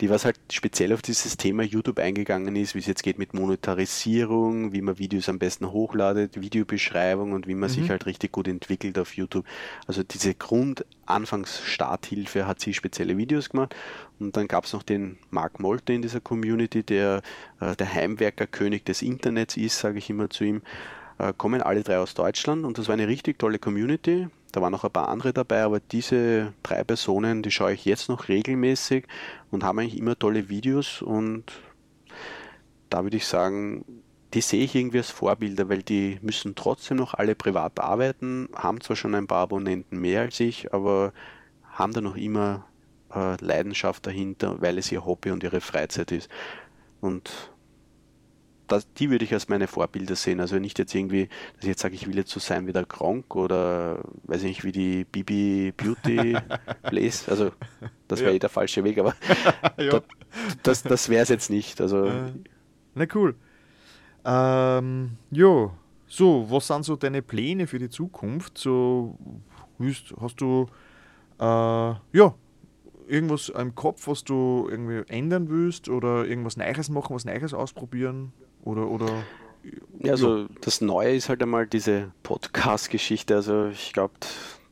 die 0.00 0.08
was 0.08 0.24
halt 0.24 0.38
speziell 0.50 0.92
auf 0.92 1.02
dieses 1.02 1.36
Thema 1.36 1.64
YouTube 1.64 1.98
eingegangen 1.98 2.54
ist, 2.56 2.74
wie 2.74 2.78
es 2.78 2.86
jetzt 2.86 3.02
geht 3.02 3.18
mit 3.18 3.34
Monetarisierung, 3.34 4.72
wie 4.72 4.80
man 4.82 4.98
Videos 4.98 5.28
am 5.28 5.38
besten 5.38 5.70
hochladet, 5.72 6.40
Videobeschreibung 6.40 7.32
und 7.32 7.48
wie 7.48 7.54
man 7.54 7.70
mhm. 7.70 7.74
sich 7.74 7.90
halt 7.90 8.06
richtig 8.06 8.32
gut 8.32 8.48
entwickelt 8.48 8.98
auf 8.98 9.14
YouTube. 9.16 9.44
Also 9.86 10.02
diese 10.02 10.34
Grund-Anfangs-Starthilfe 10.34 12.46
hat 12.46 12.60
sie 12.60 12.74
spezielle 12.74 13.16
Videos 13.16 13.48
gemacht 13.50 13.74
und 14.20 14.36
dann 14.36 14.48
gab 14.48 14.64
es 14.64 14.72
noch 14.72 14.82
den 14.82 15.18
Mark 15.30 15.60
Molte 15.60 15.92
in 15.92 16.02
dieser 16.02 16.20
Community, 16.20 16.82
der 16.82 17.22
äh, 17.60 17.76
der 17.76 17.92
Heimwerker-König 17.92 18.84
des 18.84 19.02
Internets 19.02 19.56
ist, 19.56 19.78
sage 19.78 19.98
ich 19.98 20.10
immer 20.10 20.30
zu 20.30 20.44
ihm 20.44 20.62
kommen 21.36 21.62
alle 21.62 21.82
drei 21.82 21.98
aus 21.98 22.14
Deutschland 22.14 22.64
und 22.64 22.78
das 22.78 22.88
war 22.88 22.94
eine 22.94 23.06
richtig 23.06 23.38
tolle 23.38 23.58
Community. 23.58 24.28
Da 24.50 24.60
waren 24.60 24.72
noch 24.72 24.84
ein 24.84 24.90
paar 24.90 25.08
andere 25.08 25.32
dabei, 25.32 25.62
aber 25.62 25.80
diese 25.80 26.52
drei 26.62 26.84
Personen, 26.84 27.42
die 27.42 27.50
schaue 27.50 27.72
ich 27.72 27.84
jetzt 27.84 28.08
noch 28.08 28.28
regelmäßig 28.28 29.06
und 29.50 29.64
haben 29.64 29.78
eigentlich 29.78 29.98
immer 29.98 30.18
tolle 30.18 30.48
Videos 30.48 31.00
und 31.00 31.44
da 32.90 33.04
würde 33.04 33.16
ich 33.16 33.26
sagen, 33.26 33.84
die 34.34 34.40
sehe 34.40 34.64
ich 34.64 34.74
irgendwie 34.74 34.98
als 34.98 35.10
Vorbilder, 35.10 35.68
weil 35.68 35.82
die 35.82 36.18
müssen 36.22 36.54
trotzdem 36.54 36.96
noch 36.96 37.14
alle 37.14 37.34
privat 37.34 37.78
arbeiten, 37.80 38.48
haben 38.54 38.80
zwar 38.80 38.96
schon 38.96 39.14
ein 39.14 39.26
paar 39.26 39.42
Abonnenten 39.42 40.00
mehr 40.00 40.22
als 40.22 40.40
ich, 40.40 40.72
aber 40.74 41.12
haben 41.70 41.92
da 41.92 42.00
noch 42.00 42.16
immer 42.16 42.66
äh, 43.14 43.36
Leidenschaft 43.40 44.06
dahinter, 44.06 44.60
weil 44.60 44.78
es 44.78 44.90
ihr 44.92 45.04
Hobby 45.04 45.30
und 45.30 45.42
ihre 45.42 45.60
Freizeit 45.60 46.12
ist. 46.12 46.28
Und 47.00 47.52
das, 48.72 48.92
die 48.94 49.10
würde 49.10 49.24
ich 49.24 49.32
als 49.32 49.48
meine 49.48 49.66
Vorbilder 49.66 50.16
sehen. 50.16 50.40
Also 50.40 50.58
nicht 50.58 50.78
jetzt 50.78 50.94
irgendwie, 50.94 51.28
dass 51.54 51.62
ich 51.62 51.68
jetzt 51.68 51.82
sage, 51.82 51.94
ich 51.94 52.06
will 52.06 52.16
jetzt 52.16 52.30
so 52.30 52.40
sein 52.40 52.66
wie 52.66 52.72
der 52.72 52.84
Gronk 52.84 53.36
oder 53.36 54.02
weiß 54.24 54.42
ich 54.42 54.48
nicht, 54.48 54.64
wie 54.64 54.72
die 54.72 55.04
Bibi 55.04 55.72
Beauty 55.76 56.36
Place. 56.82 57.28
Also 57.28 57.52
das 58.08 58.20
wäre 58.20 58.30
ja. 58.30 58.36
eh 58.36 58.38
der 58.38 58.48
falsche 58.48 58.82
Weg, 58.84 58.98
aber 58.98 59.14
ja. 59.78 59.90
da, 59.90 60.02
das, 60.62 60.82
das 60.82 61.08
wäre 61.08 61.22
es 61.22 61.28
jetzt 61.28 61.50
nicht. 61.50 61.80
Also, 61.80 62.06
äh, 62.06 62.32
na 62.94 63.06
cool. 63.14 63.34
Ähm, 64.24 65.18
jo, 65.30 65.72
so, 66.06 66.46
was 66.50 66.66
sind 66.66 66.84
so 66.84 66.96
deine 66.96 67.22
Pläne 67.22 67.66
für 67.66 67.78
die 67.78 67.90
Zukunft? 67.90 68.58
So, 68.58 69.18
hast 70.20 70.40
du 70.40 70.66
äh, 71.38 71.44
ja, 71.44 72.34
irgendwas 73.06 73.48
im 73.48 73.74
Kopf, 73.74 74.06
was 74.06 74.24
du 74.24 74.68
irgendwie 74.70 75.02
ändern 75.12 75.48
willst 75.48 75.88
oder 75.88 76.24
irgendwas 76.24 76.56
Neues 76.56 76.88
machen, 76.88 77.14
was 77.14 77.24
Neues 77.24 77.52
ausprobieren? 77.52 78.32
Oder, 78.62 78.88
oder 78.88 79.24
ja, 80.00 80.12
also 80.12 80.46
das 80.60 80.80
Neue 80.80 81.14
ist 81.14 81.28
halt 81.28 81.42
einmal 81.42 81.66
diese 81.66 82.12
Podcast-Geschichte. 82.22 83.34
Also 83.34 83.68
ich 83.68 83.92
glaube, 83.92 84.14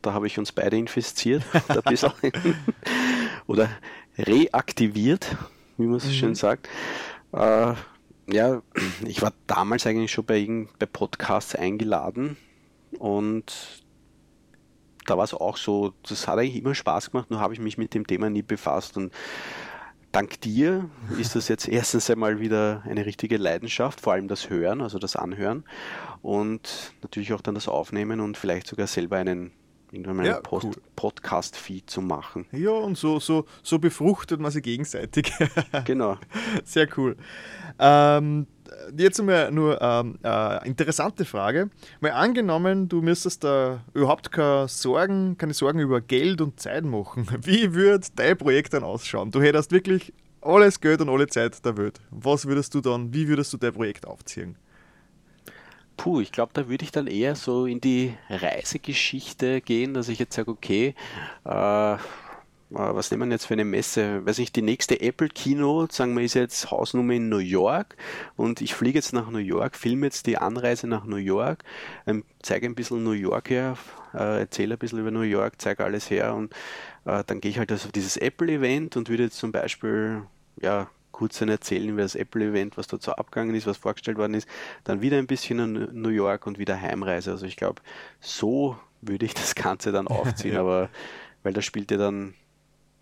da 0.03 0.13
habe 0.13 0.27
ich 0.27 0.39
uns 0.39 0.53
beide 0.53 0.77
infiziert. 0.77 1.45
oder 3.47 3.69
reaktiviert, 4.19 5.37
wie 5.77 5.87
man 5.87 5.97
es 5.97 6.07
mhm. 6.07 6.13
schön 6.13 6.35
sagt. 6.35 6.69
Äh, 7.33 7.75
ja, 8.33 8.63
ich 9.05 9.23
war 9.23 9.33
damals 9.47 9.87
eigentlich 9.87 10.13
schon 10.13 10.25
bei, 10.25 10.67
bei 10.79 10.87
Podcasts 10.87 11.55
eingeladen 11.55 12.37
und 12.99 13.83
da 15.07 15.17
war 15.17 15.25
es 15.25 15.35
auch 15.35 15.57
so, 15.57 15.95
das 16.09 16.29
hat 16.29 16.39
eigentlich 16.39 16.57
immer 16.57 16.75
Spaß 16.75 17.11
gemacht, 17.11 17.31
nur 17.31 17.41
habe 17.41 17.55
ich 17.55 17.61
mich 17.61 17.79
mit 17.79 17.95
dem 17.95 18.07
Thema 18.07 18.31
nie 18.31 18.43
befasst 18.43 18.97
und 18.97 19.13
dank 20.13 20.41
dir 20.41 20.89
ist 21.19 21.37
das 21.37 21.49
jetzt 21.49 21.69
erstens 21.69 22.11
einmal 22.11 22.41
wieder 22.41 22.83
eine 22.85 23.07
richtige 23.07 23.37
Leidenschaft, 23.37 24.01
vor 24.01 24.15
allem 24.15 24.29
das 24.29 24.51
Hören, 24.51 24.81
also 24.81 24.99
das 24.99 25.17
Anhören 25.17 25.65
und 26.23 26.93
natürlich 27.03 27.33
auch 27.33 27.41
dann 27.41 27.55
das 27.55 27.69
Aufnehmen 27.69 28.21
und 28.21 28.37
vielleicht 28.37 28.67
sogar 28.67 28.87
selber 28.87 29.17
einen 29.17 29.53
irgendwann 29.93 30.17
mal 30.17 30.27
ja, 30.27 30.37
einen 30.37 30.45
cool. 30.53 30.71
Podcast-Feed 30.97 31.91
zu 31.91 32.01
machen. 32.01 32.47
Ja, 32.53 32.71
und 32.71 32.97
so, 32.97 33.19
so, 33.19 33.47
so 33.63 33.79
befruchtet 33.79 34.41
man 34.41 34.51
sich 34.51 34.63
gegenseitig. 34.63 35.33
genau. 35.85 36.17
Sehr 36.65 36.89
cool. 36.97 37.17
Ähm, 37.79 38.47
jetzt 38.97 39.23
mal 39.23 39.51
nur 39.51 39.81
ähm, 39.81 40.19
äh, 40.23 40.67
interessante 40.67 41.25
Frage. 41.25 41.71
Mal 42.01 42.13
angenommen, 42.13 42.89
du 42.89 43.03
müsstest 43.03 43.45
da 43.45 43.83
überhaupt 43.95 44.33
keine 44.33 44.69
Sorgen, 44.69 45.37
keine 45.39 45.55
Sorgen 45.55 45.81
über 45.81 46.01
Geld 46.01 46.41
und 46.41 46.61
Zeit 46.61 46.85
machen. 46.85 47.27
Wie 47.43 47.75
würde 47.75 48.07
dein 48.17 48.37
Projekt 48.37 48.75
dann 48.75 48.85
ausschauen? 48.85 49.31
Du 49.31 49.41
hättest 49.41 49.73
wirklich 49.73 50.13
alles 50.41 50.81
Geld 50.81 51.01
und 51.01 51.09
alle 51.09 51.27
Zeit 51.27 51.65
der 51.65 51.77
Welt. 51.77 52.01
Was 52.11 52.47
würdest 52.47 52.75
du 52.75 52.81
dann, 52.81 53.13
wie 53.13 53.29
würdest 53.29 53.53
du 53.53 53.57
dein 53.57 53.73
Projekt 53.73 54.07
aufziehen? 54.07 54.57
Puh, 55.97 56.21
ich 56.21 56.33
glaube, 56.33 56.53
da 56.55 56.69
würde 56.69 56.85
ich 56.85 56.93
dann 56.93 57.07
eher 57.07 57.37
so 57.37 57.67
in 57.67 57.81
die 57.81 58.15
Reisegeschichte 58.31 59.61
gehen, 59.61 59.93
dass 59.93 60.09
ich 60.09 60.19
jetzt 60.19 60.35
sage, 60.35 60.51
okay, 60.51 60.95
äh, 61.45 61.97
was 62.71 63.11
nehmen 63.11 63.29
wir 63.29 63.35
jetzt 63.35 63.47
für 63.47 63.55
eine 63.55 63.65
Messe? 63.65 64.25
Weiß 64.25 64.39
ich, 64.39 64.53
die 64.53 64.63
nächste 64.63 65.01
Apple 65.01 65.29
Kino, 65.29 65.89
sagen 65.91 66.17
wir, 66.17 66.25
ist 66.25 66.35
jetzt 66.35 66.71
Hausnummer 66.71 67.15
in 67.15 67.29
New 67.29 67.39
York 67.39 67.97
und 68.37 68.61
ich 68.61 68.75
fliege 68.75 68.99
jetzt 68.99 69.13
nach 69.13 69.31
New 69.31 69.39
York, 69.39 69.77
filme 69.77 70.07
jetzt 70.07 70.27
die 70.27 70.39
Anreise 70.39 70.87
nach 70.87 71.05
New 71.05 71.17
York, 71.17 71.65
ähm, 72.07 72.25
zeige 72.43 72.67
ein 72.67 72.77
bisschen 72.77 73.03
New 73.03 73.11
York 73.11 73.51
her, 73.51 73.77
äh, 74.15 74.41
erzähle 74.41 74.77
ein 74.77 74.79
bisschen 74.79 75.01
über 75.01 75.11
New 75.11 75.23
York, 75.23 75.55
zeige 75.59 75.85
alles 75.85 76.11
her 76.11 76.35
und 76.35 76.55
äh, 77.07 77.25
dann 77.27 77.41
gehe 77.41 77.51
ich 77.51 77.59
halt 77.59 77.73
also 77.73 77.87
auf 77.87 77.93
dieses 77.93 78.17
Apple-Event 78.17 78.97
und 78.97 79.09
würde 79.09 79.25
jetzt 79.25 79.39
zum 79.39 79.51
Beispiel, 79.51 80.23
ja, 80.61 80.89
kurz 81.21 81.39
dann 81.39 81.49
erzählen 81.49 81.89
über 81.89 82.03
das 82.03 82.15
Apple-Event, 82.15 82.79
was 82.79 82.87
dort 82.87 83.03
so 83.03 83.13
abgegangen 83.13 83.55
ist, 83.55 83.67
was 83.67 83.77
vorgestellt 83.77 84.17
worden 84.17 84.35
ist, 84.35 84.49
dann 84.85 85.03
wieder 85.03 85.19
ein 85.19 85.27
bisschen 85.27 85.59
in 85.59 86.01
New 86.01 86.09
York 86.09 86.47
und 86.47 86.59
wieder 86.59 86.81
Heimreise. 86.81 87.33
Also 87.33 87.47
ich 87.47 87.57
glaube, 87.57 87.83
so 88.21 88.79
würde 89.03 89.27
ich 89.27 89.35
das 89.35 89.55
Ganze 89.55 89.93
dann 89.93 90.07
aufziehen, 90.09 90.57
aber 90.57 90.89
weil 91.43 91.53
da 91.53 91.63
spielt 91.63 91.91
ja 91.91 91.99
dann, 91.99 92.35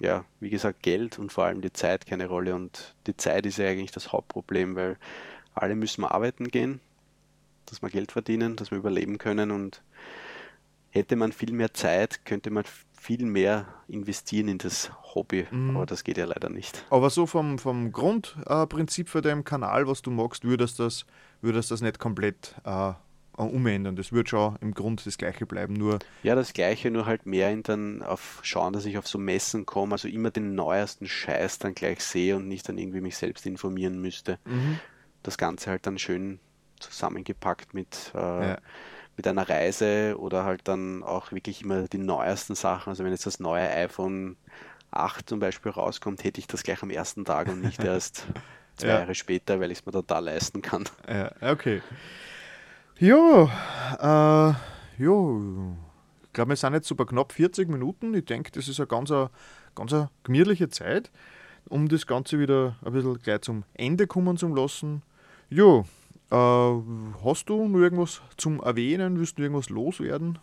ja, 0.01 0.24
wie 0.40 0.51
gesagt, 0.51 0.82
Geld 0.82 1.18
und 1.18 1.32
vor 1.32 1.44
allem 1.44 1.61
die 1.61 1.72
Zeit 1.72 2.07
keine 2.07 2.26
Rolle 2.26 2.55
und 2.55 2.94
die 3.07 3.16
Zeit 3.16 3.46
ist 3.46 3.59
ja 3.59 3.66
eigentlich 3.66 3.90
das 3.90 4.12
Hauptproblem, 4.12 4.76
weil 4.76 4.96
alle 5.55 5.74
müssen 5.74 6.05
arbeiten 6.05 6.49
gehen, 6.49 6.80
dass 7.66 7.82
wir 7.82 7.90
Geld 7.90 8.12
verdienen, 8.12 8.57
dass 8.57 8.70
wir 8.70 8.78
überleben 8.78 9.18
können 9.18 9.51
und 9.51 9.82
hätte 10.90 11.16
man 11.16 11.32
viel 11.32 11.53
mehr 11.53 11.74
Zeit, 11.74 12.24
könnte 12.24 12.51
man 12.51 12.64
viel 12.92 13.24
mehr 13.24 13.66
investieren 13.88 14.49
in 14.49 14.59
das 14.59 14.90
Hobby, 15.14 15.46
mhm. 15.51 15.76
aber 15.76 15.86
das 15.86 16.05
geht 16.05 16.18
ja 16.18 16.26
leider 16.26 16.49
nicht. 16.49 16.84
Aber 16.90 17.11
so 17.11 17.26
vom, 17.26 17.59
vom 17.59 17.92
Grundprinzip 17.92 19.07
äh, 19.07 19.11
für 19.11 19.22
deinen 19.22 19.44
Kanal, 19.44 19.86
was 19.86 20.03
du 20.03 20.11
magst, 20.11 20.44
würdest 20.44 20.78
das, 20.78 21.07
würdest 21.40 21.70
das 21.70 21.80
nicht 21.80 21.99
komplett 21.99 22.55
äh, 22.64 22.92
umändern. 23.47 23.97
Das 23.97 24.12
wird 24.12 24.28
schon 24.28 24.57
im 24.61 24.74
Grund 24.74 25.07
das 25.07 25.18
gleiche 25.18 25.47
bleiben, 25.47 25.74
nur. 25.74 25.99
Ja, 26.22 26.34
das 26.34 26.53
gleiche, 26.53 26.91
nur 26.91 27.07
halt 27.07 27.26
mehr 27.26 27.51
in 27.51 27.62
dann 27.62 28.03
auf 28.03 28.41
schauen, 28.43 28.72
dass 28.72 28.84
ich 28.84 28.99
auf 28.99 29.07
so 29.07 29.18
Messen 29.18 29.66
komme, 29.66 29.93
also 29.93 30.09
immer 30.09 30.30
den 30.30 30.55
neuesten 30.55 31.07
Scheiß 31.07 31.59
dann 31.59 31.74
gleich 31.74 32.01
sehe 32.01 32.36
und 32.36 32.49
nicht 32.49 32.68
dann 32.68 32.78
irgendwie 32.78 33.01
mich 33.01 33.16
selbst 33.16 33.47
informieren 33.47 34.01
müsste. 34.01 34.39
Mhm. 34.45 34.78
Das 35.22 35.39
Ganze 35.39 35.70
halt 35.70 35.86
dann 35.86 35.99
schön 35.99 36.41
zusammengepackt 36.80 37.74
mit 37.74 38.12
äh, 38.14 38.18
ja 38.18 38.59
mit 39.18 39.26
einer 39.26 39.49
Reise 39.49 40.16
oder 40.18 40.45
halt 40.45 40.68
dann 40.68 41.03
auch 41.03 41.32
wirklich 41.32 41.62
immer 41.62 41.89
die 41.89 41.99
neuesten 41.99 42.55
Sachen. 42.55 42.91
Also 42.91 43.05
wenn 43.05 43.11
jetzt 43.11 43.26
das 43.26 43.41
neue 43.41 43.68
iPhone 43.68 44.36
8 44.93 45.28
zum 45.28 45.41
Beispiel 45.41 45.72
rauskommt, 45.72 46.22
hätte 46.24 46.39
ich 46.41 46.47
das 46.47 46.62
gleich 46.62 46.82
am 46.82 46.91
ersten 46.91 47.24
Tag 47.24 47.49
und 47.49 47.61
nicht 47.61 47.82
erst 47.84 48.26
zwei 48.76 48.86
ja. 48.86 48.99
Jahre 49.01 49.14
später, 49.16 49.59
weil 49.59 49.72
ich 49.72 49.80
es 49.80 49.86
mir 49.86 49.93
total 49.93 50.24
leisten 50.24 50.62
kann. 50.62 50.84
Ja, 51.09 51.32
okay. 51.43 51.82
Jo, 53.01 53.49
äh, 54.01 54.53
jo. 55.01 55.76
Ich 56.24 56.32
glaube, 56.32 56.51
wir 56.51 56.57
sind 56.57 56.72
jetzt 56.74 56.90
über 56.90 57.07
knapp 57.07 57.32
40 57.32 57.68
Minuten. 57.68 58.12
Ich 58.14 58.24
denke, 58.24 58.51
das 58.51 58.66
ist 58.66 58.80
eine 58.80 58.88
ganz, 58.88 59.12
ganz 59.76 59.92
eine 59.92 60.11
gemütliche 60.24 60.68
Zeit, 60.68 61.12
um 61.68 61.88
das 61.88 62.09
Ganze 62.09 62.40
wieder 62.40 62.76
ein 62.84 62.92
bisschen 62.92 63.18
gleich 63.20 63.42
zum 63.42 63.62
Ende 63.74 64.09
kommen 64.09 64.36
zu 64.36 64.49
lassen. 64.49 65.03
Jo, 65.49 65.86
äh, 66.32 66.34
hast 66.34 67.46
du 67.46 67.68
noch 67.68 67.78
irgendwas 67.78 68.20
zum 68.36 68.61
Erwähnen? 68.61 69.20
Willst 69.20 69.38
du 69.38 69.42
irgendwas 69.42 69.70
loswerden? 69.70 70.40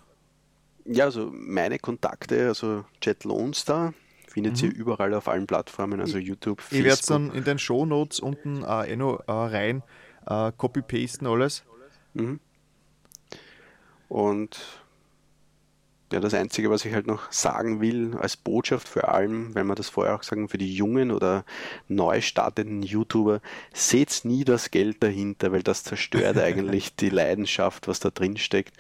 Ja, 0.86 1.06
also 1.06 1.32
meine 1.34 1.78
Kontakte, 1.78 2.48
also 2.48 2.86
Jet 3.02 3.26
Lonestar, 3.26 3.94
findet 4.30 4.62
mhm. 4.62 4.70
ihr 4.70 4.76
überall 4.76 5.14
auf 5.14 5.28
allen 5.28 5.46
Plattformen, 5.46 6.00
also 6.00 6.20
YouTube, 6.20 6.62
Facebook. 6.62 6.80
Ich 6.80 6.86
werde 6.86 7.00
es 7.02 7.06
dann 7.06 7.32
in 7.32 7.44
den 7.44 7.60
Show 7.60 7.86
Notes 7.86 8.22
unten 8.22 8.64
äh, 8.64 8.94
eh 8.94 8.96
noch 8.96 9.20
äh, 9.28 9.32
rein 9.32 9.84
äh, 10.26 10.54
copy-pasten 10.56 11.28
alles. 11.28 11.66
Mhm. 12.14 12.40
Und 14.16 14.58
ja, 16.10 16.22
das 16.22 16.34
Einzige, 16.34 16.70
was 16.70 16.86
ich 16.86 16.94
halt 16.94 17.06
noch 17.06 17.30
sagen 17.34 17.82
will, 17.82 18.16
als 18.16 18.38
Botschaft 18.38 18.88
für 18.88 19.10
allem, 19.10 19.54
wenn 19.56 19.68
wir 19.68 19.76
das 19.76 19.90
vorher 19.90 20.16
auch 20.16 20.24
sagen, 20.24 20.48
für 20.48 20.58
die 20.58 20.74
jungen 20.74 21.12
oder 21.12 21.44
neu 21.90 22.22
startenden 22.22 22.82
YouTuber, 22.82 23.42
seht 23.74 24.22
nie 24.24 24.46
das 24.46 24.72
Geld 24.72 25.04
dahinter, 25.04 25.52
weil 25.52 25.64
das 25.64 25.84
zerstört 25.84 26.38
eigentlich 26.42 26.96
die 26.96 27.10
Leidenschaft, 27.10 27.90
was 27.90 28.00
da 28.00 28.10
drin 28.10 28.38
steckt. 28.38 28.74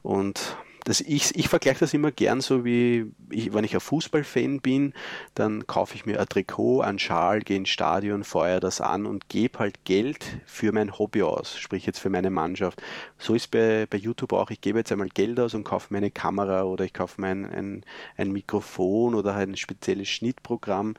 Und 0.00 0.56
das, 0.84 1.00
ich, 1.00 1.36
ich 1.36 1.48
vergleiche 1.48 1.80
das 1.80 1.94
immer 1.94 2.10
gern 2.10 2.40
so 2.40 2.64
wie, 2.64 3.06
ich, 3.30 3.52
wenn 3.54 3.64
ich 3.64 3.74
ein 3.74 3.80
Fußballfan 3.80 4.60
bin, 4.60 4.94
dann 5.34 5.66
kaufe 5.66 5.94
ich 5.94 6.06
mir 6.06 6.20
ein 6.20 6.28
Trikot, 6.28 6.80
ein 6.80 6.98
Schal, 6.98 7.40
gehe 7.40 7.56
ins 7.56 7.68
Stadion, 7.68 8.24
feuere 8.24 8.60
das 8.60 8.80
an 8.80 9.06
und 9.06 9.28
gebe 9.28 9.58
halt 9.58 9.84
Geld 9.84 10.24
für 10.44 10.72
mein 10.72 10.98
Hobby 10.98 11.22
aus, 11.22 11.56
sprich 11.56 11.86
jetzt 11.86 11.98
für 11.98 12.10
meine 12.10 12.30
Mannschaft. 12.30 12.82
So 13.18 13.34
ist 13.34 13.50
bei, 13.50 13.86
bei 13.88 13.98
YouTube 13.98 14.32
auch, 14.32 14.50
ich 14.50 14.60
gebe 14.60 14.78
jetzt 14.78 14.90
einmal 14.90 15.08
Geld 15.08 15.38
aus 15.38 15.54
und 15.54 15.64
kaufe 15.64 15.88
mir 15.90 15.98
eine 15.98 16.10
Kamera 16.10 16.64
oder 16.64 16.84
ich 16.84 16.92
kaufe 16.92 17.20
mir 17.20 17.28
ein, 17.28 17.44
ein, 17.44 17.84
ein 18.16 18.32
Mikrofon 18.32 19.14
oder 19.14 19.34
halt 19.34 19.50
ein 19.50 19.56
spezielles 19.56 20.08
Schnittprogramm. 20.08 20.94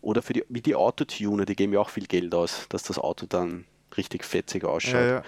Oder 0.00 0.20
für 0.20 0.32
die, 0.32 0.44
wie 0.48 0.60
die 0.60 0.74
Autotuner, 0.74 1.44
die 1.44 1.54
geben 1.54 1.72
ja 1.72 1.80
auch 1.80 1.90
viel 1.90 2.06
Geld 2.06 2.34
aus, 2.34 2.66
dass 2.68 2.82
das 2.82 2.98
Auto 2.98 3.26
dann 3.26 3.66
richtig 3.96 4.24
fetzig 4.24 4.64
ausschaut. 4.64 4.94
Ja, 4.94 5.06
ja. 5.06 5.22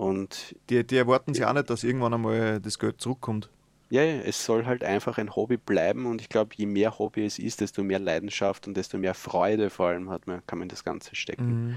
Und 0.00 0.56
die, 0.70 0.82
die 0.82 0.96
erwarten 0.96 1.34
sich 1.34 1.44
auch 1.44 1.52
nicht, 1.52 1.68
dass 1.68 1.84
irgendwann 1.84 2.14
einmal 2.14 2.58
das 2.58 2.78
Geld 2.78 3.02
zurückkommt. 3.02 3.50
Ja, 3.90 4.00
es 4.00 4.42
soll 4.42 4.64
halt 4.64 4.82
einfach 4.82 5.18
ein 5.18 5.36
Hobby 5.36 5.58
bleiben 5.58 6.06
und 6.06 6.22
ich 6.22 6.30
glaube, 6.30 6.54
je 6.56 6.64
mehr 6.64 6.98
Hobby 6.98 7.26
es 7.26 7.38
ist, 7.38 7.60
desto 7.60 7.82
mehr 7.82 7.98
Leidenschaft 7.98 8.66
und 8.66 8.78
desto 8.78 8.96
mehr 8.96 9.12
Freude 9.12 9.68
vor 9.68 9.88
allem 9.88 10.08
hat 10.08 10.26
man, 10.26 10.40
kann 10.46 10.58
man 10.58 10.68
das 10.68 10.84
Ganze 10.84 11.14
stecken. 11.14 11.66
Mhm. 11.66 11.76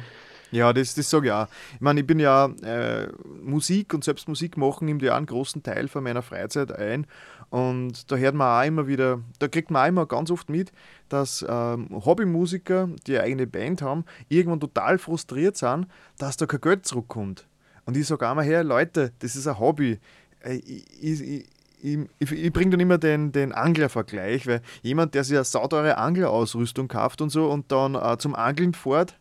Ja, 0.51 0.71
das, 0.71 0.95
das 0.95 1.09
sage 1.09 1.27
ich 1.27 1.33
auch. 1.33 1.47
Ich 1.73 1.81
meine, 1.81 1.99
ich 1.99 2.07
bin 2.07 2.19
ja 2.19 2.45
äh, 2.63 3.09
Musik 3.41 3.93
und 3.93 4.05
selbst 4.05 4.29
Musik 4.29 4.55
machen 4.55 4.85
nimmt 4.85 5.01
ja 5.01 5.17
einen 5.17 5.25
großen 5.25 5.61
Teil 5.61 5.89
von 5.89 6.03
meiner 6.03 6.21
Freizeit 6.21 6.71
ein. 6.71 7.07
Und 7.49 8.09
da 8.09 8.15
hört 8.15 8.35
man 8.35 8.61
auch 8.61 8.65
immer 8.65 8.87
wieder, 8.87 9.19
da 9.39 9.49
kriegt 9.49 9.69
man 9.69 9.83
auch 9.83 9.89
immer 9.89 10.05
ganz 10.05 10.31
oft 10.31 10.49
mit, 10.49 10.71
dass 11.09 11.45
ähm, 11.49 11.89
Hobbymusiker, 11.91 12.87
die 13.05 13.17
eine 13.17 13.23
eigene 13.25 13.47
Band 13.47 13.81
haben, 13.81 14.05
irgendwann 14.29 14.61
total 14.61 14.97
frustriert 14.97 15.57
sind, 15.57 15.87
dass 16.19 16.37
da 16.37 16.45
kein 16.45 16.61
Geld 16.61 16.85
zurückkommt. 16.85 17.47
Und 17.85 17.97
ich 17.97 18.07
sage 18.07 18.27
einmal 18.27 18.45
her, 18.45 18.63
Leute, 18.63 19.11
das 19.19 19.35
ist 19.35 19.47
ein 19.47 19.59
Hobby. 19.59 19.99
Äh, 20.43 20.55
ich, 20.55 21.21
ich, 21.21 21.45
ich, 21.81 22.31
ich, 22.31 22.53
bringe 22.53 22.71
dann 22.71 22.79
immer 22.79 22.97
den, 22.97 23.31
den 23.31 23.51
Angler-Vergleich, 23.51 24.47
weil 24.47 24.61
jemand, 24.81 25.15
der 25.15 25.23
sich 25.23 25.35
eine 25.35 25.43
sauteure 25.43 25.97
Anglerausrüstung 25.97 26.87
kauft 26.87 27.21
und 27.21 27.29
so 27.29 27.49
und 27.49 27.71
dann 27.71 27.95
äh, 27.95 28.17
zum 28.17 28.35
Angeln 28.35 28.73
fährt 28.73 29.17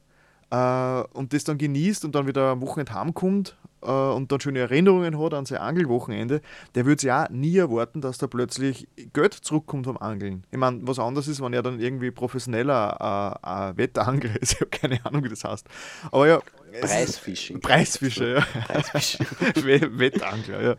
äh, 0.51 1.03
und 1.13 1.33
das 1.33 1.45
dann 1.45 1.59
genießt 1.59 2.05
und 2.05 2.15
dann 2.15 2.27
wieder 2.27 2.51
am 2.51 2.61
Wochenende 2.61 2.95
heimkommt 2.95 3.57
äh, 3.83 3.91
und 3.91 4.31
dann 4.31 4.41
schöne 4.41 4.61
Erinnerungen 4.61 5.19
hat 5.19 5.35
an 5.35 5.45
sein 5.45 5.59
Angelwochenende, 5.59 6.41
der 6.75 6.87
würde 6.87 7.01
sich 7.01 7.11
auch 7.11 7.29
nie 7.31 7.57
erwarten, 7.57 8.01
dass 8.01 8.19
da 8.19 8.27
plötzlich 8.27 8.87
Geld 9.13 9.35
zurückkommt 9.35 9.87
vom 9.87 9.99
Angeln. 9.99 10.45
Ich 10.51 10.59
meine, 10.59 10.79
was 10.83 10.99
anderes 10.99 11.29
ist, 11.29 11.43
wenn 11.43 11.53
er 11.53 11.63
dann 11.63 11.81
irgendwie 11.81 12.11
professioneller 12.11 13.41
äh, 13.43 13.71
äh, 13.71 13.77
Wettangler 13.77 14.41
ist. 14.41 14.53
Ich 14.53 14.61
habe 14.61 14.71
keine 14.71 15.05
Ahnung, 15.07 15.25
wie 15.25 15.31
das 15.31 15.45
heißt. 15.45 15.67
Aber 16.11 16.29
ja. 16.29 16.41
Preisfishing. 16.81 17.61
Preisfischer, 17.61 18.35
ja. 18.35 18.41
Preisfishing. 18.69 19.27
Wettangler, 19.99 20.77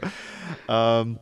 ja. 0.68 1.02
Ähm, 1.02 1.20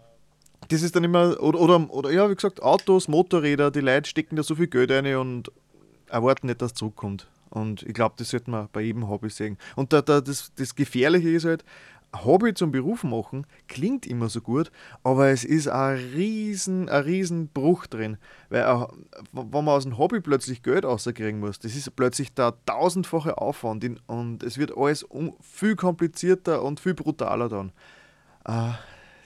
das 0.69 0.81
ist 0.81 0.95
dann 0.95 1.03
immer, 1.03 1.41
oder, 1.41 1.59
oder, 1.59 1.89
oder, 1.89 2.11
ja, 2.11 2.29
wie 2.29 2.35
gesagt, 2.35 2.61
Autos, 2.61 3.07
Motorräder, 3.07 3.71
die 3.71 3.81
Leute 3.81 4.09
stecken 4.09 4.35
da 4.35 4.43
so 4.43 4.55
viel 4.55 4.67
Geld 4.67 4.91
rein 4.91 5.15
und 5.15 5.51
erwarten 6.07 6.47
nicht, 6.47 6.61
dass 6.61 6.71
es 6.71 6.77
zurückkommt. 6.77 7.27
Und 7.49 7.83
ich 7.83 7.93
glaube, 7.93 8.15
das 8.17 8.29
sollte 8.29 8.49
man 8.49 8.69
bei 8.71 8.81
jedem 8.81 9.09
Hobby 9.09 9.29
sehen. 9.29 9.57
Und 9.75 9.91
da, 9.91 10.01
da, 10.01 10.21
das, 10.21 10.53
das 10.55 10.73
Gefährliche 10.73 11.29
ist 11.29 11.45
halt, 11.45 11.65
Hobby 12.13 12.53
zum 12.53 12.71
Beruf 12.71 13.03
machen 13.03 13.47
klingt 13.67 14.05
immer 14.05 14.29
so 14.29 14.41
gut, 14.41 14.71
aber 15.03 15.29
es 15.29 15.43
ist 15.43 15.67
ein 15.67 15.95
riesen, 15.95 16.89
ein 16.89 17.03
riesen 17.03 17.47
Bruch 17.47 17.87
drin. 17.87 18.17
Weil 18.49 18.65
auch, 18.65 18.93
wenn 19.31 19.49
man 19.49 19.69
aus 19.69 19.85
einem 19.85 19.97
Hobby 19.97 20.19
plötzlich 20.19 20.61
Geld 20.61 20.83
rauskriegen 20.83 21.39
muss, 21.39 21.59
das 21.59 21.75
ist 21.75 21.95
plötzlich 21.95 22.33
der 22.33 22.53
tausendfache 22.65 23.37
Aufwand 23.37 23.85
und 24.07 24.43
es 24.43 24.57
wird 24.57 24.77
alles 24.77 25.05
viel 25.41 25.75
komplizierter 25.75 26.63
und 26.63 26.79
viel 26.79 26.93
brutaler 26.93 27.47
dann. 27.49 27.71
Äh, 28.45 28.73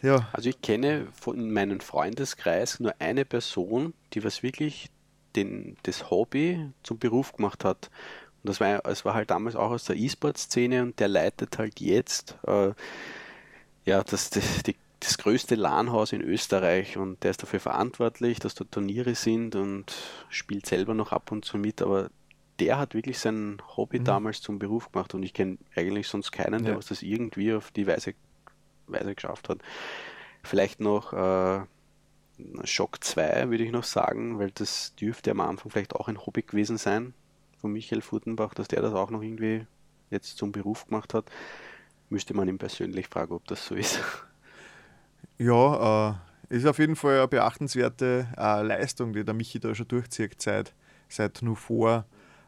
ja. 0.06 0.28
Also 0.34 0.50
ich 0.50 0.62
kenne 0.62 1.08
von 1.14 1.52
meinem 1.52 1.80
Freundeskreis 1.80 2.80
nur 2.80 2.94
eine 3.00 3.26
Person, 3.26 3.94
die 4.14 4.24
was 4.24 4.44
wirklich 4.44 4.92
den, 5.36 5.76
das 5.84 6.10
Hobby 6.10 6.72
zum 6.84 7.00
Beruf 7.00 7.34
gemacht 7.34 7.66
hat. 7.66 7.90
Und 8.46 8.50
das 8.50 8.60
war, 8.60 8.86
es 8.86 9.04
war 9.06 9.16
halt 9.16 9.32
damals 9.32 9.56
auch 9.56 9.72
aus 9.72 9.86
der 9.86 9.96
E-Sport-Szene 9.96 10.84
und 10.84 11.00
der 11.00 11.08
leitet 11.08 11.58
halt 11.58 11.80
jetzt 11.80 12.38
äh, 12.46 12.74
ja, 13.86 14.04
das, 14.04 14.30
das, 14.30 14.62
die, 14.62 14.76
das 15.00 15.18
größte 15.18 15.56
LAN-Haus 15.56 16.14
in 16.14 16.22
Österreich. 16.22 16.96
Und 16.96 17.24
der 17.24 17.32
ist 17.32 17.42
dafür 17.42 17.60
verantwortlich, 17.60 18.38
dass 18.38 18.54
da 18.54 18.64
Turniere 18.64 19.16
sind 19.16 19.56
und 19.56 19.92
spielt 20.30 20.68
selber 20.68 20.94
noch 20.94 21.12
ab 21.12 21.32
und 21.32 21.44
zu 21.44 21.58
mit, 21.58 21.82
aber 21.82 22.12
der 22.60 22.78
hat 22.78 22.94
wirklich 22.94 23.18
sein 23.18 23.64
Hobby 23.76 24.00
mhm. 24.00 24.04
damals 24.04 24.42
zum 24.42 24.60
Beruf 24.60 24.92
gemacht. 24.92 25.16
Und 25.16 25.24
ich 25.24 25.34
kenne 25.34 25.58
eigentlich 25.76 26.08
sonst 26.08 26.32
keinen, 26.32 26.66
der 26.66 26.78
was 26.78 26.86
das 26.86 27.02
irgendwie 27.02 27.52
auf 27.52 27.72
die 27.72 27.88
Weise, 27.88 28.14
Weise 28.86 29.16
geschafft 29.16 29.50
hat. 29.50 29.58
Vielleicht 30.44 30.82
noch 30.82 31.14
äh, 31.14 31.62
Schock 32.64 33.04
2 33.04 33.50
würde 33.50 33.64
ich 33.64 33.72
noch 33.72 33.86
sagen, 33.86 34.38
weil 34.38 34.52
das 34.52 34.94
dürfte 34.94 35.32
am 35.32 35.42
Anfang 35.42 35.72
vielleicht 35.72 35.96
auch 35.96 36.08
ein 36.08 36.24
Hobby 36.24 36.44
gewesen 36.44 36.78
sein 36.78 37.16
von 37.58 37.72
Michael 37.72 38.02
Futenbach, 38.02 38.54
dass 38.54 38.68
der 38.68 38.82
das 38.82 38.94
auch 38.94 39.10
noch 39.10 39.22
irgendwie 39.22 39.66
jetzt 40.10 40.38
zum 40.38 40.52
Beruf 40.52 40.88
gemacht 40.88 41.14
hat. 41.14 41.26
Müsste 42.10 42.34
man 42.34 42.48
ihn 42.48 42.58
persönlich 42.58 43.08
fragen, 43.08 43.34
ob 43.34 43.46
das 43.48 43.66
so 43.66 43.76
ist. 43.76 44.00
Ja, 45.38 46.12
äh, 46.50 46.56
ist 46.56 46.66
auf 46.66 46.80
jeden 46.80 46.96
Fall 46.96 47.18
eine 47.18 47.28
beachtenswerte 47.28 48.28
äh, 48.38 48.62
Leistung, 48.62 49.14
die 49.14 49.26
der 49.26 49.34
Michi 49.34 49.60
da 49.60 49.74
schon 49.74 49.88
durchzieht, 49.88 50.42
seit, 50.42 50.74
seit 51.10 51.42
nur 51.42 51.56
vor 51.56 52.06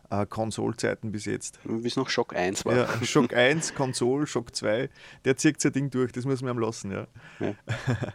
äh, 0.10 0.26
Konsolzeiten 0.26 1.12
bis 1.12 1.26
jetzt. 1.26 1.60
Wie 1.64 1.88
es 1.88 1.96
noch 1.96 2.10
Schock 2.10 2.36
1 2.36 2.66
war. 2.66 2.76
Ja, 2.76 2.88
Schock 3.04 3.34
1, 3.34 3.76
Konsol, 3.76 4.28
Schock 4.28 4.56
2, 4.56 4.90
der 5.26 5.38
zieht 5.38 5.60
sein 5.60 5.74
Ding 5.74 5.90
durch, 5.90 6.12
das 6.12 6.26
muss 6.26 6.42
man 6.42 6.56
ihm 6.56 6.60
lassen, 6.60 6.92
ja. 6.92 7.08
ja. 7.40 7.54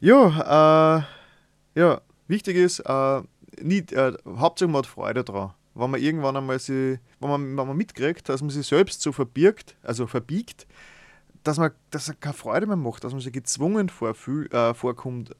Ja, 0.00 0.98
äh, 0.98 1.80
ja, 1.80 2.00
wichtig 2.26 2.56
ist, 2.56 2.80
äh, 2.80 3.22
nicht, 3.60 3.92
äh, 3.92 4.12
Hauptsache 4.26 4.68
man 4.68 4.78
hat 4.78 4.86
Freude 4.86 5.22
daran. 5.22 5.54
Wenn 5.74 5.90
man 5.90 6.00
irgendwann 6.00 6.36
einmal 6.36 6.58
sie, 6.58 6.98
wenn 7.20 7.30
man, 7.30 7.56
wenn 7.56 7.66
man 7.66 7.76
mitkriegt, 7.76 8.28
dass 8.28 8.42
man 8.42 8.50
sich 8.50 8.66
selbst 8.66 9.02
so 9.02 9.12
verbirgt, 9.12 9.76
also 9.82 10.06
verbiegt, 10.06 10.66
dass 11.42 11.58
man, 11.58 11.72
dass 11.90 12.08
man 12.08 12.20
keine 12.20 12.34
Freude 12.34 12.66
mehr 12.66 12.76
macht, 12.76 13.04
dass 13.04 13.12
man 13.12 13.20
sich 13.20 13.32
gezwungen 13.32 13.88
vorfühl, 13.88 14.46
äh, 14.52 14.72
vorkommt, 14.74 15.34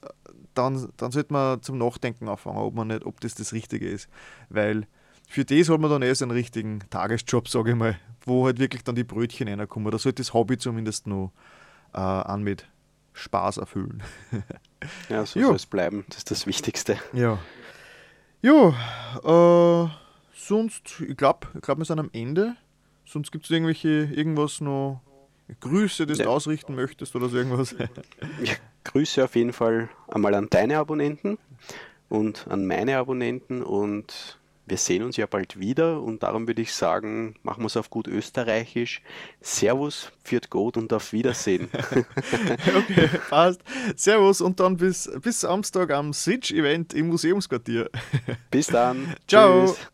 dann, 0.54 0.88
dann 0.96 1.12
sollte 1.12 1.32
man 1.32 1.62
zum 1.62 1.78
Nachdenken 1.78 2.28
anfangen, 2.28 2.58
ob, 2.58 2.74
man 2.74 2.88
nicht, 2.88 3.04
ob 3.04 3.20
das 3.20 3.34
das 3.34 3.52
Richtige 3.52 3.88
ist. 3.88 4.08
Weil 4.48 4.86
für 5.28 5.44
das 5.44 5.68
hat 5.68 5.80
man 5.80 5.90
dann 5.90 6.02
erst 6.02 6.22
einen 6.22 6.30
richtigen 6.30 6.80
Tagesjob, 6.90 7.48
sage 7.48 7.70
ich 7.70 7.76
mal, 7.76 7.98
wo 8.24 8.44
halt 8.44 8.58
wirklich 8.58 8.84
dann 8.84 8.94
die 8.94 9.04
Brötchen 9.04 9.48
reinkommen. 9.48 9.90
Da 9.90 9.98
sollte 9.98 10.22
das 10.22 10.34
Hobby 10.34 10.58
zumindest 10.58 11.06
noch 11.06 11.32
äh, 11.92 11.98
an 11.98 12.42
mit 12.42 12.68
Spaß 13.14 13.56
erfüllen. 13.58 14.02
ja, 15.08 15.24
so 15.24 15.40
soll 15.40 15.56
es 15.56 15.66
bleiben. 15.66 16.04
Das 16.08 16.18
ist 16.18 16.30
das 16.30 16.46
Wichtigste. 16.46 16.98
Ja. 17.12 17.38
Jo, 18.42 18.74
äh, 19.24 19.88
sonst, 20.34 21.00
ich 21.06 21.16
glaube, 21.16 21.48
ich 21.54 21.62
glaub, 21.62 21.78
wir 21.78 21.84
sind 21.84 21.98
am 21.98 22.10
Ende. 22.12 22.56
Sonst 23.06 23.30
gibt 23.32 23.44
es 23.44 23.50
irgendwelche, 23.50 23.88
irgendwas 23.88 24.60
noch, 24.60 25.00
Grüße, 25.60 26.06
die 26.06 26.14
du 26.14 26.28
ausrichten 26.28 26.74
möchtest 26.74 27.14
oder 27.16 27.28
so 27.28 27.36
irgendwas? 27.36 27.74
Ja, 28.42 28.54
Grüße 28.84 29.24
auf 29.24 29.36
jeden 29.36 29.52
Fall 29.52 29.88
einmal 30.08 30.34
an 30.34 30.48
deine 30.50 30.78
Abonnenten 30.78 31.38
und 32.08 32.46
an 32.48 32.66
meine 32.66 32.96
Abonnenten 32.96 33.62
und 33.62 34.38
wir 34.66 34.78
sehen 34.78 35.02
uns 35.02 35.18
ja 35.18 35.26
bald 35.26 35.60
wieder 35.60 36.00
und 36.00 36.22
darum 36.22 36.46
würde 36.46 36.62
ich 36.62 36.72
sagen, 36.72 37.34
machen 37.42 37.62
wir 37.62 37.66
es 37.66 37.76
auf 37.76 37.90
gut 37.90 38.08
österreichisch. 38.08 39.02
Servus, 39.42 40.10
führt 40.22 40.48
gut 40.48 40.78
und 40.78 40.90
auf 40.94 41.12
Wiedersehen. 41.12 41.68
okay, 42.74 43.10
passt. 43.28 43.60
Servus 43.94 44.40
und 44.40 44.60
dann 44.60 44.78
bis, 44.78 45.10
bis 45.20 45.40
Samstag 45.40 45.90
am 45.90 46.14
Switch-Event 46.14 46.94
im 46.94 47.08
Museumsquartier. 47.08 47.90
Bis 48.50 48.68
dann. 48.68 49.14
Ciao. 49.28 49.66
Tschüss. 49.66 49.90